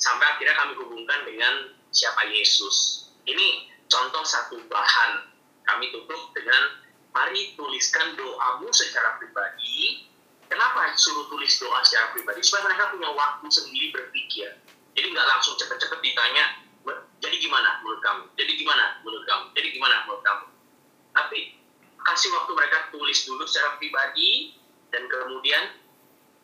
Sampai 0.00 0.32
akhirnya 0.32 0.56
kami 0.56 0.72
hubungkan 0.80 1.28
dengan 1.28 1.76
siapa 1.92 2.24
Yesus. 2.24 3.04
Ini 3.28 3.68
contoh 3.84 4.24
satu 4.24 4.64
bahan. 4.64 5.28
Kami 5.68 5.92
tutup 5.92 6.32
dengan 6.32 6.80
mari 7.12 7.52
tuliskan 7.52 8.16
doamu 8.16 8.72
secara 8.72 9.20
pribadi 9.20 10.08
Kenapa 10.50 10.90
suruh 10.98 11.30
tulis 11.30 11.62
doa 11.62 11.78
secara 11.86 12.10
pribadi? 12.10 12.42
Supaya 12.42 12.66
mereka 12.66 12.90
punya 12.90 13.14
waktu 13.14 13.46
sendiri 13.46 13.94
berpikir. 13.94 14.58
Jadi 15.00 15.16
nggak 15.16 15.28
langsung 15.32 15.56
cepet-cepet 15.56 15.96
ditanya, 16.04 16.60
jadi 17.24 17.36
gimana 17.40 17.80
menurut 17.80 18.04
kamu? 18.04 18.22
Jadi 18.36 18.52
gimana 18.60 19.00
menurut 19.00 19.24
kamu? 19.24 19.44
Jadi 19.56 19.68
gimana 19.72 20.04
menurut 20.04 20.20
kamu? 20.20 20.44
Tapi 21.16 21.56
kasih 22.04 22.28
waktu 22.36 22.52
mereka 22.52 22.92
tulis 22.92 23.24
dulu 23.24 23.48
secara 23.48 23.80
pribadi 23.80 24.60
dan 24.92 25.08
kemudian 25.08 25.80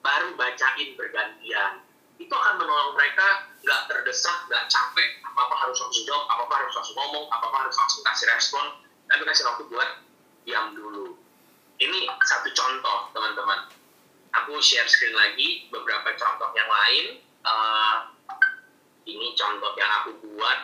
baru 0.01 0.33
bacain 0.41 0.97
bergantian. 0.97 1.85
Itu 2.17 2.33
akan 2.33 2.57
menolong 2.57 2.97
mereka 2.97 3.53
nggak 3.61 3.93
terdesak, 3.93 4.49
nggak 4.49 4.73
capek, 4.73 5.21
apa-apa 5.21 5.69
harus 5.69 5.77
langsung 5.77 6.09
jawab, 6.09 6.25
apa-apa 6.33 6.65
harus 6.65 6.73
langsung 6.81 6.97
ngomong, 6.97 7.29
apa-apa 7.29 7.69
harus 7.69 7.77
langsung 7.77 8.01
kasih 8.09 8.27
respon, 8.33 8.65
tapi 9.13 9.21
kasih 9.29 9.45
waktu 9.53 9.69
buat 9.69 9.91
diam 10.49 10.73
dulu. 10.73 11.13
Ini 11.77 12.09
satu 12.25 12.49
contoh, 12.57 13.13
teman-teman 13.13 13.69
aku 14.33 14.57
share 14.65 14.89
screen 14.89 15.13
lagi 15.13 15.69
beberapa 15.69 16.09
contoh 16.17 16.57
yang 16.57 16.73
lain. 16.73 17.21
Uh, 17.45 18.16
ini 19.07 19.33
contoh 19.39 19.73
yang 19.79 19.91
aku 20.03 20.11
buat 20.23 20.59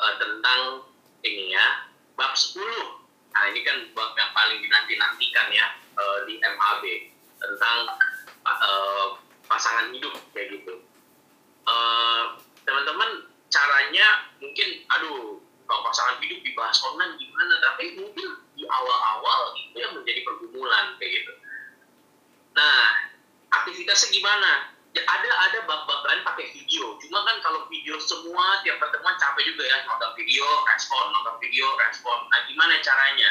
uh, 0.00 0.14
tentang 0.16 0.88
ini 1.22 1.52
ya 1.52 1.86
bab 2.16 2.32
10. 2.32 2.56
Nah 3.30 3.44
ini 3.52 3.60
kan 3.62 3.76
bab 3.94 4.16
yang 4.16 4.32
paling 4.34 4.58
dinanti-nantikan 4.64 5.48
ya 5.52 5.66
uh, 5.94 6.18
di 6.24 6.40
MAB 6.40 6.84
tentang 7.40 7.78
uh, 8.48 9.06
pasangan 9.46 9.92
hidup 9.92 10.16
kayak 10.32 10.56
gitu. 10.56 10.82
Teman-teman 12.64 13.10
uh, 13.22 13.28
caranya 13.52 14.30
mungkin 14.40 14.68
aduh 14.88 15.38
kalau 15.68 15.82
pasangan 15.86 16.18
hidup 16.18 16.42
dibahas 16.42 16.82
online 16.82 17.14
gimana 17.18 17.54
tapi 17.62 17.94
mungkin 17.94 18.26
di 18.58 18.66
awal-awal 18.66 19.54
itu 19.54 19.78
yang 19.78 19.94
menjadi 19.94 20.26
pergumulan 20.26 20.98
kayak 20.98 21.22
gitu 21.22 21.32
Nah, 22.50 22.82
aktivitasnya 23.50 24.10
gimana? 24.10 24.74
Ada 24.90 25.30
ada 25.30 25.58
bab-bab 25.70 26.02
lain 26.02 26.26
pakai 26.26 26.50
video. 26.50 26.98
Cuma 26.98 27.22
kan 27.22 27.38
kalau 27.38 27.70
video 27.70 27.94
semua 28.02 28.58
tiap 28.66 28.82
pertemuan 28.82 29.14
capek 29.22 29.54
juga 29.54 29.62
ya 29.70 29.86
nonton 29.86 30.10
video 30.18 30.42
respon, 30.66 31.14
nonton 31.14 31.38
video 31.38 31.66
respon. 31.78 32.26
Nah, 32.26 32.42
gimana 32.50 32.74
caranya? 32.82 33.30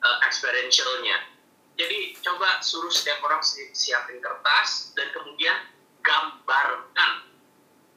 Uh, 0.00 0.18
experientialnya. 0.24 1.36
Jadi 1.76 2.16
coba 2.24 2.64
suruh 2.64 2.88
setiap 2.88 3.20
orang 3.28 3.44
si 3.44 3.68
siapin 3.76 4.24
kertas 4.24 4.96
dan 4.96 5.12
kemudian 5.12 5.68
gambarkan 6.00 7.28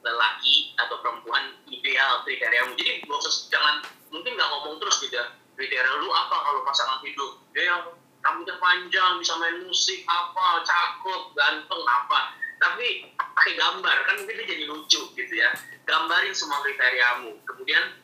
lelaki 0.04 0.76
atau 0.76 1.00
perempuan 1.00 1.56
ideal 1.72 2.20
kriteria. 2.28 2.68
Jadi 2.76 3.04
jangan 3.48 3.80
mungkin 4.12 4.36
nggak 4.36 4.48
ngomong 4.52 4.76
terus 4.76 5.00
gitu 5.00 5.16
ya. 5.16 5.24
Kriteria 5.56 6.04
lu 6.04 6.12
apa 6.12 6.36
kalau 6.36 6.60
pasangan 6.68 7.00
hidup? 7.00 7.40
Dia 7.56 7.64
yang 7.72 7.82
rambutnya 8.20 8.56
panjang 8.60 9.16
bisa 9.16 9.32
main 9.40 9.64
musik 9.64 10.04
apa 10.04 10.60
cakep 10.60 11.22
ganteng 11.32 11.82
apa 11.88 12.29
tapi 12.70 13.10
pakai 13.18 13.58
gambar 13.58 13.96
kan 14.06 14.14
mungkin 14.22 14.38
dia 14.38 14.46
jadi 14.46 14.64
lucu 14.70 15.02
gitu 15.18 15.34
ya. 15.34 15.50
Gambarin 15.90 16.30
semua 16.30 16.62
kriteriamu. 16.62 17.34
Kemudian 17.42 17.98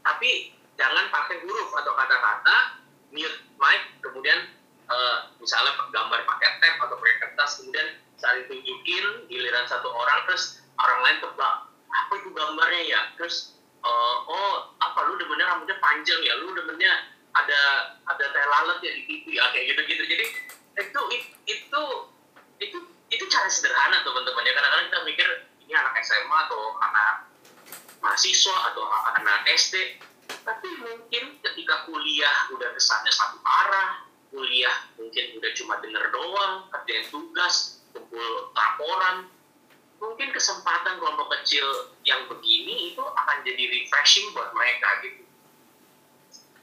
tapi 0.00 0.56
jangan 0.80 1.12
pakai 1.12 1.44
huruf 1.44 1.70
atau 1.76 1.92
kata-kata 1.92 2.80
mute 3.12 3.38
mic 3.60 3.82
kemudian 4.00 4.48
uh, 4.88 5.28
misalnya 5.36 5.76
gambar 5.92 6.20
pakai 6.24 6.48
tab 6.64 6.74
atau 6.88 6.96
pakai 6.96 7.16
kertas 7.28 7.50
kemudian 7.60 7.88
saling 8.16 8.44
tunjukin 8.48 9.04
giliran 9.28 9.68
satu 9.68 9.88
orang 9.92 10.24
terus 10.24 10.64
orang 10.80 11.00
lain 11.04 11.18
tebak 11.20 11.54
apa 11.92 12.12
itu 12.16 12.28
gambarnya 12.32 12.82
ya? 12.88 13.00
Terus 13.20 13.60
uh, 13.84 14.16
oh 14.24 14.72
apa 14.80 14.98
lu 15.04 15.20
demennya 15.20 15.52
rambutnya 15.52 15.76
panjang 15.76 16.20
ya? 16.24 16.40
Lu 16.40 16.56
demennya 16.56 17.12
ada 17.36 17.60
ada 18.08 18.24
teh 18.32 18.46
lalat 18.48 18.80
ya 18.80 18.96
di 18.96 19.02
TV 19.04 19.36
ya 19.36 19.44
kayak 19.52 19.76
gitu-gitu. 19.76 20.04
Jadi 20.08 20.24
sederhana 23.76 24.00
teman-teman. 24.08 24.48
Ya 24.48 24.52
kadang-kadang 24.56 24.86
kita 24.88 25.00
mikir 25.04 25.28
ini 25.68 25.72
anak 25.76 26.00
SMA 26.00 26.38
atau 26.48 26.80
anak 26.80 27.28
mahasiswa 28.00 28.56
atau 28.72 28.88
anak 29.20 29.44
SD 29.52 30.00
tapi 30.48 30.68
mungkin 30.80 31.36
ketika 31.44 31.84
kuliah 31.84 32.48
udah 32.56 32.72
kesannya 32.72 33.12
satu 33.12 33.36
arah 33.44 34.00
kuliah 34.32 34.88
mungkin 34.96 35.36
udah 35.36 35.50
cuma 35.58 35.76
denger 35.84 36.08
doang 36.08 36.70
kerjain 36.72 37.04
tugas 37.12 37.84
kumpul 37.92 38.48
laporan 38.56 39.28
mungkin 40.00 40.32
kesempatan 40.32 40.96
kelompok 40.96 41.36
kecil 41.36 41.92
yang 42.08 42.24
begini 42.32 42.96
itu 42.96 43.04
akan 43.04 43.44
jadi 43.44 43.64
refreshing 43.76 44.32
buat 44.32 44.56
mereka 44.56 44.88
gitu. 45.04 45.24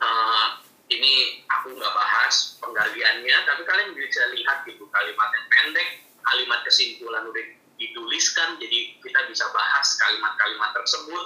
Uh, 0.02 0.64
ini 0.90 1.46
aku 1.50 1.78
nggak 1.78 1.94
bahas 1.96 2.58
penggaliannya, 2.62 3.38
tapi 3.48 3.62
kalian 3.66 3.98
bisa 3.98 4.22
lihat 4.36 4.68
gitu 4.68 4.86
kalimat 4.92 5.30
yang 5.34 5.46
pendek, 5.50 6.03
kalimat 6.24 6.64
kesimpulan 6.64 7.28
udah 7.28 7.46
dituliskan, 7.78 8.56
jadi 8.58 8.96
kita 9.04 9.20
bisa 9.28 9.46
bahas 9.52 9.88
kalimat-kalimat 10.00 10.72
tersebut. 10.72 11.26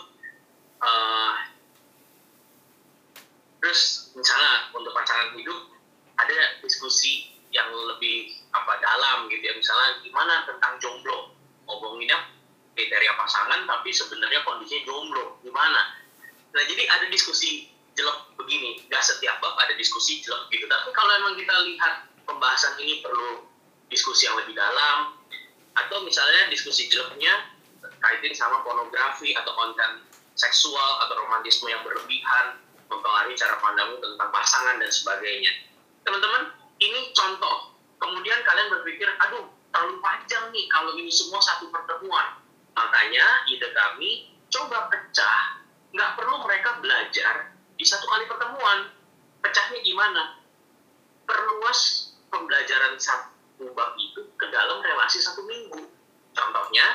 Uh, 0.77 1.33
terus 3.61 4.13
misalnya 4.13 4.69
untuk 4.73 4.93
pasangan 4.93 5.33
hidup 5.33 5.73
ada 6.17 6.61
diskusi 6.61 7.33
yang 7.49 7.69
lebih 7.73 8.37
apa 8.53 8.77
dalam 8.81 9.25
gitu 9.29 9.41
ya, 9.41 9.53
misalnya 9.57 10.01
gimana 10.05 10.45
tentang 10.45 10.77
jomblo, 10.77 11.33
ngomonginnya 11.65 12.29
kriteria 12.77 13.13
pasangan 13.17 13.65
tapi 13.65 13.89
sebenarnya 13.89 14.45
kondisinya 14.45 14.85
jomblo, 14.85 15.41
gimana? 15.41 15.97
Nah 16.53 16.63
jadi 16.65 16.83
ada 16.89 17.05
diskusi 17.09 17.69
jelek 17.97 18.37
begini. 18.37 18.85
Nggak 18.85 19.01
setiap 19.01 19.41
bab 19.41 19.57
ada 19.57 19.73
diskusi 19.73 20.21
jelek 20.21 20.53
gitu. 20.53 20.69
Tapi 20.69 20.93
kalau 20.93 21.11
emang 21.17 21.33
kita 21.33 21.53
lihat 21.65 21.93
pembahasan 22.29 22.77
ini 22.77 23.01
perlu 23.01 23.46
diskusi 23.87 24.27
yang 24.27 24.35
lebih 24.39 24.55
dalam 24.55 25.15
atau 25.77 25.97
misalnya 26.03 26.49
diskusi 26.49 26.89
jeleknya 26.89 27.53
kaitin 28.01 28.33
sama 28.33 28.61
pornografi 28.65 29.33
atau 29.37 29.53
konten 29.53 30.03
seksual 30.37 31.05
atau 31.05 31.17
romantisme 31.25 31.69
yang 31.69 31.81
berlebihan 31.81 32.61
mempengaruhi 32.87 33.35
cara 33.35 33.57
pandangmu 33.59 33.99
tentang 33.99 34.29
pasangan 34.31 34.79
dan 34.79 34.91
sebagainya. 34.91 35.51
Teman-teman 36.05 36.53
ini 36.79 37.11
contoh. 37.11 37.73
Kemudian 37.97 38.45
kalian 38.45 38.69
berpikir 38.69 39.09
aduh 39.17 39.49
terlalu 39.73 39.97
panjang 39.99 40.53
nih 40.53 40.69
kalau 40.69 40.93
ini 40.95 41.09
semua 41.09 41.41
satu 41.41 41.67
pertemuan. 41.73 42.37
Makanya 42.77 43.49
ide 43.49 43.73
kami 43.73 44.37
coba 44.53 44.87
pecah. 44.93 45.65
Nggak 45.91 46.13
perlu 46.13 46.45
mereka 46.45 46.77
belajar 46.79 47.57
di 47.75 47.85
satu 47.85 48.05
kali 48.05 48.29
pertemuan. 48.29 48.93
Pecahnya 49.41 49.81
gimana? 49.81 50.23
Perluas 51.25 52.13
pembelajaran 52.29 52.95
satu 53.01 53.36
bab 53.73 53.97
itu 53.97 54.21
ke 54.37 54.45
dalam 54.53 54.81
relasi 54.81 55.17
satu 55.21 55.41
minggu. 55.45 55.81
Contohnya 56.33 56.85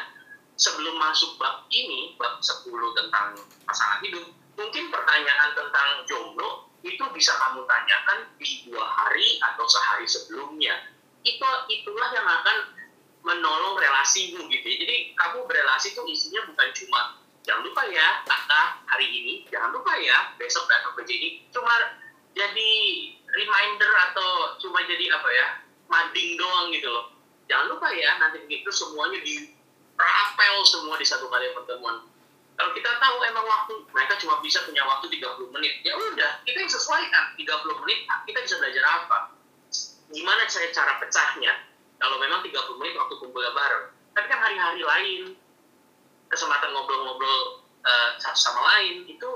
sebelum 0.54 0.94
masuk 0.98 1.34
bab 1.40 1.66
ini 1.74 2.14
bab 2.20 2.38
10 2.38 2.68
tentang 2.98 3.34
pasangan 3.66 3.98
hidup 4.06 4.26
mungkin 4.54 4.92
pertanyaan 4.92 5.50
tentang 5.56 6.06
jomblo 6.06 6.70
itu 6.82 7.02
bisa 7.14 7.32
kamu 7.38 7.62
tanyakan 7.66 8.26
di 8.38 8.66
dua 8.66 8.82
hari 8.82 9.38
atau 9.42 9.64
sehari 9.66 10.06
sebelumnya. 10.06 10.78
Itu 11.22 11.46
itulah 11.70 12.10
yang 12.10 12.26
akan 12.26 12.82
menolong 13.22 13.78
relasimu 13.78 14.50
gitu 14.50 14.66
jadi 14.66 15.14
kamu 15.14 15.46
berelasi 15.46 15.94
itu 15.94 16.02
isinya 16.10 16.42
bukan 16.50 16.68
cuma 16.74 17.00
jangan 17.46 17.62
lupa 17.62 17.82
ya 17.86 18.22
kata 18.26 18.62
hari 18.90 19.06
ini 19.06 19.46
jangan 19.46 19.70
lupa 19.70 19.94
ya 19.98 20.34
besok 20.38 20.66
datang 20.66 20.94
ke 20.98 21.06
cuma 21.54 21.74
jadi 22.34 22.70
reminder 23.30 23.92
atau 24.10 24.58
cuma 24.58 24.82
jadi 24.82 25.14
apa 25.14 25.28
ya 25.30 25.48
mading 25.92 26.40
doang 26.40 26.72
gitu 26.72 26.88
loh. 26.88 27.12
Jangan 27.52 27.76
lupa 27.76 27.92
ya 27.92 28.16
nanti 28.16 28.40
begitu 28.48 28.72
semuanya 28.72 29.20
di 29.20 29.52
rapel 29.92 30.54
semua 30.64 30.96
di 30.96 31.04
satu 31.04 31.28
kali 31.28 31.52
pertemuan. 31.52 32.08
Kalau 32.56 32.72
kita 32.72 32.90
tahu 33.00 33.16
emang 33.28 33.44
waktu 33.44 33.74
mereka 33.92 34.16
cuma 34.20 34.40
bisa 34.40 34.64
punya 34.64 34.84
waktu 34.88 35.12
30 35.12 35.52
menit. 35.52 35.84
Ya 35.84 35.92
udah 35.92 36.40
kita 36.48 36.56
yang 36.64 36.72
sesuaikan 36.72 37.36
30 37.36 37.82
menit 37.84 38.08
kita 38.24 38.38
bisa 38.40 38.56
belajar 38.56 38.84
apa? 38.88 39.18
Gimana 40.08 40.48
cara 40.48 40.68
cara 40.72 40.92
pecahnya? 41.00 41.52
Kalau 42.00 42.16
memang 42.16 42.40
30 42.40 42.80
menit 42.80 42.96
waktu 42.96 43.14
kumpul 43.20 43.44
bareng. 43.44 43.92
Tapi 44.12 44.26
kan 44.28 44.40
hari-hari 44.40 44.82
lain 44.84 45.22
kesempatan 46.32 46.72
ngobrol-ngobrol 46.72 47.64
uh, 47.84 48.10
satu 48.16 48.38
sama 48.40 48.60
lain 48.72 49.04
itu 49.04 49.30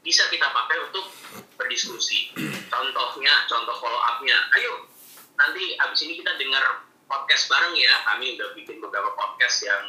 bisa 0.00 0.24
kita 0.32 0.48
pakai 0.54 0.86
untuk 0.86 1.10
berdiskusi. 1.58 2.30
Contohnya, 2.70 3.34
contoh 3.50 3.74
follow 3.82 3.98
up-nya. 3.98 4.38
Ayo, 4.54 4.86
nanti 5.36 5.76
abis 5.76 6.00
ini 6.08 6.20
kita 6.20 6.32
dengar 6.40 6.64
podcast 7.06 7.48
bareng 7.48 7.74
ya. 7.76 7.94
Kami 8.08 8.36
udah 8.36 8.48
bikin 8.56 8.80
beberapa 8.82 9.12
podcast 9.14 9.62
yang 9.64 9.84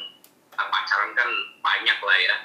pacaran 0.54 1.12
kan 1.16 1.30
banyak 1.64 1.98
lah 2.00 2.18
ya. 2.20 2.36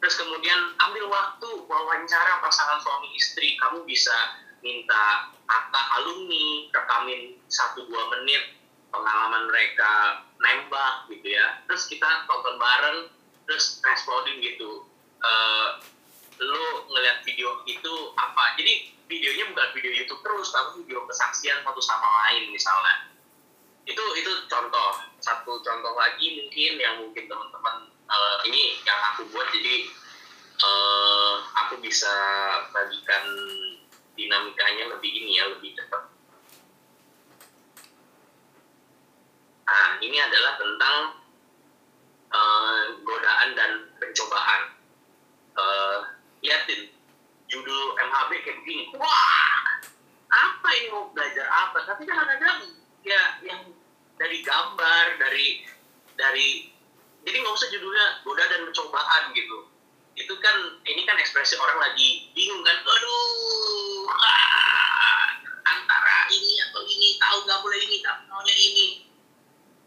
Terus 0.00 0.16
kemudian 0.16 0.60
ambil 0.80 1.12
waktu 1.12 1.48
wawancara 1.68 2.40
pasangan 2.40 2.80
suami 2.80 3.12
istri. 3.16 3.56
Kamu 3.60 3.84
bisa 3.84 4.14
minta 4.60 5.32
kata 5.44 5.82
alumni 6.00 6.68
rekamin 6.72 7.36
satu 7.48 7.84
dua 7.88 8.08
menit 8.16 8.56
pengalaman 8.90 9.48
mereka 9.48 10.24
nembak 10.40 11.08
gitu 11.12 11.36
ya. 11.36 11.60
Terus 11.68 11.86
kita 11.86 12.24
tonton 12.26 12.56
bareng, 12.56 12.98
terus 13.44 13.78
responin 13.84 14.40
gitu. 14.40 14.88
Uh, 15.20 15.76
lo 16.40 16.88
ngeliat 16.88 17.20
video 17.20 17.60
itu 17.68 17.92
apa 18.16 18.56
jadi 18.56 18.88
videonya 19.10 19.50
bukan 19.50 19.68
video 19.74 19.92
YouTube 19.98 20.22
terus 20.22 20.54
tapi 20.54 20.86
video 20.86 21.02
kesaksian 21.10 21.66
satu 21.66 21.82
sama 21.82 22.06
lain 22.06 22.54
misalnya. 22.54 23.10
Itu 23.82 24.04
itu 24.14 24.30
contoh. 24.46 25.02
Satu 25.18 25.58
contoh 25.60 25.92
lagi 25.98 26.38
mungkin 26.38 26.72
yang 26.78 26.94
mungkin 27.02 27.26
teman-teman 27.26 27.90
uh, 28.06 28.38
ini 28.46 28.78
yang 28.86 29.00
aku 29.12 29.26
buat 29.34 29.50
jadi 29.50 29.90
uh, 30.62 31.34
aku 31.66 31.82
bisa 31.82 32.14
bagikan 32.70 33.24
dinamikanya 34.14 34.94
lebih 34.94 35.10
ini 35.10 35.42
ya 35.42 35.44
lebih 35.50 35.74
cepat. 35.74 36.06
Nah 39.66 39.90
ini 39.98 40.16
adalah 40.22 40.54
tentang 40.54 40.98
uh, 42.30 42.82
godaan 43.02 43.48
dan 43.58 43.72
pencobaan. 43.98 44.62
Uh, 45.58 46.20
judul 47.50 47.98
MHB 47.98 48.30
kayak 48.46 48.56
begini. 48.62 48.84
Wah 48.96 49.82
apa 50.30 50.68
ini 50.78 50.86
mau 50.94 51.10
belajar 51.10 51.46
apa? 51.50 51.78
Tapi 51.84 52.06
kadang-kadang 52.06 52.70
ya 53.02 53.22
yang 53.42 53.74
dari 54.16 54.38
gambar 54.46 55.18
dari 55.18 55.66
dari 56.14 56.70
jadi 57.26 57.36
nggak 57.42 57.56
usah 57.58 57.68
judulnya 57.74 58.06
goda 58.22 58.44
dan 58.46 58.64
percobaan 58.70 59.34
gitu. 59.34 59.66
Itu 60.14 60.34
kan 60.38 60.56
ini 60.86 61.02
kan 61.04 61.18
ekspresi 61.18 61.58
orang 61.58 61.78
lagi 61.82 62.30
bingung 62.32 62.62
kan 62.62 62.76
aduh 62.78 64.06
ah, 64.14 65.26
antara 65.66 66.30
ini 66.30 66.54
atau 66.70 66.82
ini 66.86 67.18
tahu 67.18 67.38
nggak 67.44 67.60
boleh 67.66 67.80
ini 67.82 67.96
tapi 68.06 68.22
boleh 68.30 68.56
ini. 68.56 68.86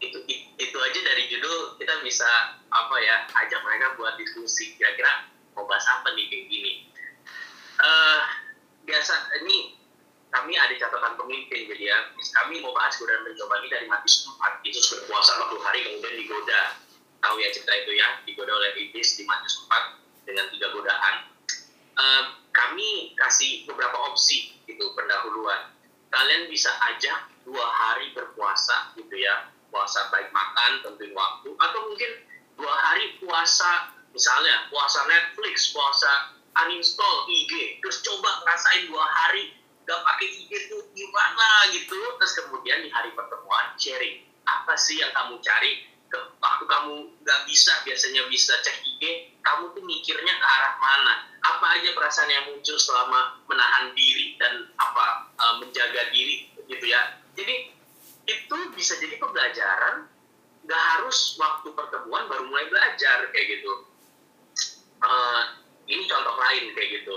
Itu 0.04 0.20
itu 0.60 0.78
aja 0.84 1.00
dari 1.00 1.24
judul 1.32 1.80
kita 1.80 2.04
bisa 2.04 2.60
apa 2.68 2.96
ya 3.00 3.24
ajak 3.32 3.60
mereka 3.64 3.96
buat 3.96 4.20
diskusi 4.20 4.76
kira-kira 4.76 5.32
mau 5.54 5.64
bahas 5.70 5.86
apa 5.86 6.12
nih 6.18 6.28
kayak 6.28 6.46
gini 6.50 6.72
uh, 7.84 8.22
biasa 8.88 9.14
ini 9.44 9.76
kami 10.34 10.58
ada 10.58 10.74
catatan 10.74 11.14
pemimpin 11.20 11.70
jadi 11.70 11.84
ya. 11.94 11.98
Kami 12.42 12.64
mau 12.66 12.74
bahas 12.74 12.98
godaan 12.98 13.22
mencoba 13.22 13.62
ini 13.62 13.68
dari 13.70 13.86
Matius 13.86 14.26
4 14.26 14.66
Yesus 14.66 14.86
berpuasa 14.98 15.38
40 15.46 15.62
hari 15.62 15.80
kemudian 15.86 16.16
digoda. 16.18 16.62
Tahu 17.22 17.36
ya 17.40 17.54
cerita 17.54 17.72
itu 17.78 17.92
ya 17.94 18.08
digoda 18.26 18.52
oleh 18.52 18.72
iblis 18.82 19.14
di 19.16 19.24
Matius 19.30 19.62
4 19.70 20.26
dengan 20.26 20.50
tiga 20.50 20.68
godaan. 20.74 21.16
Uh, 21.94 22.24
kami 22.50 23.14
kasih 23.14 23.70
beberapa 23.70 23.94
opsi 24.10 24.58
itu 24.66 24.86
pendahuluan. 24.98 25.70
Kalian 26.10 26.50
bisa 26.50 26.74
ajak 26.94 27.30
dua 27.46 27.66
hari 27.70 28.10
berpuasa 28.18 28.98
gitu 28.98 29.14
ya. 29.14 29.54
Puasa 29.70 30.10
baik 30.14 30.30
makan 30.34 30.86
tentuin 30.86 31.14
waktu 31.18 31.50
atau 31.58 31.80
mungkin 31.90 32.12
dua 32.58 32.74
hari 32.74 33.18
puasa 33.22 33.94
misalnya 34.14 34.70
puasa 34.70 35.02
Netflix, 35.10 35.74
puasa 35.74 36.33
uninstall 36.54 37.26
IG, 37.30 37.82
terus 37.82 38.06
coba 38.06 38.46
ngerasain 38.46 38.86
dua 38.90 39.06
hari 39.06 39.54
gak 39.84 40.00
pakai 40.06 40.28
IG 40.30 40.52
itu 40.70 40.78
gimana 40.96 41.48
gitu, 41.74 41.98
terus 42.22 42.34
kemudian 42.40 42.86
di 42.86 42.90
hari 42.94 43.12
pertemuan 43.18 43.74
sharing. 43.76 44.24
Apa 44.44 44.78
sih 44.78 45.02
yang 45.02 45.12
kamu 45.12 45.40
cari? 45.44 45.90
Waktu 46.14 46.64
kamu 46.70 47.26
gak 47.26 47.42
bisa 47.50 47.74
biasanya 47.82 48.30
bisa 48.30 48.54
cek 48.62 48.86
IG, 48.86 49.34
kamu 49.42 49.74
tuh 49.74 49.84
mikirnya 49.84 50.34
ke 50.38 50.46
arah 50.46 50.78
mana, 50.78 51.14
apa 51.42 51.66
aja 51.80 51.90
perasaan 51.98 52.30
yang 52.30 52.46
muncul 52.54 52.78
selama 52.78 53.42
menahan 53.50 53.92
diri 53.98 54.38
dan 54.38 54.70
apa 54.78 55.34
uh, 55.42 55.56
menjaga 55.58 56.14
diri 56.14 56.54
gitu 56.70 56.86
ya, 56.86 57.18
jadi 57.34 57.74
itu 58.30 58.58
bisa 58.78 58.96
jadi 59.02 59.20
pembelajaran. 59.20 60.08
Gak 60.64 60.84
harus 60.96 61.36
waktu 61.36 61.76
pertemuan 61.76 62.32
baru 62.32 62.48
mulai 62.48 62.72
belajar 62.72 63.28
kayak 63.36 63.48
gitu. 63.60 63.84
Uh, 65.04 65.63
ini 65.88 66.04
contoh 66.08 66.36
lain 66.40 66.72
kayak 66.76 66.90
gitu. 67.02 67.16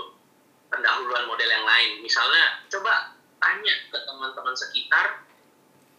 Pendahuluan 0.67 1.25
model 1.31 1.47
yang 1.47 1.63
lain. 1.63 2.03
Misalnya 2.03 2.67
coba 2.67 3.15
tanya 3.39 3.73
ke 3.87 3.97
teman-teman 4.03 4.55
sekitar 4.57 5.23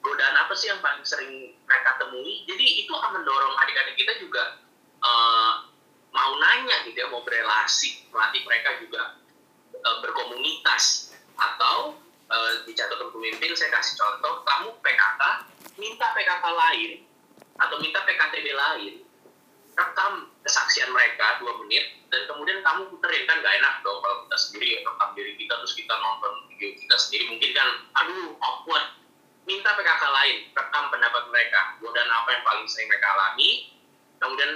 godaan 0.04 0.36
apa 0.36 0.52
sih 0.52 0.68
yang 0.68 0.80
paling 0.84 1.00
sering 1.04 1.56
mereka 1.64 1.96
temui? 1.96 2.44
Jadi 2.44 2.84
itu 2.84 2.92
akan 2.92 3.20
mendorong 3.20 3.54
adik-adik 3.64 3.96
kita 3.96 4.20
juga 4.20 4.60
uh, 5.00 5.64
mau 6.12 6.32
nanya 6.36 6.84
gitu 6.84 6.96
ya 7.00 7.08
mau 7.08 7.24
berelasi 7.24 8.08
melatih 8.12 8.42
mereka 8.44 8.76
juga 8.84 9.16
uh, 9.72 9.96
berkomunitas. 10.04 11.16
Atau 11.38 11.96
uh, 12.28 12.52
di 12.68 12.72
catatan 12.76 13.08
pemimpin 13.08 13.56
saya 13.56 13.72
kasih 13.80 13.96
contoh 13.96 14.44
kamu 14.44 14.68
PKK 14.84 15.22
minta 15.80 16.06
PKK 16.12 16.44
lain 16.44 16.90
atau 17.58 17.76
minta 17.82 18.02
PKTB 18.04 18.46
lain 18.54 19.07
rekam 19.78 20.26
kesaksian 20.42 20.90
mereka 20.90 21.38
dua 21.38 21.54
menit 21.62 21.98
dan 22.10 22.26
kemudian 22.26 22.64
kamu 22.66 22.90
puterin 22.90 23.24
kan 23.30 23.38
gak 23.44 23.54
enak 23.62 23.74
dong 23.86 24.00
kalau 24.02 24.26
kita 24.26 24.36
sendiri 24.40 24.68
rekam 24.82 25.08
diri 25.14 25.32
kita 25.38 25.54
terus 25.60 25.74
kita 25.78 25.94
nonton 25.94 26.32
video 26.50 26.74
kita 26.74 26.96
sendiri. 26.98 27.24
Mungkin 27.30 27.50
kan 27.54 27.68
aduh 28.02 28.34
awkward. 28.42 28.86
Minta 29.46 29.72
PKK 29.76 30.02
lain 30.02 30.36
rekam 30.52 30.84
pendapat 30.92 31.22
mereka. 31.30 31.60
Dan 31.80 32.06
apa 32.10 32.28
yang 32.34 32.42
paling 32.44 32.66
sering 32.68 32.88
mereka 32.90 33.06
alami 33.16 33.50
kemudian 34.18 34.52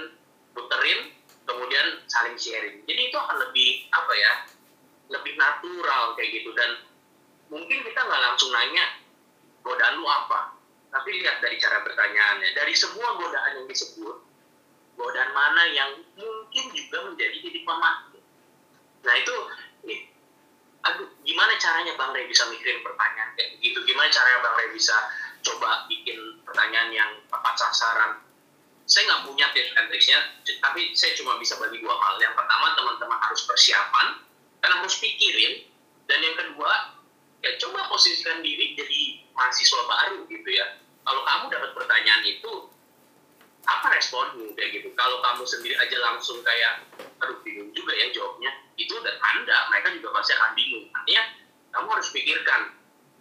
puterin 0.51 0.99
kemudian 1.47 1.87
saling 2.11 2.35
sharing. 2.35 2.83
Jadi 2.83 3.01
itu 3.13 3.17
akan 3.17 3.37
lebih 3.49 3.69
apa 3.93 4.13
ya 4.17 4.33
lebih 5.13 5.33
natural 5.39 6.17
kayak 6.19 6.29
gitu. 6.41 6.51
Dan 6.57 6.89
mungkin 7.53 7.79
kita 7.85 7.99
nggak 8.01 8.21
langsung 8.21 8.49
nanya 8.49 8.97
godaan 9.61 10.01
lu 10.01 10.07
apa? 10.09 10.57
Tapi 10.93 11.09
lihat 11.21 11.41
dari 11.41 11.57
cara 11.61 11.85
bertanyaannya. 11.85 12.49
Dari 12.53 12.73
semua 12.73 13.17
godaan 13.17 13.61
yang 13.61 13.67
disebut 13.69 14.32
godaan 14.97 15.31
mana 15.33 15.63
yang 15.73 15.89
mungkin 16.17 16.65
juga 16.73 16.97
menjadi 17.09 17.37
titik 17.41 17.65
lemah. 17.65 18.13
Nah 19.03 19.15
itu, 19.19 19.35
aduh, 20.83 21.07
gimana 21.23 21.53
caranya 21.59 21.93
Bang 21.99 22.15
Ray 22.15 22.27
bisa 22.29 22.47
mikirin 22.47 22.83
pertanyaan 22.83 23.35
kayak 23.35 23.59
begitu? 23.59 23.79
Gimana 23.83 24.07
caranya 24.11 24.39
Bang 24.43 24.55
Ray 24.55 24.69
bisa 24.71 24.95
coba 25.43 25.87
bikin 25.91 26.39
pertanyaan 26.47 26.89
yang 26.93 27.11
tepat 27.27 27.55
sasaran? 27.59 28.23
Saya 28.83 29.07
nggak 29.07 29.23
punya 29.31 29.47
tips 29.55 29.71
and 29.79 29.87
tricksnya, 29.87 30.19
tapi 30.59 30.91
saya 30.91 31.15
cuma 31.15 31.39
bisa 31.39 31.55
bagi 31.55 31.79
dua 31.79 31.95
hal. 31.95 32.19
Yang 32.19 32.35
pertama, 32.35 32.75
teman-teman 32.75 33.19
harus 33.19 33.47
persiapan, 33.47 34.19
karena 34.59 34.75
harus 34.83 34.99
pikirin. 34.99 35.71
Dan 36.03 36.19
yang 36.19 36.35
kedua, 36.35 36.99
ya 37.39 37.51
coba 37.63 37.87
posisikan 37.87 38.43
diri 38.43 38.75
jadi 38.75 39.23
mahasiswa 39.31 39.81
baru 39.87 40.27
gitu 40.27 40.49
ya. 40.51 40.83
Kalau 41.03 41.23
kamu 41.23 41.45
dapat 41.47 41.71
pertanyaan 41.79 42.23
itu, 42.27 42.51
apa 43.63 43.87
responmu 43.95 44.51
kayak 44.59 44.75
gitu? 44.75 44.91
Kalau 44.95 45.23
kamu 45.23 45.43
sendiri 45.47 45.75
aja 45.79 45.97
langsung 46.03 46.43
kayak 46.43 46.83
aduh 47.23 47.39
bingung 47.47 47.71
juga 47.71 47.95
ya 47.95 48.11
jawabnya. 48.11 48.51
Itu 48.75 48.99
udah 48.99 49.15
tanda 49.19 49.57
mereka 49.71 49.87
juga 49.95 50.09
pasti 50.19 50.31
akan 50.35 50.51
bingung. 50.55 50.85
Artinya 50.91 51.23
kamu 51.71 51.87
harus 51.95 52.09
pikirkan 52.11 52.61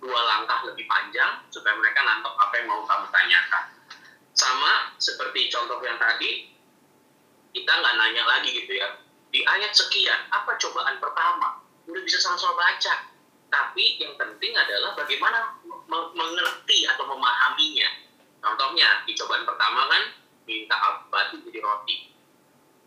dua 0.03 0.21
langkah 0.27 0.67
lebih 0.67 0.83
panjang 0.91 1.47
supaya 1.55 1.79
mereka 1.79 2.03
nangkep 2.03 2.35
apa 2.35 2.55
yang 2.59 2.67
mau 2.67 2.83
kamu 2.83 3.07
tanyakan. 3.15 3.65
Sama 4.35 4.73
seperti 4.99 5.47
contoh 5.53 5.79
yang 5.87 6.01
tadi 6.03 6.51
kita 7.55 7.71
nggak 7.71 7.95
nanya 7.95 8.23
lagi 8.27 8.51
gitu 8.51 8.73
ya. 8.75 8.99
Di 9.31 9.47
ayat 9.47 9.73
sekian 9.73 10.27
apa 10.35 10.59
cobaan 10.59 10.99
pertama? 10.99 11.63
Udah 11.87 12.03
bisa 12.03 12.19
sama-sama 12.19 12.59
baca. 12.59 13.09
Tapi 13.53 14.01
yang 14.01 14.17
penting 14.19 14.57
adalah 14.57 14.97
bagaimana 14.99 15.61
mengerti 15.89 16.89
atau 16.89 17.05
memahaminya. 17.07 17.89
Contohnya 18.43 19.07
di 19.07 19.13
cobaan 19.15 19.45
pertama 19.47 19.87
kan 19.87 20.03
minta 20.47 20.77
batu 21.09 21.39
jadi 21.47 21.59
roti. 21.63 22.13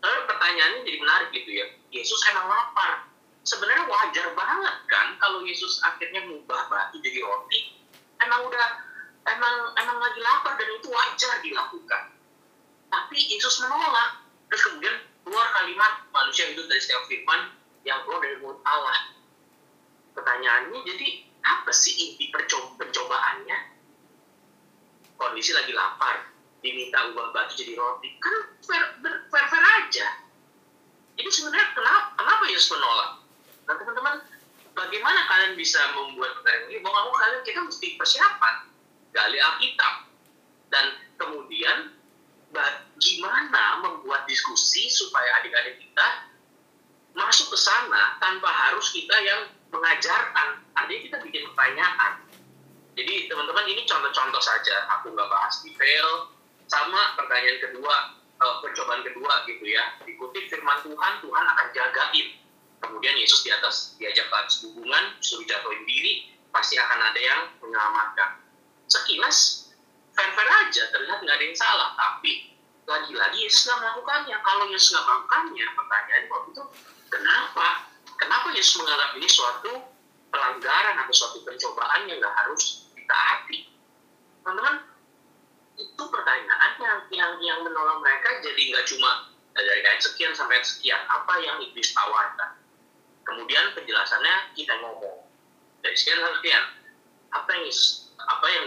Lalu 0.04 0.20
pertanyaannya 0.28 0.80
jadi 0.84 0.98
menarik 1.00 1.28
gitu 1.32 1.50
ya. 1.50 1.66
Yesus 1.90 2.20
emang 2.30 2.46
lapar. 2.46 3.08
Sebenarnya 3.46 3.86
wajar 3.86 4.26
banget 4.34 4.76
kan 4.90 5.14
kalau 5.22 5.46
Yesus 5.46 5.78
akhirnya 5.82 6.26
mengubah 6.26 6.66
batu 6.66 6.98
jadi 7.00 7.22
roti. 7.22 7.78
Emang 8.20 8.46
udah 8.46 8.66
emang 9.26 9.54
emang 9.78 9.98
lagi 10.02 10.20
lapar 10.22 10.58
dan 10.58 10.68
itu 10.70 10.88
wajar 10.90 11.34
dilakukan. 11.42 12.02
Tapi 12.90 13.18
Yesus 13.18 13.62
menolak. 13.64 14.22
Terus 14.46 14.62
kemudian 14.62 14.96
keluar 15.26 15.46
kalimat 15.58 16.06
manusia 16.14 16.54
itu 16.54 16.62
dari 16.70 16.78
setiap 16.78 17.02
firman 17.10 17.50
yang 17.82 18.02
keluar 18.06 18.22
dari 18.22 18.38
mulut 18.38 18.62
Allah. 18.62 19.14
Pertanyaannya 20.14 20.78
jadi 20.86 21.08
apa 21.42 21.70
sih 21.70 21.94
inti 21.94 22.30
percobaannya? 22.30 23.58
Kondisi 25.16 25.50
lagi 25.54 25.72
lapar, 25.72 26.35
diminta 26.64 27.12
ubah 27.12 27.32
batu 27.36 27.58
jadi 27.58 27.76
roti, 27.76 28.16
kan 28.20 28.34
fair, 28.64 28.82
fair, 29.02 29.44
fair 29.48 29.64
aja. 29.64 30.08
Ini 31.16 31.30
sebenarnya 31.32 31.72
kenapa, 31.72 32.12
kenapa 32.20 32.44
Yesus 32.48 32.72
menolak? 32.76 33.10
Nah 33.66 33.74
teman-teman, 33.80 34.14
bagaimana 34.76 35.20
kalian 35.28 35.52
bisa 35.56 35.80
membuat 35.96 36.36
pertanyaan 36.40 36.68
ini? 36.68 36.78
Mau 36.84 36.92
kamu 36.92 37.12
kalian 37.16 37.42
kita 37.44 37.60
mesti 37.64 37.86
persiapan, 37.96 38.54
gali 39.16 39.38
Alkitab, 39.40 39.94
dan 40.68 40.86
kemudian 41.16 41.96
gimana 42.96 43.84
membuat 43.84 44.24
diskusi 44.24 44.88
supaya 44.88 45.40
adik-adik 45.40 45.76
kita 45.76 46.06
masuk 47.12 47.52
ke 47.52 47.58
sana 47.60 48.16
tanpa 48.20 48.48
harus 48.48 48.92
kita 48.92 49.16
yang 49.24 49.48
mengajarkan. 49.72 50.64
Artinya 50.76 51.00
kita 51.04 51.16
bikin 51.24 51.42
pertanyaan. 51.52 52.20
Jadi 52.96 53.28
teman-teman 53.28 53.66
ini 53.68 53.84
contoh-contoh 53.84 54.40
saja. 54.40 54.88
Aku 55.00 55.12
nggak 55.12 55.28
bahas 55.28 55.60
detail. 55.64 56.32
Sama 56.66 57.14
pertanyaan 57.14 57.58
kedua, 57.62 57.94
uh, 58.42 58.56
percobaan 58.62 59.02
kedua 59.06 59.46
gitu 59.46 59.64
ya. 59.66 59.96
Dikutip 60.02 60.50
firman 60.50 60.82
Tuhan, 60.82 61.12
Tuhan 61.22 61.44
akan 61.46 61.66
jagain. 61.72 62.28
Kemudian 62.76 63.16
Yesus 63.16 63.40
di 63.46 63.50
atas 63.54 63.96
diajak 63.96 64.28
ke 64.28 64.36
atas 64.36 64.60
hubungan, 64.66 65.16
suruh 65.24 65.46
jatuhin 65.48 65.82
diri, 65.88 66.28
pasti 66.52 66.76
akan 66.76 67.00
ada 67.00 67.20
yang 67.20 67.40
menyelamatkan. 67.64 68.44
Sekilas 68.86 69.70
fair-fair 70.12 70.48
aja, 70.48 70.82
terlihat 70.92 71.18
nggak 71.24 71.36
ada 71.40 71.44
yang 71.44 71.56
salah. 71.56 71.88
Tapi 71.96 72.52
lagi-lagi 72.86 73.38
Yesus 73.48 73.66
nggak 73.66 73.80
melakukannya. 73.80 74.36
Kalau 74.44 74.64
Yesus 74.68 74.92
nggak 74.92 75.06
melakukannya, 75.08 75.66
pertanyaan 75.72 76.24
waktu 76.28 76.48
itu 76.52 76.64
kenapa? 77.08 77.68
Kenapa 78.16 78.46
Yesus 78.52 78.74
menganggap 78.80 79.10
ini 79.16 79.28
suatu 79.28 79.72
pelanggaran 80.32 80.96
atau 81.04 81.14
suatu 81.14 81.38
pencobaan 81.44 82.08
yang 82.08 82.20
nggak 82.20 82.34
harus 82.44 82.88
ditaati? 82.92 83.72
Teman-teman, 84.44 84.95
itu 85.76 86.02
pertanyaan 86.08 86.72
yang 86.80 86.98
yang 87.12 87.32
yang 87.40 87.58
menolong 87.60 88.00
mereka 88.00 88.40
jadi 88.40 88.60
nggak 88.72 88.86
cuma 88.88 89.32
dari 89.56 89.80
ayat 89.84 90.00
sekian 90.04 90.32
sampai 90.36 90.60
sekian 90.60 91.00
apa 91.08 91.40
yang 91.40 91.56
iblis 91.64 91.92
tawarkan. 91.96 92.60
Kemudian 93.24 93.72
penjelasannya 93.72 94.52
kita 94.52 94.76
ngomong 94.84 95.24
dari 95.80 95.96
sekian 95.96 96.20
sampai 96.20 96.36
sekian 96.40 96.64
apa 97.32 97.50
yang 97.56 97.66
apa 98.26 98.46
yang 98.52 98.66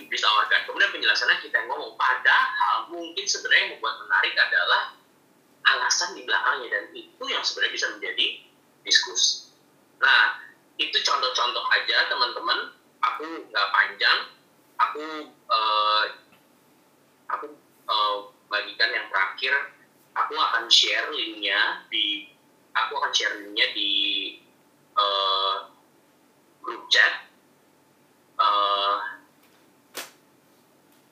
iblis 0.00 0.20
tawarkan. 0.24 0.60
Kemudian 0.68 0.90
penjelasannya 0.92 1.36
kita 1.44 1.58
ngomong. 1.68 1.96
Padahal 2.00 2.88
mungkin 2.88 3.24
sebenarnya 3.28 3.60
yang 3.68 3.72
membuat 3.76 3.96
menarik 4.08 4.34
adalah 4.36 4.82
alasan 5.62 6.18
di 6.18 6.26
belakangnya 6.26 6.68
dan 6.68 6.84
itu 6.96 7.24
yang 7.28 7.44
sebenarnya 7.44 7.72
bisa 7.76 7.86
menjadi 7.94 8.26
diskusi. 8.82 9.52
Nah, 10.02 10.42
itu 10.80 10.96
contoh-contoh 11.06 11.64
aja 11.70 12.10
teman-teman. 12.10 12.58
Aku 13.02 13.24
nggak 13.50 13.68
panjang. 13.70 14.18
Aku 14.80 15.02
uh, 15.30 16.04
uh, 17.88 18.30
bagikan 18.50 18.90
yang 18.92 19.06
terakhir. 19.08 19.54
Aku 20.12 20.36
akan 20.36 20.68
share 20.68 21.08
linknya 21.08 21.88
di 21.88 22.28
aku 22.76 22.92
akan 23.00 23.12
share 23.16 23.40
linknya 23.40 23.66
di 23.72 23.90
uh, 24.92 25.72
grup 26.60 26.84
chat. 26.92 27.32
Uh, 28.36 29.22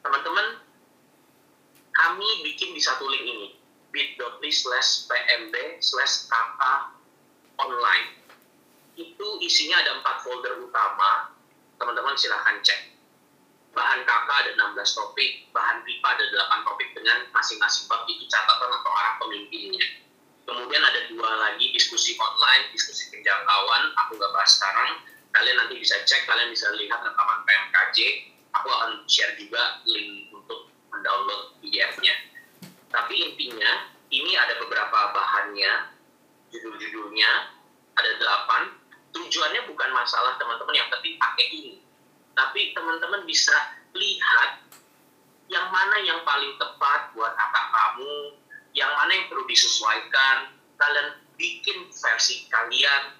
teman-teman 0.04 0.60
kami 1.92 2.28
bikin 2.44 2.72
di 2.72 2.80
satu 2.80 3.04
link 3.08 3.24
ini 3.24 3.48
bit.ly 3.90 4.50
slash 4.50 5.06
pmb 5.10 5.54
slash 5.82 6.30
kakak 6.30 6.94
online 7.60 8.16
itu 8.98 9.26
isinya 9.42 9.80
ada 9.80 10.00
empat 10.00 10.16
folder 10.24 10.60
utama 10.64 11.34
teman-teman 11.76 12.16
silahkan 12.16 12.58
cek 12.64 12.89
bahan 13.70 14.00
kakak 14.02 14.36
ada 14.46 14.50
16 14.74 14.98
topik 14.98 15.30
bahan 15.54 15.82
pipa 15.86 16.08
ada 16.14 16.24
8 16.26 16.66
topik 16.66 16.88
dengan 16.94 17.18
masing-masing 17.30 17.86
bab 17.86 18.02
itu 18.10 18.26
catatan 18.26 18.70
atau 18.70 18.90
arah 18.90 19.14
pemimpinnya 19.22 19.84
kemudian 20.46 20.82
ada 20.82 21.06
dua 21.06 21.30
lagi 21.38 21.70
diskusi 21.70 22.18
online 22.18 22.74
diskusi 22.74 23.06
penjangkauan 23.14 23.94
aku 23.94 24.18
nggak 24.18 24.32
bahas 24.34 24.50
sekarang 24.58 24.98
kalian 25.30 25.56
nanti 25.62 25.78
bisa 25.78 25.94
cek 26.02 26.26
kalian 26.26 26.50
bisa 26.50 26.66
lihat 26.74 26.98
rekaman 27.06 27.46
PMKJ 27.46 28.30
aku 28.54 28.68
akan 28.68 28.90
share 29.06 29.34
juga 29.38 29.82
link 29.86 30.30
untuk 30.34 30.70
mendownload 30.90 31.56
PDF-nya. 31.62 32.14
Tapi 32.90 33.14
intinya, 33.14 33.94
ini 34.10 34.34
ada 34.34 34.58
beberapa 34.58 35.14
bahannya, 35.14 35.94
judul-judulnya, 36.50 37.30
ada 37.94 38.10
delapan. 38.18 38.62
Tujuannya 39.10 39.66
bukan 39.66 39.90
masalah 39.90 40.38
teman-teman 40.38 40.74
yang 40.74 40.90
penting 40.90 41.18
pakai 41.18 41.46
ini. 41.50 41.74
Tapi 42.40 42.72
teman-teman 42.72 43.28
bisa 43.28 43.52
lihat 43.92 44.64
yang 45.52 45.68
mana 45.68 46.00
yang 46.00 46.24
paling 46.24 46.56
tepat 46.56 47.12
buat 47.12 47.36
kakak 47.36 47.66
kamu, 47.68 48.40
yang 48.72 48.88
mana 48.96 49.10
yang 49.12 49.26
perlu 49.28 49.44
disesuaikan. 49.44 50.56
Kalian 50.80 51.20
bikin 51.36 51.92
versi 51.92 52.48
kalian, 52.48 53.12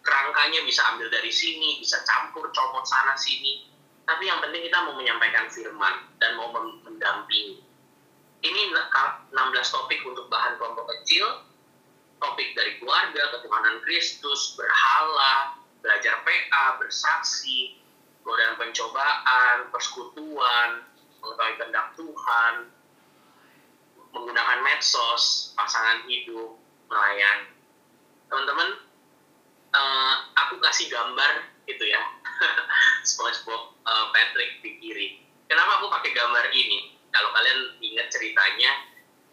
kerangkanya 0.00 0.64
bisa 0.64 0.80
ambil 0.96 1.12
dari 1.12 1.28
sini, 1.28 1.76
bisa 1.76 2.00
campur 2.08 2.48
comot 2.56 2.88
sana 2.88 3.12
sini 3.20 3.70
tapi 4.10 4.26
yang 4.26 4.42
penting 4.42 4.66
kita 4.66 4.78
mau 4.90 4.98
menyampaikan 4.98 5.46
firman 5.46 6.02
dan 6.18 6.34
mau 6.34 6.50
mendampingi. 6.82 7.62
Ini 8.42 8.60
16 8.74 9.30
topik 9.70 10.02
untuk 10.02 10.26
bahan 10.26 10.58
kelompok 10.58 10.90
kecil, 10.90 11.46
topik 12.18 12.50
dari 12.58 12.82
keluarga, 12.82 13.38
ketuhanan 13.38 13.78
Kristus, 13.86 14.58
berhala, 14.58 15.62
belajar 15.78 16.26
PA, 16.26 16.82
bersaksi, 16.82 17.78
godaan 18.24 18.54
pencobaan, 18.60 19.56
persekutuan, 19.72 20.84
mengetahui 21.20 21.54
kehendak 21.56 21.86
Tuhan, 21.96 22.54
menggunakan 24.10 24.58
medsos, 24.64 25.54
pasangan 25.54 26.04
hidup, 26.06 26.58
melayani. 26.90 27.54
Teman-teman, 28.30 28.68
uh, 29.74 30.14
aku 30.38 30.58
kasih 30.62 30.90
gambar 30.90 31.50
gitu 31.66 31.84
ya 31.86 32.02
SpongeBob 33.08 33.74
uh, 33.86 34.06
Patrick 34.10 34.62
di 34.62 34.78
kiri. 34.82 35.08
Kenapa 35.50 35.82
aku 35.82 35.90
pakai 35.90 36.14
gambar 36.14 36.50
ini? 36.54 36.94
Kalau 37.10 37.30
kalian 37.34 37.74
ingat 37.82 38.06
ceritanya, 38.14 38.70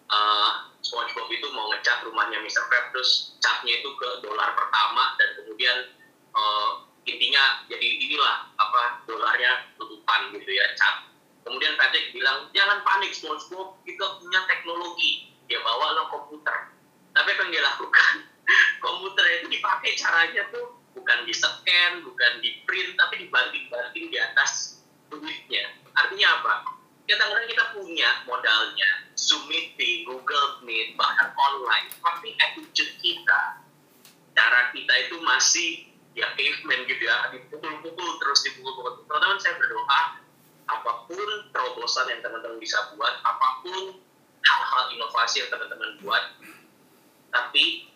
uh, 0.09 0.73
SpongeBob 0.81 1.29
itu 1.29 1.47
mau 1.53 1.69
ngecat 1.73 2.01
rumahnya 2.05 2.41
Mr. 2.41 2.65
Krabs, 2.69 2.89
terus 2.93 3.11
catnya 3.41 3.81
itu 3.81 3.89
ke 3.97 4.09
dolar 4.25 4.53
pertama 4.57 5.13
dan 5.21 5.29
kemudian 5.41 5.77
uh, 6.33 6.86
intinya 7.07 7.63
jadi 7.71 7.87
inilah 8.03 8.51
apa 8.59 9.07
dolarnya 9.07 9.71
tutupan 9.79 10.35
gitu 10.35 10.51
ya 10.51 10.67
cat. 10.75 11.07
Kemudian 11.47 11.79
Patrick 11.79 12.11
bilang 12.11 12.51
jangan 12.51 12.83
panik 12.83 13.15
SpongeBob, 13.15 13.79
kita 13.87 14.05
punya 14.19 14.43
teknologi. 14.51 15.31
Dia 15.47 15.63
bawa 15.63 15.95
lo 15.95 16.03
komputer. 16.11 16.75
Tapi 17.15 17.29
apa 17.31 17.41
yang 17.47 17.51
dia 17.55 17.63
lakukan? 17.63 18.13
komputer 18.85 19.25
itu 19.39 19.47
dipakai 19.55 19.95
caranya 19.95 20.43
tuh 20.51 20.75
bukan 20.91 21.23
di 21.23 21.31
scan, 21.31 22.03
bukan 22.03 22.31
di 22.43 22.59
print, 22.67 22.99
tapi 22.99 23.23
dibanting-banting 23.23 24.11
di 24.11 24.17
atas 24.19 24.83
duitnya. 25.07 25.71
Artinya 25.95 26.27
apa? 26.41 26.53
Kadang-kadang 27.07 27.47
kita 27.47 27.65
punya 27.71 28.09
modalnya, 28.27 29.07
Zoom 29.15 29.47
meeting, 29.47 30.03
Google 30.03 30.59
Meet, 30.67 30.99
bahkan 30.99 31.31
online, 31.39 31.87
tapi 32.03 32.35
attitude 32.35 32.99
kita, 32.99 33.63
cara 34.35 34.75
kita 34.75 34.93
itu 35.07 35.15
masih 35.23 35.87
ya 36.17 36.33
caveman 36.33 36.89
gitu 36.89 37.03
ya, 37.05 37.29
dipukul-pukul 37.29 38.09
terus 38.17 38.39
dipukul-pukul. 38.49 39.05
Teman-teman 39.05 39.37
saya 39.37 39.53
berdoa, 39.61 40.01
apa 40.67 40.91
pun 41.05 41.29
terobosan 41.53 42.09
yang 42.09 42.21
teman-teman 42.25 42.57
bisa 42.57 42.89
buat, 42.97 43.21
apa 43.21 43.61
pun 43.61 44.01
hal-hal 44.41 44.83
inovasi 44.97 45.45
yang 45.45 45.49
teman-teman 45.53 46.01
buat, 46.01 46.23
tapi 47.29 47.93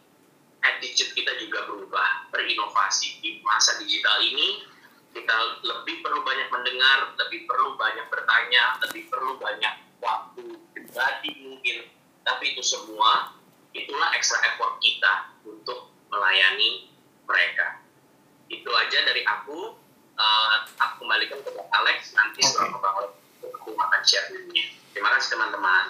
attitude 0.61 1.17
kita 1.17 1.33
juga 1.41 1.65
berubah, 1.65 2.29
berinovasi. 2.29 3.17
Di 3.25 3.41
masa 3.41 3.81
digital 3.81 4.21
ini, 4.21 4.69
kita 5.11 5.35
lebih 5.65 6.05
perlu 6.05 6.21
banyak 6.21 6.47
mendengar, 6.53 7.17
lebih 7.17 7.49
perlu 7.49 7.73
banyak 7.75 8.05
bertanya, 8.13 8.77
lebih 8.85 9.09
perlu 9.09 9.41
banyak 9.41 9.73
waktu 9.97 10.45
pribadi 10.77 11.31
mungkin. 11.41 11.89
Tapi 12.21 12.53
itu 12.53 12.61
semua, 12.61 13.33
itulah 13.73 14.13
extra 14.13 14.37
effort 14.53 14.77
kita 14.79 15.33
untuk 15.43 15.89
melayani 16.13 16.93
mereka. 17.25 17.81
Itu 18.51 18.67
aja 18.75 19.07
dari 19.07 19.23
aku. 19.23 19.79
Uh, 20.19 20.47
aku 20.75 21.07
kembalikan 21.07 21.39
ke 21.39 21.49
Alex, 21.71 22.13
nanti 22.13 22.43
okay. 22.43 22.51
setelah 22.51 22.77
Bang 22.83 22.95
Alex, 22.99 23.11
aku 23.47 23.73
akan 23.73 24.01
share 24.03 24.27
Terima 24.91 25.09
kasih 25.17 25.29
teman-teman. 25.33 25.85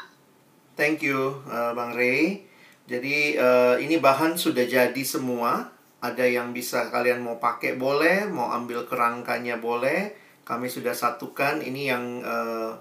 Thank 0.78 1.04
you, 1.04 1.42
uh, 1.50 1.74
Bang 1.74 1.98
Ray. 1.98 2.46
Jadi 2.86 3.36
uh, 3.36 3.76
ini 3.82 3.98
bahan 3.98 4.38
sudah 4.38 4.64
jadi 4.64 5.04
semua. 5.04 5.74
Ada 6.02 6.26
yang 6.26 6.54
bisa 6.54 6.90
kalian 6.90 7.22
mau 7.22 7.38
pakai 7.38 7.78
boleh, 7.78 8.26
mau 8.30 8.54
ambil 8.54 8.86
kerangkanya 8.86 9.58
boleh. 9.58 10.22
kami 10.42 10.68
sudah 10.68 10.92
satukan 10.92 11.62
ini 11.62 11.88
yang 11.88 12.26
uh, 12.26 12.76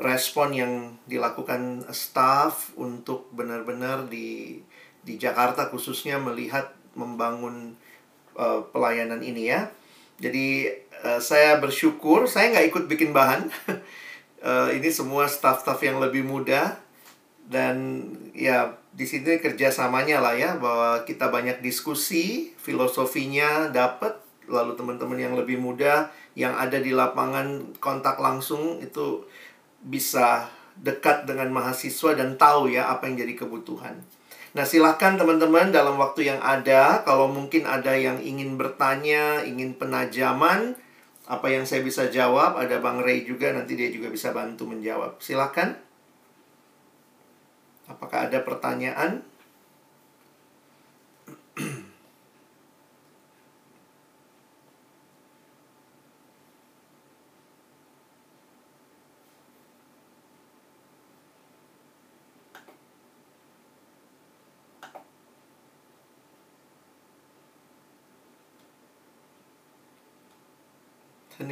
respon 0.00 0.54
yang 0.54 0.72
dilakukan 1.04 1.84
staff 1.92 2.72
untuk 2.78 3.28
benar-benar 3.34 4.06
di 4.08 4.62
di 5.02 5.18
Jakarta 5.18 5.68
khususnya 5.68 6.16
melihat 6.16 6.72
membangun 6.94 7.74
uh, 8.36 8.64
pelayanan 8.70 9.20
ini 9.20 9.52
ya. 9.52 9.68
Jadi 10.20 10.70
uh, 11.04 11.20
saya 11.20 11.58
bersyukur 11.58 12.30
saya 12.30 12.52
nggak 12.52 12.66
ikut 12.72 12.84
bikin 12.86 13.10
bahan. 13.10 13.48
uh, 14.44 14.68
ini 14.76 14.88
semua 14.92 15.26
staff-staff 15.26 15.80
yang 15.82 15.98
lebih 15.98 16.22
muda 16.22 16.78
dan 17.42 18.06
ya 18.32 18.78
di 18.94 19.08
sini 19.08 19.40
kerjasamanya 19.40 20.22
lah 20.22 20.36
ya 20.36 20.56
bahwa 20.60 21.02
kita 21.02 21.32
banyak 21.32 21.58
diskusi 21.64 22.54
filosofinya 22.60 23.72
dapat 23.72 24.14
lalu 24.46 24.76
teman-teman 24.76 25.18
yang 25.18 25.34
lebih 25.34 25.58
muda 25.58 26.12
yang 26.36 26.56
ada 26.56 26.80
di 26.80 26.92
lapangan 26.92 27.76
kontak 27.80 28.16
langsung 28.20 28.80
itu 28.80 29.24
bisa 29.84 30.48
dekat 30.80 31.28
dengan 31.28 31.52
mahasiswa 31.52 32.16
dan 32.16 32.40
tahu 32.40 32.72
ya 32.72 32.88
apa 32.88 33.08
yang 33.08 33.20
jadi 33.20 33.44
kebutuhan. 33.44 34.00
Nah, 34.52 34.68
silahkan 34.68 35.16
teman-teman 35.16 35.72
dalam 35.72 35.96
waktu 35.96 36.28
yang 36.28 36.40
ada, 36.44 37.00
kalau 37.08 37.24
mungkin 37.24 37.64
ada 37.64 37.96
yang 37.96 38.20
ingin 38.20 38.60
bertanya, 38.60 39.40
ingin 39.48 39.72
penajaman, 39.72 40.76
apa 41.24 41.46
yang 41.48 41.64
saya 41.64 41.80
bisa 41.80 42.12
jawab, 42.12 42.60
ada 42.60 42.76
Bang 42.84 43.00
Ray 43.00 43.24
juga, 43.24 43.48
nanti 43.56 43.80
dia 43.80 43.88
juga 43.88 44.12
bisa 44.12 44.28
bantu 44.36 44.68
menjawab. 44.68 45.16
Silahkan. 45.24 45.80
Apakah 47.88 48.28
ada 48.28 48.44
pertanyaan? 48.44 49.24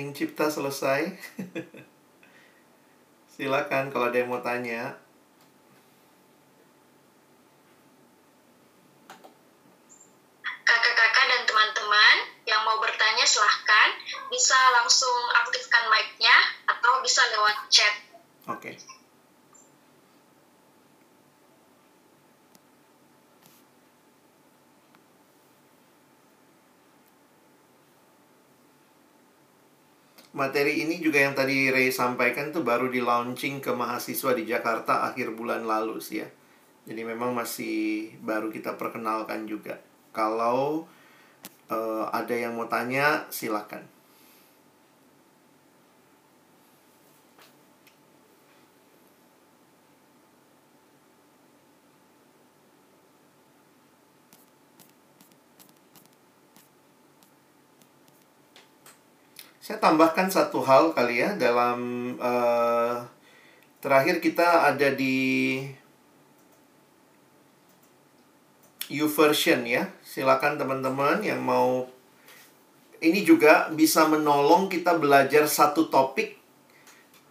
Hening 0.01 0.17
Cipta 0.17 0.49
selesai. 0.49 1.13
Silakan 3.37 3.93
kalau 3.93 4.09
ada 4.09 4.17
yang 4.17 4.33
mau 4.33 4.41
tanya. 4.41 4.97
Kakak-kakak 10.41 11.25
dan 11.29 11.43
teman-teman 11.45 12.17
yang 12.49 12.65
mau 12.65 12.81
bertanya 12.81 13.29
silahkan 13.29 13.93
bisa 14.33 14.57
langsung 14.81 15.21
aktifkan 15.45 15.85
mic-nya 15.93 16.37
atau 16.65 17.05
bisa 17.05 17.21
lewat 17.37 17.69
chat. 17.69 17.93
Oke. 18.49 18.73
Okay. 18.73 19.00
Materi 30.31 30.83
ini 30.87 31.03
juga 31.03 31.23
yang 31.23 31.35
tadi 31.35 31.71
Ray 31.71 31.91
sampaikan 31.91 32.55
tuh 32.55 32.63
baru 32.63 32.87
di 32.87 33.03
launching 33.03 33.59
ke 33.59 33.75
mahasiswa 33.75 34.31
di 34.35 34.47
Jakarta 34.47 35.07
akhir 35.11 35.35
bulan 35.35 35.67
lalu 35.67 35.99
sih 35.99 36.23
ya. 36.23 36.29
Jadi 36.87 37.03
memang 37.05 37.37
masih 37.37 38.11
baru 38.25 38.49
kita 38.51 38.75
perkenalkan 38.75 39.47
juga. 39.47 39.79
Kalau 40.11 40.91
uh, 41.71 42.05
ada 42.11 42.35
yang 42.35 42.59
mau 42.59 42.67
tanya, 42.67 43.31
silakan. 43.31 43.87
Saya 59.71 59.79
tambahkan 59.79 60.27
satu 60.27 60.67
hal 60.67 60.91
kali 60.99 61.23
ya 61.23 61.39
dalam 61.39 61.79
uh, 62.19 63.07
terakhir 63.79 64.19
kita 64.19 64.67
ada 64.67 64.91
di 64.91 65.63
YouVersion 68.91 69.63
ya. 69.71 69.87
Silakan 70.03 70.59
teman-teman 70.59 71.23
yang 71.23 71.39
mau 71.39 71.87
ini 72.99 73.23
juga 73.23 73.71
bisa 73.71 74.11
menolong 74.11 74.67
kita 74.67 74.99
belajar 74.99 75.47
satu 75.47 75.87
topik 75.87 76.35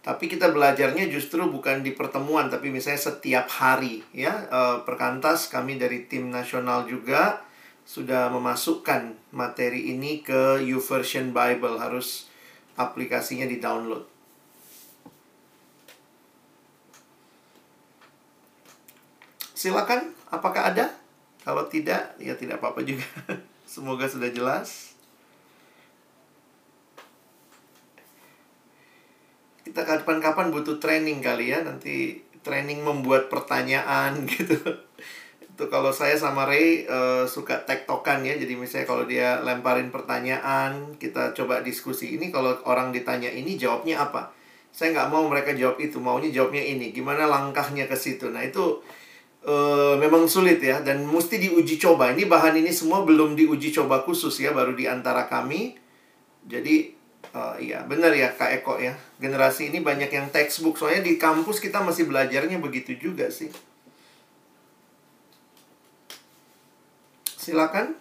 tapi 0.00 0.32
kita 0.32 0.48
belajarnya 0.48 1.12
justru 1.12 1.44
bukan 1.44 1.84
di 1.84 1.92
pertemuan 1.92 2.48
tapi 2.48 2.72
misalnya 2.72 3.04
setiap 3.04 3.52
hari 3.52 4.00
ya 4.16 4.48
uh, 4.48 4.80
perkantas 4.88 5.52
kami 5.52 5.76
dari 5.76 6.08
tim 6.08 6.32
nasional 6.32 6.88
juga 6.88 7.44
sudah 7.84 8.32
memasukkan 8.32 9.28
materi 9.36 9.92
ini 9.92 10.24
ke 10.24 10.64
YouVersion 10.64 11.36
Bible 11.36 11.76
harus 11.76 12.29
aplikasinya 12.80 13.44
di 13.44 13.60
download. 13.60 14.04
Silakan, 19.52 20.16
apakah 20.32 20.72
ada? 20.72 20.88
Kalau 21.44 21.68
tidak, 21.68 22.16
ya 22.16 22.32
tidak 22.32 22.64
apa-apa 22.64 22.80
juga. 22.80 23.04
Semoga 23.68 24.08
sudah 24.08 24.32
jelas. 24.32 24.96
Kita 29.60 29.84
kapan-kapan 29.84 30.48
butuh 30.48 30.80
training 30.80 31.20
kali 31.20 31.52
ya, 31.52 31.60
nanti 31.60 32.24
training 32.40 32.80
membuat 32.80 33.28
pertanyaan 33.28 34.24
gitu 34.32 34.56
itu 35.60 35.68
kalau 35.68 35.92
saya 35.92 36.16
sama 36.16 36.48
Ray 36.48 36.88
uh, 36.88 37.28
suka 37.28 37.68
tektokan 37.68 38.24
ya. 38.24 38.32
Jadi 38.40 38.56
misalnya 38.56 38.88
kalau 38.88 39.04
dia 39.04 39.44
lemparin 39.44 39.92
pertanyaan 39.92 40.96
kita 40.96 41.36
coba 41.36 41.60
diskusi 41.60 42.16
ini. 42.16 42.32
Kalau 42.32 42.56
orang 42.64 42.96
ditanya 42.96 43.28
ini 43.28 43.60
jawabnya 43.60 44.00
apa? 44.00 44.32
Saya 44.72 44.96
nggak 44.96 45.12
mau 45.12 45.28
mereka 45.28 45.52
jawab 45.52 45.76
itu. 45.76 46.00
Maunya 46.00 46.32
jawabnya 46.32 46.64
ini. 46.64 46.96
Gimana 46.96 47.28
langkahnya 47.28 47.84
ke 47.84 47.92
situ? 47.92 48.32
Nah 48.32 48.40
itu 48.40 48.80
uh, 49.44 50.00
memang 50.00 50.24
sulit 50.24 50.64
ya. 50.64 50.80
Dan 50.80 51.04
mesti 51.04 51.36
diuji 51.36 51.76
coba. 51.76 52.16
Ini 52.16 52.24
bahan 52.24 52.56
ini 52.56 52.72
semua 52.72 53.04
belum 53.04 53.36
diuji 53.36 53.68
coba 53.76 54.00
khusus 54.00 54.40
ya. 54.40 54.56
Baru 54.56 54.72
di 54.72 54.88
antara 54.88 55.28
kami. 55.28 55.76
Jadi 56.48 56.96
uh, 57.36 57.60
iya 57.60 57.84
benar 57.84 58.16
ya 58.16 58.32
kak 58.32 58.64
Eko 58.64 58.80
ya. 58.80 58.96
Generasi 59.20 59.68
ini 59.68 59.84
banyak 59.84 60.08
yang 60.08 60.32
textbook. 60.32 60.80
Soalnya 60.80 61.04
di 61.04 61.20
kampus 61.20 61.60
kita 61.60 61.84
masih 61.84 62.08
belajarnya 62.08 62.56
begitu 62.56 62.96
juga 62.96 63.28
sih 63.28 63.52
Silakan. 67.40 67.96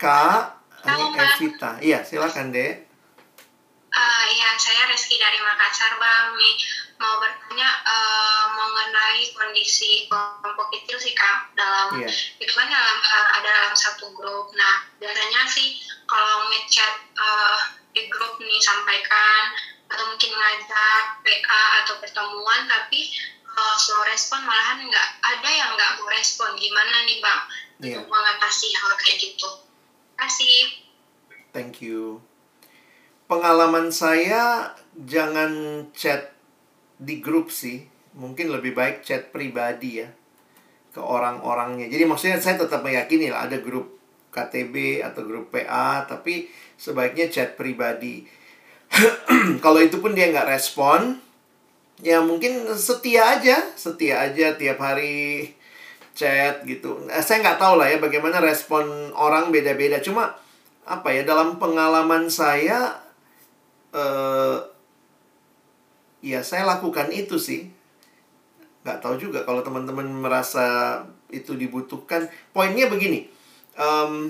Kak, 0.00 0.64
ini 0.88 1.04
Evita. 1.12 1.76
Iya, 1.76 2.00
silakan, 2.08 2.56
Dek. 2.56 2.88
Uh, 3.92 4.24
ya, 4.32 4.48
saya 4.56 4.88
Reski 4.88 5.20
dari 5.20 5.36
Makassar, 5.44 6.00
Bang. 6.00 6.40
Nih, 6.40 6.56
mau 6.96 7.20
bertanya 7.20 7.68
uh, 7.84 8.56
mengenai 8.56 9.28
kondisi 9.36 10.08
kelompok 10.08 10.72
kecil 10.72 10.96
sih, 10.96 11.12
Kak. 11.12 11.52
Dalam, 11.52 12.00
yeah. 12.00 12.08
itu 12.40 12.52
kan 12.56 12.64
dalam, 12.64 12.96
uh, 12.96 13.28
ada 13.36 13.44
dalam 13.44 13.76
satu 13.76 14.16
grup. 14.16 14.48
Nah, 14.56 14.88
biasanya 14.96 15.44
sih 15.52 15.84
kalau 16.08 16.48
ngechat 16.48 17.12
uh, 17.20 17.60
di 17.92 18.08
grup 18.08 18.40
nih 18.40 18.56
sampaikan 18.56 19.52
atau 19.92 20.16
mungkin 20.16 20.32
ngajak 20.32 21.04
PA 21.28 21.62
atau 21.84 22.00
pertemuan, 22.00 22.64
tapi 22.72 23.12
uh, 23.56 23.76
slow 23.78 24.02
respon 24.06 24.42
malahan 24.44 24.82
nggak 24.84 25.08
ada 25.22 25.50
yang 25.50 25.70
nggak 25.74 25.90
mau 25.98 26.08
respon. 26.10 26.54
Gimana 26.58 27.06
nih 27.06 27.18
bang? 27.18 27.42
Yeah. 27.80 27.96
untuk 27.96 28.12
mengatasi 28.12 28.68
hal 28.76 28.92
kayak 29.00 29.16
gitu. 29.16 29.48
Kasih 30.20 30.84
thank 31.56 31.80
you. 31.80 32.20
Pengalaman 33.24 33.88
saya 33.94 34.74
jangan 34.94 35.86
chat 35.96 36.34
di 37.00 37.24
grup 37.24 37.48
sih. 37.48 37.86
Mungkin 38.12 38.50
lebih 38.50 38.74
baik 38.74 39.06
chat 39.06 39.30
pribadi 39.30 40.02
ya 40.02 40.10
ke 40.90 40.98
orang-orangnya. 40.98 41.86
Jadi 41.86 42.04
maksudnya 42.04 42.42
saya 42.42 42.58
tetap 42.58 42.82
meyakini 42.82 43.30
lah 43.30 43.46
ada 43.46 43.62
grup 43.62 43.96
KTB 44.34 45.06
atau 45.06 45.22
grup 45.22 45.54
PA 45.54 46.04
tapi 46.04 46.50
sebaiknya 46.74 47.30
chat 47.30 47.54
pribadi. 47.54 48.26
Kalau 49.64 49.78
itu 49.78 50.02
pun 50.02 50.12
dia 50.12 50.28
nggak 50.28 50.50
respon 50.50 51.22
ya 52.00 52.24
mungkin 52.24 52.68
setia 52.76 53.38
aja 53.38 53.60
setia 53.76 54.24
aja 54.28 54.56
tiap 54.56 54.80
hari 54.80 55.52
chat 56.16 56.64
gitu. 56.68 57.06
Eh, 57.08 57.22
saya 57.24 57.40
nggak 57.40 57.60
tahu 57.60 57.80
lah 57.80 57.88
ya 57.88 57.98
bagaimana 58.00 58.42
respon 58.42 59.14
orang 59.16 59.48
beda-beda. 59.48 60.02
Cuma 60.04 60.36
apa 60.84 61.08
ya 61.14 61.22
dalam 61.22 61.60
pengalaman 61.60 62.26
saya 62.28 62.98
eh, 63.94 64.58
ya 66.20 66.40
saya 66.44 66.68
lakukan 66.68 67.08
itu 67.12 67.40
sih. 67.40 67.68
Nggak 68.84 69.00
tahu 69.04 69.14
juga 69.20 69.44
kalau 69.44 69.60
teman-teman 69.60 70.08
merasa 70.08 71.00
itu 71.30 71.54
dibutuhkan. 71.56 72.26
Poinnya 72.52 72.88
begini 72.88 73.40
um, 73.80 74.28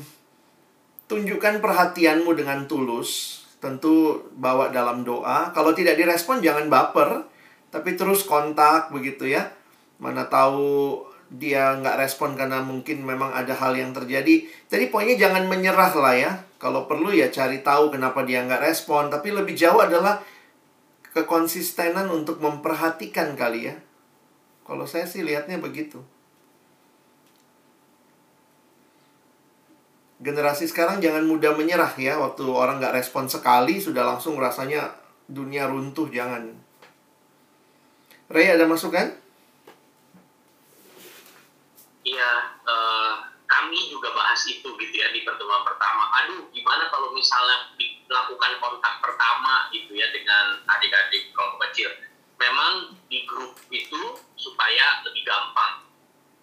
tunjukkan 1.11 1.59
perhatianmu 1.59 2.31
dengan 2.39 2.65
tulus. 2.71 3.43
Tentu 3.61 4.25
bawa 4.41 4.73
dalam 4.73 5.05
doa. 5.05 5.53
Kalau 5.53 5.77
tidak 5.77 6.01
direspon 6.01 6.41
jangan 6.41 6.73
baper, 6.73 7.29
tapi 7.71 7.95
terus 7.95 8.27
kontak 8.27 8.91
begitu 8.91 9.31
ya. 9.31 9.51
Mana 10.03 10.27
tahu 10.27 11.03
dia 11.31 11.79
nggak 11.79 12.03
respon 12.03 12.35
karena 12.35 12.59
mungkin 12.61 13.07
memang 13.07 13.31
ada 13.31 13.55
hal 13.55 13.79
yang 13.79 13.95
terjadi. 13.95 14.47
Jadi 14.67 14.85
poinnya 14.91 15.15
jangan 15.15 15.47
menyerah 15.47 15.95
lah 15.95 16.15
ya. 16.15 16.33
Kalau 16.59 16.91
perlu 16.91 17.15
ya 17.15 17.31
cari 17.31 17.63
tahu 17.63 17.95
kenapa 17.95 18.27
dia 18.27 18.43
nggak 18.43 18.67
respon. 18.67 19.09
Tapi 19.09 19.31
lebih 19.31 19.55
jauh 19.55 19.79
adalah 19.79 20.19
kekonsistenan 21.15 22.11
untuk 22.11 22.43
memperhatikan 22.43 23.39
kali 23.39 23.71
ya. 23.71 23.77
Kalau 24.67 24.85
saya 24.85 25.07
sih 25.07 25.23
lihatnya 25.23 25.63
begitu. 25.63 26.03
generasi 30.21 30.69
sekarang 30.69 31.01
jangan 31.01 31.25
mudah 31.25 31.57
menyerah 31.57 31.97
ya 31.97 32.21
waktu 32.21 32.45
orang 32.45 32.77
nggak 32.77 32.93
respon 32.93 33.25
sekali 33.27 33.81
sudah 33.81 34.05
langsung 34.05 34.37
rasanya 34.37 34.93
dunia 35.25 35.65
runtuh 35.65 36.13
jangan 36.13 36.53
Ray 38.31 38.47
ada 38.47 38.63
masukan? 38.63 39.11
Iya, 42.07 42.31
uh, 42.63 43.27
kami 43.51 43.91
juga 43.91 44.15
bahas 44.15 44.39
itu 44.47 44.71
gitu 44.79 44.95
ya 44.95 45.11
di 45.11 45.27
pertemuan 45.27 45.67
pertama. 45.67 46.07
Aduh, 46.23 46.47
gimana 46.55 46.87
kalau 46.95 47.11
misalnya 47.11 47.75
dilakukan 47.75 48.63
kontak 48.63 49.03
pertama 49.03 49.67
gitu 49.75 49.99
ya 49.99 50.07
dengan 50.15 50.63
adik-adik 50.71 51.35
kelompok 51.35 51.75
kecil. 51.75 51.91
Memang 52.39 52.95
di 53.11 53.27
grup 53.27 53.59
itu 53.75 54.23
supaya 54.39 55.03
lebih 55.03 55.27
gampang. 55.27 55.83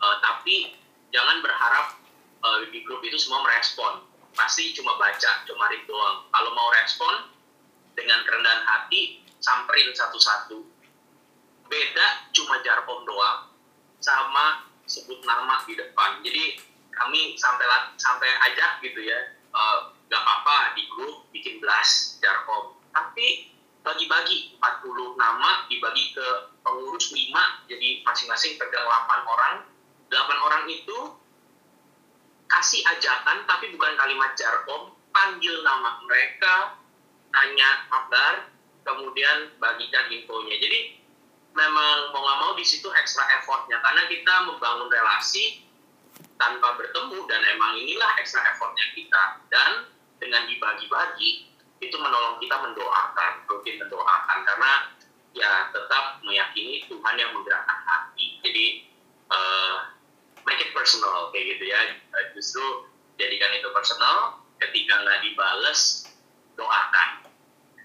Uh, 0.03 0.19
tapi 0.19 0.75
jangan 1.15 1.39
berharap 1.39 1.95
uh, 2.43 2.67
di 2.67 2.83
grup 2.83 2.99
itu 3.07 3.15
semua 3.15 3.47
merespon 3.47 4.03
pasti 4.37 4.69
cuma 4.77 4.93
baca 5.01 5.41
cuma 5.49 5.65
read 5.73 5.81
doang 5.89 6.29
kalau 6.29 6.53
mau 6.53 6.69
respon 6.77 7.33
dengan 7.97 8.21
kerendahan 8.21 8.61
hati 8.61 9.25
samperin 9.41 9.89
satu-satu 9.97 10.61
beda 11.67 12.07
cuma 12.33 12.59
jarkom 12.63 13.03
doang 13.03 13.51
sama 13.99 14.67
sebut 14.87 15.19
nama 15.27 15.61
di 15.67 15.75
depan. 15.75 16.23
Jadi 16.23 16.63
kami 16.95 17.37
sampai 17.37 17.67
sampai 17.99 18.29
ajak 18.51 18.81
gitu 18.81 19.05
ya 19.05 19.19
uh, 19.53 19.93
gak 20.07 20.21
apa-apa 20.23 20.73
di 20.73 20.87
grup 20.89 21.27
bikin 21.35 21.59
blast 21.59 22.17
jarkom. 22.23 22.79
Tapi 22.95 23.53
bagi-bagi 23.85 24.59
40 24.59 25.15
nama 25.15 25.63
dibagi 25.71 26.11
ke 26.11 26.27
pengurus 26.59 27.13
5 27.15 27.71
jadi 27.71 28.03
masing-masing 28.03 28.59
pegang 28.59 28.83
8 28.83 29.23
orang. 29.23 29.55
8 30.11 30.45
orang 30.47 30.63
itu 30.71 30.97
kasih 32.47 32.83
ajakan 32.95 33.43
tapi 33.43 33.75
bukan 33.75 33.93
kalimat 33.99 34.31
jarkom 34.39 34.95
panggil 35.11 35.59
nama 35.63 35.99
mereka 36.07 36.79
tanya 37.31 37.69
kabar 37.91 38.33
kemudian 38.87 39.51
bagikan 39.59 40.07
infonya. 40.11 40.55
Jadi 40.55 40.79
memang 41.57 42.13
mau 42.13 42.21
nggak 42.21 42.39
mau 42.45 42.51
di 42.53 42.61
situ 42.61 42.85
ekstra 42.93 43.25
effortnya. 43.41 43.81
Karena 43.81 44.05
kita 44.05 44.33
membangun 44.45 44.87
relasi 44.93 45.65
tanpa 46.37 46.77
bertemu 46.77 47.25
dan 47.25 47.41
emang 47.57 47.73
inilah 47.81 48.13
ekstra 48.21 48.45
effortnya 48.53 48.85
kita. 48.93 49.41
Dan 49.49 49.89
dengan 50.21 50.45
dibagi-bagi 50.45 51.49
itu 51.81 51.95
menolong 51.97 52.37
kita 52.37 52.55
mendoakan 52.61 53.31
rutin 53.49 53.81
mendoakan. 53.81 54.37
Karena 54.45 54.71
ya 55.33 55.73
tetap 55.73 56.21
meyakini 56.21 56.85
Tuhan 56.85 57.15
yang 57.17 57.33
menggerakkan 57.33 57.79
hati. 57.89 58.37
Jadi 58.45 58.65
uh, 59.33 59.97
make 60.45 60.61
it 60.61 60.71
personal 60.77 61.33
kayak 61.33 61.57
gitu 61.57 61.73
ya. 61.73 61.97
Eh, 61.97 62.25
justru 62.37 62.85
jadikan 63.17 63.49
itu 63.57 63.73
personal 63.73 64.45
ketika 64.61 64.93
nggak 65.01 65.25
dibales 65.25 66.05
doakan. 66.53 67.25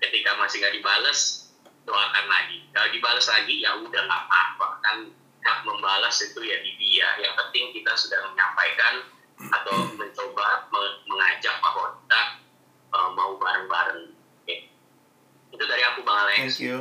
Ketika 0.04 0.36
masih 0.36 0.60
nggak 0.60 0.76
dibales 0.76 1.41
doakan 1.84 2.26
lagi. 2.30 2.66
Kalau 2.70 2.88
dibales 2.90 3.26
lagi 3.26 3.54
ya 3.62 3.76
udah 3.78 4.02
nggak 4.06 4.22
apa-apa. 4.28 4.68
Kan 4.82 4.96
hak 5.42 5.58
membalas 5.66 6.16
itu 6.22 6.40
ya 6.42 6.58
di 6.62 6.72
dia. 6.78 7.08
Yang 7.18 7.34
penting 7.38 7.64
kita 7.74 7.92
sudah 7.98 8.18
menyampaikan 8.30 8.94
atau 9.42 9.74
mencoba 9.98 10.70
mengajak 11.06 11.58
bahwa 11.58 11.98
kita 11.98 12.20
uh, 12.94 13.10
mau 13.14 13.34
bareng-bareng. 13.40 14.14
Okay. 14.46 14.70
itu 15.50 15.64
dari 15.66 15.82
aku 15.82 16.06
bang 16.06 16.18
Alex. 16.22 16.38
Thank 16.38 16.62
you. 16.62 16.78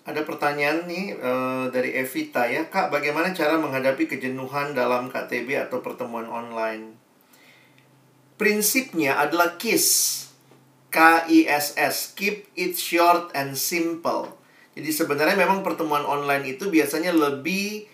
Ada 0.00 0.24
pertanyaan 0.24 0.88
nih 0.88 1.14
uh, 1.20 1.68
dari 1.68 1.92
Evita 1.92 2.48
ya, 2.48 2.66
Kak, 2.72 2.88
bagaimana 2.88 3.36
cara 3.36 3.60
menghadapi 3.60 4.08
kejenuhan 4.08 4.72
dalam 4.72 5.12
KTB 5.12 5.68
atau 5.68 5.84
pertemuan 5.84 6.26
online? 6.26 6.96
Prinsipnya 8.40 9.20
adalah 9.20 9.60
KISS. 9.60 10.29
K-I-S-S, 10.90 12.18
keep 12.18 12.50
it 12.58 12.74
short 12.74 13.30
and 13.32 13.54
simple. 13.54 14.26
Jadi 14.74 14.90
sebenarnya 14.90 15.38
memang 15.38 15.62
pertemuan 15.62 16.02
online 16.02 16.58
itu 16.58 16.66
biasanya 16.70 17.14
lebih 17.14 17.86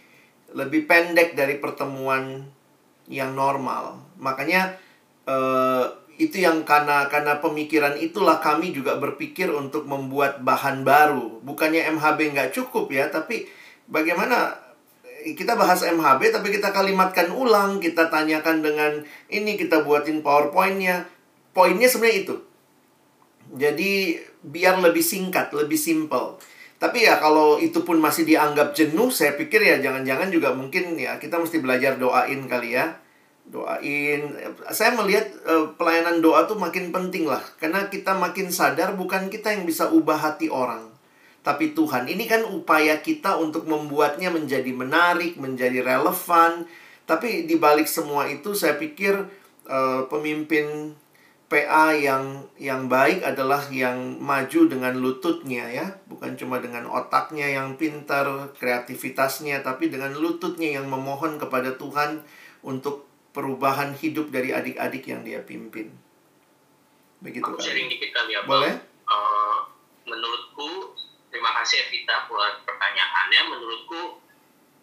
lebih 0.56 0.88
pendek 0.88 1.36
dari 1.36 1.60
pertemuan 1.60 2.48
yang 3.12 3.36
normal. 3.36 4.00
Makanya 4.16 4.80
uh, 5.28 5.84
itu 6.16 6.40
yang 6.40 6.64
karena 6.64 7.12
karena 7.12 7.36
pemikiran 7.44 8.00
itulah 8.00 8.40
kami 8.40 8.72
juga 8.72 8.96
berpikir 8.96 9.52
untuk 9.52 9.84
membuat 9.84 10.40
bahan 10.40 10.80
baru. 10.80 11.44
Bukannya 11.44 11.84
MHB 11.92 12.32
nggak 12.32 12.50
cukup 12.56 12.88
ya, 12.88 13.12
tapi 13.12 13.44
bagaimana 13.84 14.56
kita 15.26 15.58
bahas 15.58 15.82
MHB 15.84 16.32
tapi 16.32 16.48
kita 16.54 16.72
kalimatkan 16.72 17.28
ulang, 17.34 17.82
kita 17.82 18.08
tanyakan 18.08 18.64
dengan 18.64 19.04
ini 19.28 19.60
kita 19.60 19.84
buatin 19.84 20.24
PowerPoint-nya. 20.24 21.04
Poinnya 21.52 21.88
sebenarnya 21.88 22.18
itu. 22.24 22.36
Jadi 23.54 24.18
biar 24.42 24.82
lebih 24.82 25.04
singkat, 25.04 25.54
lebih 25.54 25.78
simple. 25.78 26.40
Tapi 26.76 27.08
ya 27.08 27.16
kalau 27.22 27.56
itu 27.56 27.80
pun 27.86 27.96
masih 27.96 28.28
dianggap 28.28 28.76
jenuh, 28.76 29.08
saya 29.08 29.32
pikir 29.38 29.64
ya 29.64 29.80
jangan-jangan 29.80 30.28
juga 30.28 30.52
mungkin 30.52 30.98
ya 31.00 31.16
kita 31.16 31.40
mesti 31.40 31.62
belajar 31.62 31.96
doain 31.96 32.44
kali 32.50 32.76
ya. 32.76 32.98
Doain. 33.46 34.34
Saya 34.74 34.92
melihat 34.98 35.30
uh, 35.46 35.72
pelayanan 35.78 36.18
doa 36.18 36.44
tuh 36.50 36.58
makin 36.58 36.90
penting 36.90 37.30
lah. 37.30 37.40
Karena 37.62 37.86
kita 37.86 38.18
makin 38.18 38.50
sadar 38.50 38.98
bukan 38.98 39.30
kita 39.30 39.54
yang 39.54 39.62
bisa 39.64 39.88
ubah 39.88 40.18
hati 40.18 40.50
orang 40.50 40.96
tapi 41.46 41.78
Tuhan. 41.78 42.10
Ini 42.10 42.26
kan 42.26 42.42
upaya 42.42 42.98
kita 42.98 43.38
untuk 43.38 43.70
membuatnya 43.70 44.34
menjadi 44.34 44.66
menarik 44.74 45.38
menjadi 45.38 45.78
relevan. 45.86 46.66
Tapi 47.06 47.46
di 47.46 47.54
balik 47.54 47.86
semua 47.86 48.26
itu 48.26 48.50
saya 48.58 48.74
pikir 48.74 49.14
uh, 49.70 50.10
pemimpin 50.10 50.90
PA 51.46 51.94
yang 51.94 52.42
yang 52.58 52.90
baik 52.90 53.22
adalah 53.22 53.62
yang 53.70 54.18
maju 54.18 54.66
dengan 54.66 54.98
lututnya 54.98 55.70
ya 55.70 55.86
bukan 56.10 56.34
cuma 56.34 56.58
dengan 56.58 56.90
otaknya 56.90 57.46
yang 57.46 57.78
pintar 57.78 58.26
kreativitasnya 58.58 59.62
tapi 59.62 59.86
dengan 59.86 60.10
lututnya 60.18 60.82
yang 60.82 60.90
memohon 60.90 61.38
kepada 61.38 61.78
Tuhan 61.78 62.26
untuk 62.66 63.06
perubahan 63.36 63.92
hidup 63.92 64.32
dari 64.32 64.50
adik-adik 64.50 65.04
yang 65.04 65.20
dia 65.20 65.44
pimpin. 65.44 65.92
Begitu 67.20 67.44
Aku 67.44 67.60
kan? 67.60 67.68
sharing 67.68 67.92
dikit 67.92 68.16
kali 68.16 68.32
ya. 68.32 68.48
Boleh? 68.48 68.72
Uh, 69.04 69.60
menurutku, 70.08 70.96
terima 71.28 71.52
kasih 71.60 71.84
Evita 71.84 72.24
buat 72.32 72.64
pertanyaannya. 72.64 73.40
Menurutku 73.52 74.24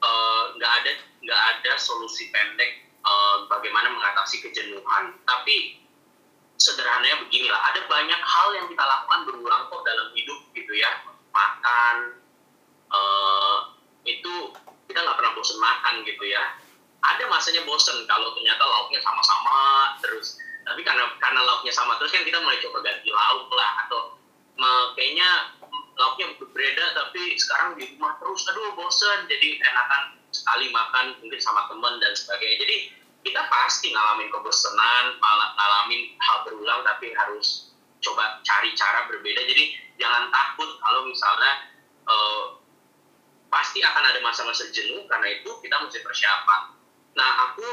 eh, 0.06 0.44
nggak 0.53 0.72
uh, 0.72 0.77
ada 0.85 0.91
nggak 1.26 1.41
ada 1.57 1.73
solusi 1.81 2.30
pendek 2.30 2.94
uh, 3.02 3.49
bagaimana 3.49 3.90
mengatasi 3.90 4.45
kejenuhan. 4.45 5.18
Tapi 5.26 5.83
sederhananya 6.58 7.22
beginilah, 7.26 7.60
ada 7.74 7.82
banyak 7.90 8.22
hal 8.22 8.48
yang 8.56 8.66
kita 8.70 8.84
lakukan 8.84 9.20
berulang 9.28 9.68
kok 9.68 9.82
dalam 9.84 10.08
hidup 10.14 10.40
gitu 10.54 10.74
ya. 10.78 10.92
Makan, 11.34 12.22
uh, 12.94 13.58
itu 14.06 14.34
kita 14.88 15.00
nggak 15.02 15.18
pernah 15.18 15.34
bosan 15.34 15.60
makan 15.60 16.06
gitu 16.06 16.24
ya. 16.28 16.44
Ada 17.04 17.28
masanya 17.28 17.68
bosen 17.68 18.08
kalau 18.08 18.32
ternyata 18.38 18.64
lauknya 18.64 19.02
sama-sama 19.04 19.92
terus. 20.00 20.40
Tapi 20.64 20.80
karena 20.88 21.12
karena 21.20 21.42
lauknya 21.44 21.74
sama 21.76 22.00
terus 22.00 22.16
kan 22.16 22.24
kita 22.24 22.40
mulai 22.40 22.62
coba 22.64 22.80
ganti 22.80 23.12
lauk 23.12 23.52
lah. 23.52 23.84
Atau 23.84 24.16
me, 24.56 24.72
kayaknya 24.96 25.60
lauknya 26.00 26.32
berbeda 26.40 26.86
tapi 26.96 27.36
sekarang 27.36 27.76
di 27.76 27.92
rumah 27.98 28.16
terus. 28.24 28.48
Aduh 28.48 28.72
bosen. 28.80 29.28
Jadi 29.28 29.60
enakan 29.60 30.16
sekali 30.32 30.72
makan 30.72 31.20
mungkin 31.20 31.40
sama 31.44 31.68
teman 31.68 32.00
dan 32.00 32.16
sebagainya. 32.16 32.58
Jadi 32.64 32.78
kita 33.24 33.41
pasti 33.48 33.95
ngalamin 33.95 34.28
kebosanan 34.28 35.16
ngalamin 35.56 36.12
hal 36.20 36.44
berulang 36.44 36.84
tapi 36.84 37.16
harus 37.16 37.72
coba 38.04 38.44
cari 38.44 38.76
cara 38.76 39.08
berbeda. 39.08 39.48
Jadi 39.48 39.95
jangan 39.95 40.28
takut 40.28 40.68
kalau 40.84 41.08
misalnya 41.08 41.72
uh, 42.04 42.60
pasti 43.48 43.80
akan 43.80 44.04
ada 44.12 44.20
masa-masa 44.20 44.68
jenuh. 44.76 45.08
Karena 45.08 45.40
itu 45.40 45.50
kita 45.64 45.80
mesti 45.80 46.04
persiapan. 46.04 46.62
Nah, 47.16 47.30
aku 47.50 47.68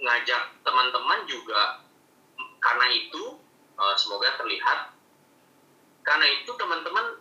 ngajak 0.00 0.64
teman-teman 0.64 1.28
juga 1.28 1.84
karena 2.64 2.86
itu 2.88 3.36
uh, 3.76 3.94
semoga 4.00 4.32
terlihat. 4.40 4.96
Karena 6.08 6.26
itu 6.40 6.50
teman-teman 6.56 7.20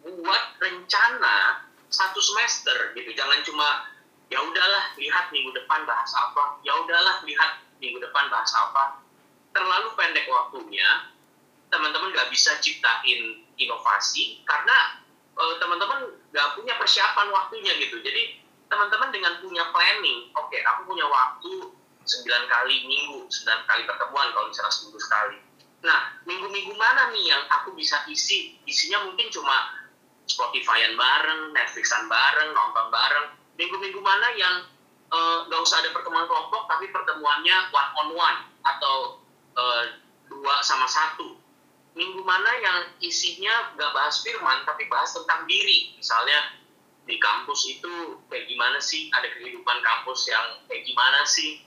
buat 0.00 0.44
rencana 0.64 1.68
satu 1.92 2.20
semester 2.24 2.96
gitu. 2.96 3.12
Jangan 3.12 3.44
cuma 3.44 3.68
ya 4.32 4.38
udahlah 4.40 4.84
lihat 4.96 5.28
minggu 5.32 5.50
depan 5.52 5.84
bahas 5.84 6.10
apa. 6.16 6.60
Ya 6.64 6.72
udahlah 6.78 7.20
lihat 7.24 7.64
minggu 7.80 7.98
depan 8.00 8.28
bahas 8.32 8.52
apa. 8.56 9.04
Terlalu 9.54 9.88
pendek 9.94 10.26
waktunya 10.26 11.12
teman-teman 11.68 12.14
nggak 12.14 12.30
bisa 12.30 12.54
ciptain 12.62 13.42
inovasi 13.58 14.42
karena 14.46 15.02
uh, 15.34 15.54
teman-teman 15.58 16.14
nggak 16.30 16.48
punya 16.58 16.74
persiapan 16.78 17.28
waktunya 17.30 17.72
gitu. 17.82 18.00
Jadi 18.00 18.40
teman-teman 18.70 19.12
dengan 19.12 19.38
punya 19.38 19.64
planning 19.70 20.32
oke 20.34 20.50
okay, 20.50 20.64
aku 20.64 20.88
punya 20.88 21.06
waktu 21.06 21.70
9 22.04 22.52
kali 22.52 22.76
minggu 22.84 23.28
9 23.28 23.68
kali 23.70 23.82
pertemuan 23.88 24.28
kalau 24.32 24.46
misalnya 24.50 24.72
seminggu 24.72 25.00
sekali. 25.00 25.38
Nah 25.84 26.16
minggu-minggu 26.24 26.72
mana 26.74 27.12
nih 27.12 27.32
yang 27.32 27.42
aku 27.52 27.76
bisa 27.76 28.02
isi? 28.08 28.56
Isinya 28.64 29.04
mungkin 29.04 29.28
cuma 29.28 29.84
Spotify-an 30.24 30.96
bareng, 30.96 31.52
Netflixan 31.52 32.08
bareng, 32.08 32.56
nonton 32.56 32.86
bareng. 32.88 33.26
Minggu-minggu 33.54 34.00
mana 34.02 34.28
yang 34.34 34.66
Eh, 35.14 35.38
nggak 35.46 35.60
uh, 35.60 35.66
usah 35.66 35.78
ada 35.78 35.94
pertemuan 35.94 36.26
kelompok 36.26 36.66
tapi 36.66 36.90
pertemuannya 36.90 37.70
one 37.70 37.90
on 38.02 38.08
one 38.18 38.38
atau 38.66 39.22
uh, 39.54 39.84
dua 40.26 40.58
sama 40.64 40.90
satu. 40.90 41.38
Minggu 41.94 42.18
mana 42.26 42.50
yang 42.58 42.78
isinya 42.98 43.70
nggak 43.78 43.94
bahas 43.94 44.26
firman 44.26 44.66
tapi 44.66 44.90
bahas 44.90 45.14
tentang 45.14 45.46
diri. 45.46 45.94
Misalnya 45.94 46.58
di 47.06 47.14
kampus 47.22 47.62
itu 47.70 48.18
kayak 48.26 48.50
gimana 48.50 48.82
sih? 48.82 49.06
Ada 49.14 49.30
kehidupan 49.38 49.78
kampus 49.86 50.26
yang 50.26 50.58
kayak 50.66 50.82
gimana 50.82 51.22
sih? 51.30 51.62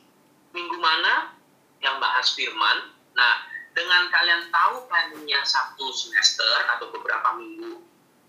Minggu 0.52 0.76
mana 0.84 1.32
yang 1.80 2.04
bahas 2.04 2.36
firman? 2.36 2.92
Nah 3.16 3.48
dengan 3.72 4.12
kalian 4.12 4.52
tahu 4.52 4.92
planningnya 4.92 5.40
satu 5.48 5.88
semester 5.96 6.68
atau 6.76 6.92
beberapa 6.92 7.38
minggu 7.40 7.80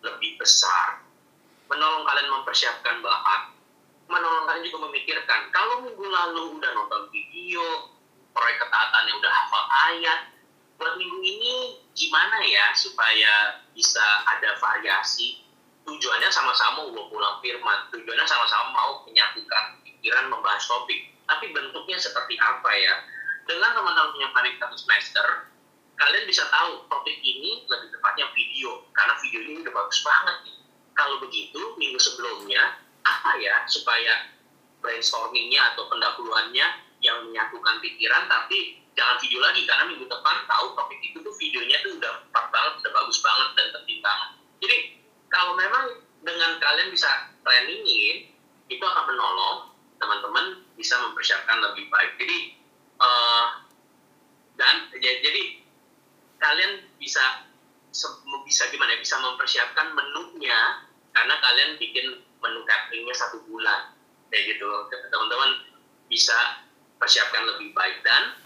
lebih 0.06 0.38
besar 0.38 1.07
menolong 1.68 2.04
kalian 2.08 2.28
mempersiapkan 2.32 3.04
bahan 3.04 3.42
menolong 4.08 4.48
kalian 4.48 4.64
juga 4.72 4.88
memikirkan 4.88 5.52
kalau 5.52 5.84
minggu 5.84 6.04
lalu 6.04 6.56
udah 6.56 6.70
nonton 6.72 7.12
video 7.12 7.92
proyek 8.32 8.56
ketaatannya 8.60 9.12
udah 9.20 9.32
hafal 9.32 9.64
ayat 9.92 10.20
buat 10.78 10.94
minggu 10.94 11.18
ini 11.20 11.54
gimana 11.92 12.38
ya 12.46 12.70
supaya 12.78 13.58
bisa 13.74 14.02
ada 14.30 14.54
variasi? 14.62 15.42
Tujuannya 15.82 16.30
sama-sama 16.30 16.86
mau 16.86 17.10
pulang 17.10 17.42
firman 17.42 17.90
tujuannya 17.90 18.26
sama-sama 18.28 18.70
mau 18.70 18.92
menyatukan 19.08 19.82
pikiran 19.82 20.30
membahas 20.30 20.62
topik. 20.70 21.10
Tapi 21.26 21.50
bentuknya 21.50 21.98
seperti 21.98 22.38
apa 22.38 22.70
ya? 22.78 22.94
Dengan 23.48 23.74
teman-teman 23.74 24.14
punya 24.14 24.28
satu 24.62 24.76
semester 24.78 25.26
kalian 25.98 26.30
bisa 26.30 26.46
tahu 26.46 26.86
topik 26.86 27.18
ini 27.26 27.66
lebih 27.66 27.90
tepatnya 27.90 28.30
video 28.30 28.86
karena 28.94 29.18
video 29.18 29.40
ini 29.42 29.58
udah 29.66 29.74
bagus 29.74 29.98
banget 30.06 30.36
nih 30.46 30.56
kalau 30.98 31.22
begitu 31.22 31.78
minggu 31.78 31.96
sebelumnya 32.02 32.82
apa 33.06 33.38
ya 33.38 33.62
supaya 33.70 34.34
brainstormingnya 34.82 35.74
atau 35.74 35.86
pendahuluannya 35.86 36.66
yang 36.98 37.18
menyatukan 37.30 37.78
pikiran 37.78 38.26
tapi 38.26 38.82
jangan 38.98 39.14
video 39.22 39.38
lagi 39.38 39.62
karena 39.62 39.86
minggu 39.86 40.10
depan 40.10 40.42
tahu 40.50 40.74
topik 40.74 40.98
itu 40.98 41.22
tuh 41.22 41.34
videonya 41.38 41.78
tuh 41.86 41.94
udah 41.94 42.26
pas 42.34 42.50
banget 42.50 42.82
udah 42.82 42.92
bagus 42.98 43.22
banget 43.22 43.48
dan 43.54 43.66
penting 43.78 43.98
banget 44.02 44.30
jadi 44.58 44.76
kalau 45.30 45.54
memang 45.54 46.02
dengan 46.26 46.58
kalian 46.58 46.90
bisa 46.90 47.30
planningin 47.46 48.34
itu 48.68 48.84
akan 48.84 49.04
menolong 49.06 49.72
teman-teman 49.98 50.62
bisa 50.78 50.94
mempersiapkan 51.02 51.58
lebih 51.62 51.90
baik. 51.90 52.14
Jadi 52.18 52.38
uh, 53.02 53.46
dan 54.58 54.90
jadi 54.98 55.62
kalian 56.38 56.72
bisa 56.98 57.46
bisa 58.46 58.62
gimana 58.70 58.94
ya 58.94 59.00
bisa 59.02 59.16
mempersiapkan 59.18 59.90
menunya 59.94 60.86
karena 61.18 61.34
kalian 61.42 61.70
bikin 61.82 62.06
menu 62.38 62.62
cateringnya 62.62 63.14
satu 63.18 63.42
bulan. 63.50 63.90
Kayak 64.30 64.54
gitu. 64.54 64.70
Teman-teman 65.10 65.66
bisa 66.06 66.62
persiapkan 67.02 67.42
lebih 67.42 67.74
baik 67.74 68.06
dan 68.06 68.38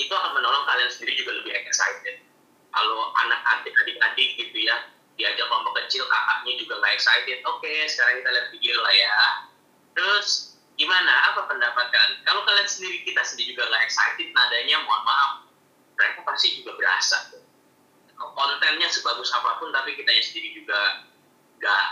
itu 0.00 0.12
akan 0.12 0.32
menolong 0.32 0.64
kalian 0.64 0.88
sendiri 0.88 1.20
juga 1.20 1.36
lebih 1.44 1.52
excited. 1.52 2.24
Kalau 2.72 3.12
anak 3.24 3.40
adik 3.44 3.76
adik-adik 3.76 4.40
gitu 4.40 4.56
ya 4.64 4.88
diajak 5.16 5.48
kelompok 5.48 5.80
kecil 5.84 6.04
kakaknya 6.04 6.52
juga 6.60 6.76
nggak 6.76 6.92
excited 6.92 7.40
oke 7.48 7.64
okay, 7.64 7.88
sekarang 7.88 8.20
kita 8.20 8.30
lihat 8.32 8.46
video 8.52 8.74
lah 8.84 8.92
ya. 8.92 9.16
Terus 9.96 10.60
gimana? 10.76 11.32
Apa 11.32 11.48
pendapat 11.48 11.88
kalian? 11.88 12.20
Kalau 12.24 12.44
kalian 12.44 12.68
sendiri 12.68 13.00
kita 13.04 13.24
sendiri 13.24 13.56
juga 13.56 13.68
nggak 13.72 13.84
excited 13.84 14.28
nadanya 14.32 14.76
mohon 14.84 15.02
maaf. 15.04 15.32
Mereka 15.96 16.20
pasti 16.24 16.60
juga 16.60 16.76
berasa. 16.76 17.32
Kontennya 18.16 18.88
sebagus 18.92 19.32
apa 19.32 19.60
pun 19.60 19.72
tapi 19.72 19.96
kita 19.96 20.12
sendiri 20.20 20.60
juga 20.60 21.08
nggak 21.66 21.86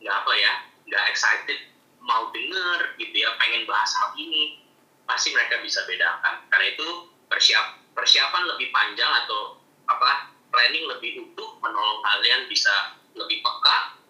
nggak 0.00 0.16
apa 0.24 0.32
ya 0.40 0.52
nggak 0.88 1.04
excited 1.12 1.60
mau 2.00 2.32
denger 2.32 2.96
gitu 2.96 3.12
ya 3.12 3.36
pengen 3.36 3.68
bahas 3.68 3.92
hal 3.92 4.16
ini 4.16 4.64
pasti 5.04 5.36
mereka 5.36 5.60
bisa 5.60 5.84
bedakan. 5.84 6.48
Karena 6.48 6.66
itu 6.72 6.88
persiap 7.28 7.76
persiapan 7.92 8.56
lebih 8.56 8.72
panjang 8.72 9.12
atau 9.26 9.60
apa 9.84 10.32
planning 10.48 10.88
lebih 10.88 11.28
utuh 11.28 11.60
menolong 11.60 12.00
kalian 12.00 12.48
bisa 12.48 12.96
lebih 13.12 13.44
peka. 13.44 14.00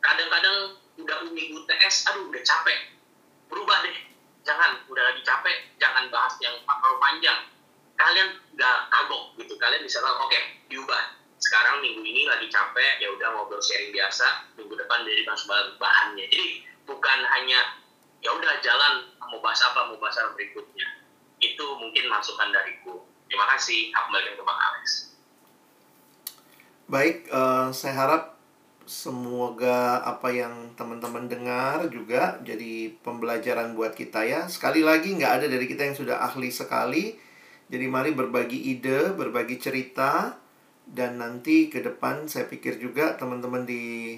Kadang-kadang 0.00 0.80
udah 0.96 1.16
umi 1.28 1.52
UTS 1.52 2.08
aduh 2.08 2.32
udah 2.32 2.40
capek. 2.40 2.96
Berubah 3.52 3.84
deh. 3.84 3.96
Jangan 4.48 4.88
udah 4.88 5.04
lagi 5.12 5.20
capek 5.26 5.76
jangan 5.76 6.08
bahas 6.08 6.32
yang 6.40 6.56
terlalu 6.64 6.96
panjang. 7.04 7.40
Kalian 8.00 8.28
nggak 8.56 8.78
kagok 8.88 9.36
gitu. 9.36 9.54
Kalian 9.60 9.84
bisa 9.84 10.00
oke 10.00 10.24
okay, 10.24 10.62
diubah 10.72 11.25
sekarang 11.36 11.84
minggu 11.84 12.00
ini 12.00 12.24
lagi 12.24 12.48
capek 12.48 12.96
ya 13.00 13.12
udah 13.12 13.28
ngobrol 13.36 13.60
sharing 13.60 13.92
biasa 13.92 14.56
minggu 14.56 14.72
depan 14.72 15.04
jadi 15.04 15.22
masuk 15.28 15.52
bahannya. 15.76 16.24
Jadi 16.32 16.64
bukan 16.88 17.18
hanya 17.28 17.60
ya 18.24 18.32
udah 18.32 18.56
jalan 18.64 19.04
mau 19.20 19.38
bahas 19.44 19.60
apa 19.60 19.92
mau 19.92 19.98
bahas 20.00 20.16
apa 20.20 20.32
berikutnya. 20.32 20.86
Itu 21.36 21.76
mungkin 21.76 22.08
masukan 22.08 22.48
dariku. 22.48 23.04
Terima 23.28 23.44
kasih 23.52 23.92
aku 23.92 24.08
balik 24.14 24.32
ke 24.38 24.42
bang 24.42 24.60
Alex. 24.60 24.84
Baik 26.86 27.16
uh, 27.34 27.68
saya 27.74 27.94
harap 27.98 28.24
semoga 28.86 29.98
apa 30.06 30.30
yang 30.30 30.70
teman-teman 30.78 31.26
dengar 31.26 31.90
juga 31.90 32.38
jadi 32.46 32.94
pembelajaran 33.02 33.76
buat 33.76 33.92
kita 33.92 34.24
ya. 34.24 34.40
Sekali 34.48 34.80
lagi 34.80 35.12
nggak 35.12 35.42
ada 35.42 35.46
dari 35.50 35.66
kita 35.68 35.84
yang 35.84 35.98
sudah 35.98 36.22
ahli 36.22 36.48
sekali. 36.48 37.18
Jadi 37.66 37.86
mari 37.90 38.14
berbagi 38.14 38.72
ide 38.72 39.10
berbagi 39.12 39.58
cerita 39.58 40.38
dan 40.86 41.18
nanti 41.18 41.66
ke 41.66 41.82
depan 41.82 42.30
saya 42.30 42.46
pikir 42.46 42.78
juga 42.78 43.18
teman-teman 43.18 43.66
di 43.66 44.16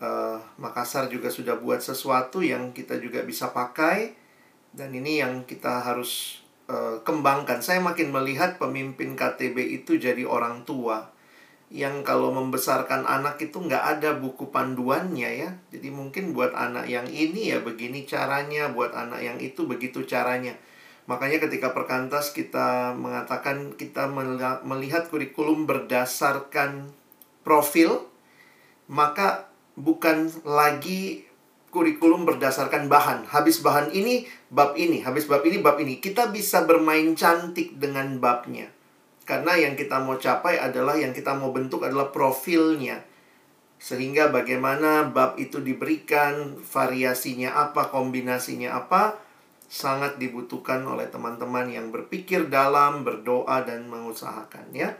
uh, 0.00 0.40
Makassar 0.56 1.12
juga 1.12 1.28
sudah 1.28 1.60
buat 1.60 1.84
sesuatu 1.84 2.40
yang 2.40 2.72
kita 2.72 2.96
juga 2.96 3.20
bisa 3.20 3.52
pakai 3.52 4.16
dan 4.72 4.92
ini 4.96 5.20
yang 5.20 5.44
kita 5.44 5.84
harus 5.84 6.40
uh, 6.72 7.00
kembangkan. 7.04 7.60
Saya 7.60 7.80
makin 7.84 8.12
melihat 8.12 8.56
pemimpin 8.56 9.16
KTB 9.16 9.84
itu 9.84 9.96
jadi 10.00 10.24
orang 10.24 10.64
tua 10.64 11.12
yang 11.66 12.06
kalau 12.06 12.30
membesarkan 12.30 13.02
anak 13.10 13.42
itu 13.42 13.58
nggak 13.58 13.98
ada 13.98 14.14
buku 14.14 14.48
panduannya 14.54 15.30
ya. 15.42 15.50
Jadi 15.74 15.88
mungkin 15.90 16.30
buat 16.30 16.54
anak 16.54 16.86
yang 16.86 17.08
ini 17.10 17.50
ya 17.50 17.58
begini 17.60 18.06
caranya, 18.06 18.70
buat 18.70 18.94
anak 18.94 19.20
yang 19.20 19.38
itu 19.42 19.66
begitu 19.66 20.06
caranya. 20.06 20.54
Makanya 21.06 21.38
ketika 21.38 21.70
perkantas 21.70 22.34
kita 22.34 22.94
mengatakan 22.98 23.78
kita 23.78 24.10
melihat 24.66 25.06
kurikulum 25.06 25.62
berdasarkan 25.62 26.90
profil, 27.46 28.10
maka 28.90 29.46
bukan 29.78 30.30
lagi 30.42 31.22
kurikulum 31.70 32.26
berdasarkan 32.26 32.90
bahan. 32.90 33.30
Habis 33.30 33.62
bahan 33.62 33.94
ini, 33.94 34.26
bab 34.50 34.74
ini. 34.74 35.04
Habis 35.06 35.30
bab 35.30 35.46
ini, 35.46 35.62
bab 35.62 35.78
ini. 35.78 36.02
Kita 36.02 36.26
bisa 36.32 36.66
bermain 36.66 37.14
cantik 37.14 37.78
dengan 37.78 38.18
babnya. 38.18 38.66
Karena 39.26 39.58
yang 39.58 39.78
kita 39.78 40.02
mau 40.02 40.16
capai 40.18 40.58
adalah, 40.58 40.98
yang 40.98 41.14
kita 41.14 41.36
mau 41.38 41.54
bentuk 41.54 41.86
adalah 41.86 42.10
profilnya. 42.10 43.02
Sehingga 43.76 44.32
bagaimana 44.32 45.06
bab 45.12 45.36
itu 45.36 45.60
diberikan, 45.60 46.56
variasinya 46.56 47.60
apa, 47.68 47.92
kombinasinya 47.92 48.72
apa, 48.72 49.25
sangat 49.66 50.18
dibutuhkan 50.22 50.86
oleh 50.86 51.10
teman-teman 51.10 51.66
yang 51.66 51.90
berpikir 51.90 52.46
dalam, 52.46 53.02
berdoa 53.02 53.66
dan 53.66 53.90
mengusahakan 53.90 54.70
ya. 54.70 54.94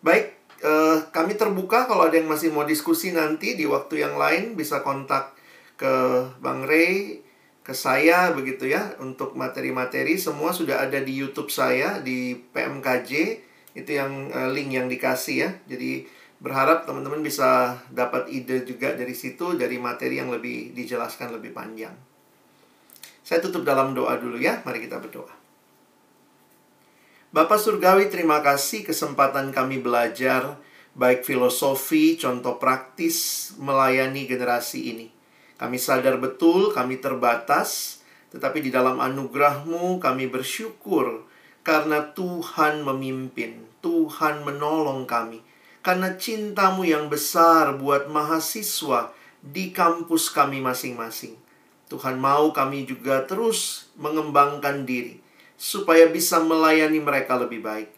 Baik, 0.00 0.36
eh, 0.60 0.98
kami 1.12 1.36
terbuka 1.36 1.88
kalau 1.88 2.08
ada 2.08 2.16
yang 2.16 2.28
masih 2.28 2.52
mau 2.52 2.64
diskusi 2.64 3.12
nanti 3.12 3.56
di 3.56 3.64
waktu 3.64 4.04
yang 4.04 4.16
lain 4.16 4.56
bisa 4.56 4.84
kontak 4.84 5.36
ke 5.76 5.92
Bang 6.40 6.64
Ray, 6.64 7.24
ke 7.64 7.72
saya 7.72 8.28
begitu 8.36 8.68
ya 8.68 8.92
untuk 9.00 9.32
materi-materi 9.32 10.20
semua 10.20 10.52
sudah 10.52 10.84
ada 10.84 11.00
di 11.00 11.16
YouTube 11.16 11.48
saya 11.48 11.96
di 12.04 12.36
PMKJ 12.36 13.12
itu 13.72 13.90
yang 13.90 14.28
eh, 14.28 14.48
link 14.52 14.70
yang 14.72 14.86
dikasih 14.88 15.36
ya. 15.48 15.50
Jadi 15.68 16.04
berharap 16.44 16.84
teman-teman 16.84 17.24
bisa 17.24 17.80
dapat 17.88 18.28
ide 18.28 18.68
juga 18.68 18.92
dari 18.92 19.16
situ 19.16 19.56
dari 19.56 19.80
materi 19.80 20.20
yang 20.20 20.28
lebih 20.28 20.76
dijelaskan 20.76 21.32
lebih 21.32 21.56
panjang. 21.56 22.13
Saya 23.24 23.40
tutup 23.40 23.64
dalam 23.64 23.96
doa 23.96 24.20
dulu 24.20 24.36
ya. 24.36 24.60
Mari 24.68 24.84
kita 24.84 25.00
berdoa. 25.00 25.32
Bapak 27.34 27.58
Surgawi, 27.58 28.12
terima 28.12 28.38
kasih 28.44 28.86
kesempatan 28.86 29.50
kami 29.50 29.82
belajar 29.82 30.54
baik 30.94 31.26
filosofi, 31.26 32.14
contoh 32.14 32.62
praktis 32.62 33.50
melayani 33.58 34.30
generasi 34.30 34.94
ini. 34.94 35.06
Kami 35.58 35.78
sadar 35.78 36.18
betul 36.22 36.70
kami 36.70 37.02
terbatas, 37.02 37.98
Tetapi 38.34 38.66
di 38.66 38.74
dalam 38.74 38.98
anugerahmu 38.98 40.02
kami 40.02 40.26
bersyukur 40.26 41.22
karena 41.62 42.02
Tuhan 42.18 42.82
memimpin, 42.82 43.62
Tuhan 43.78 44.42
menolong 44.42 45.06
kami. 45.06 45.38
Karena 45.86 46.18
cintamu 46.18 46.82
yang 46.82 47.06
besar 47.06 47.78
buat 47.78 48.10
mahasiswa 48.10 49.14
di 49.38 49.70
kampus 49.70 50.34
kami 50.34 50.58
masing-masing. 50.58 51.43
Tuhan 51.88 52.16
mau 52.16 52.50
kami 52.50 52.88
juga 52.88 53.24
terus 53.28 53.90
mengembangkan 54.00 54.88
diri 54.88 55.20
supaya 55.54 56.08
bisa 56.10 56.42
melayani 56.42 56.98
mereka 56.98 57.38
lebih 57.38 57.60
baik 57.62 57.90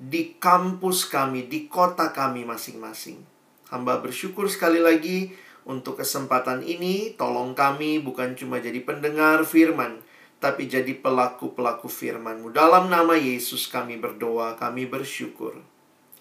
di 0.00 0.36
kampus 0.36 1.06
kami, 1.06 1.46
di 1.46 1.70
kota 1.70 2.10
kami 2.10 2.42
masing-masing. 2.42 3.22
Hamba 3.70 4.02
bersyukur 4.02 4.50
sekali 4.50 4.82
lagi 4.82 5.32
untuk 5.64 6.02
kesempatan 6.02 6.60
ini, 6.66 7.16
tolong 7.16 7.56
kami 7.56 8.02
bukan 8.02 8.36
cuma 8.36 8.60
jadi 8.60 8.82
pendengar 8.84 9.46
firman, 9.48 10.02
tapi 10.42 10.68
jadi 10.68 10.92
pelaku-pelaku 10.98 11.88
firman-Mu. 11.88 12.52
Dalam 12.52 12.92
nama 12.92 13.16
Yesus 13.16 13.70
kami 13.70 13.96
berdoa, 13.96 14.58
kami 14.60 14.84
bersyukur. 14.84 15.62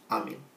Amin. 0.08 0.53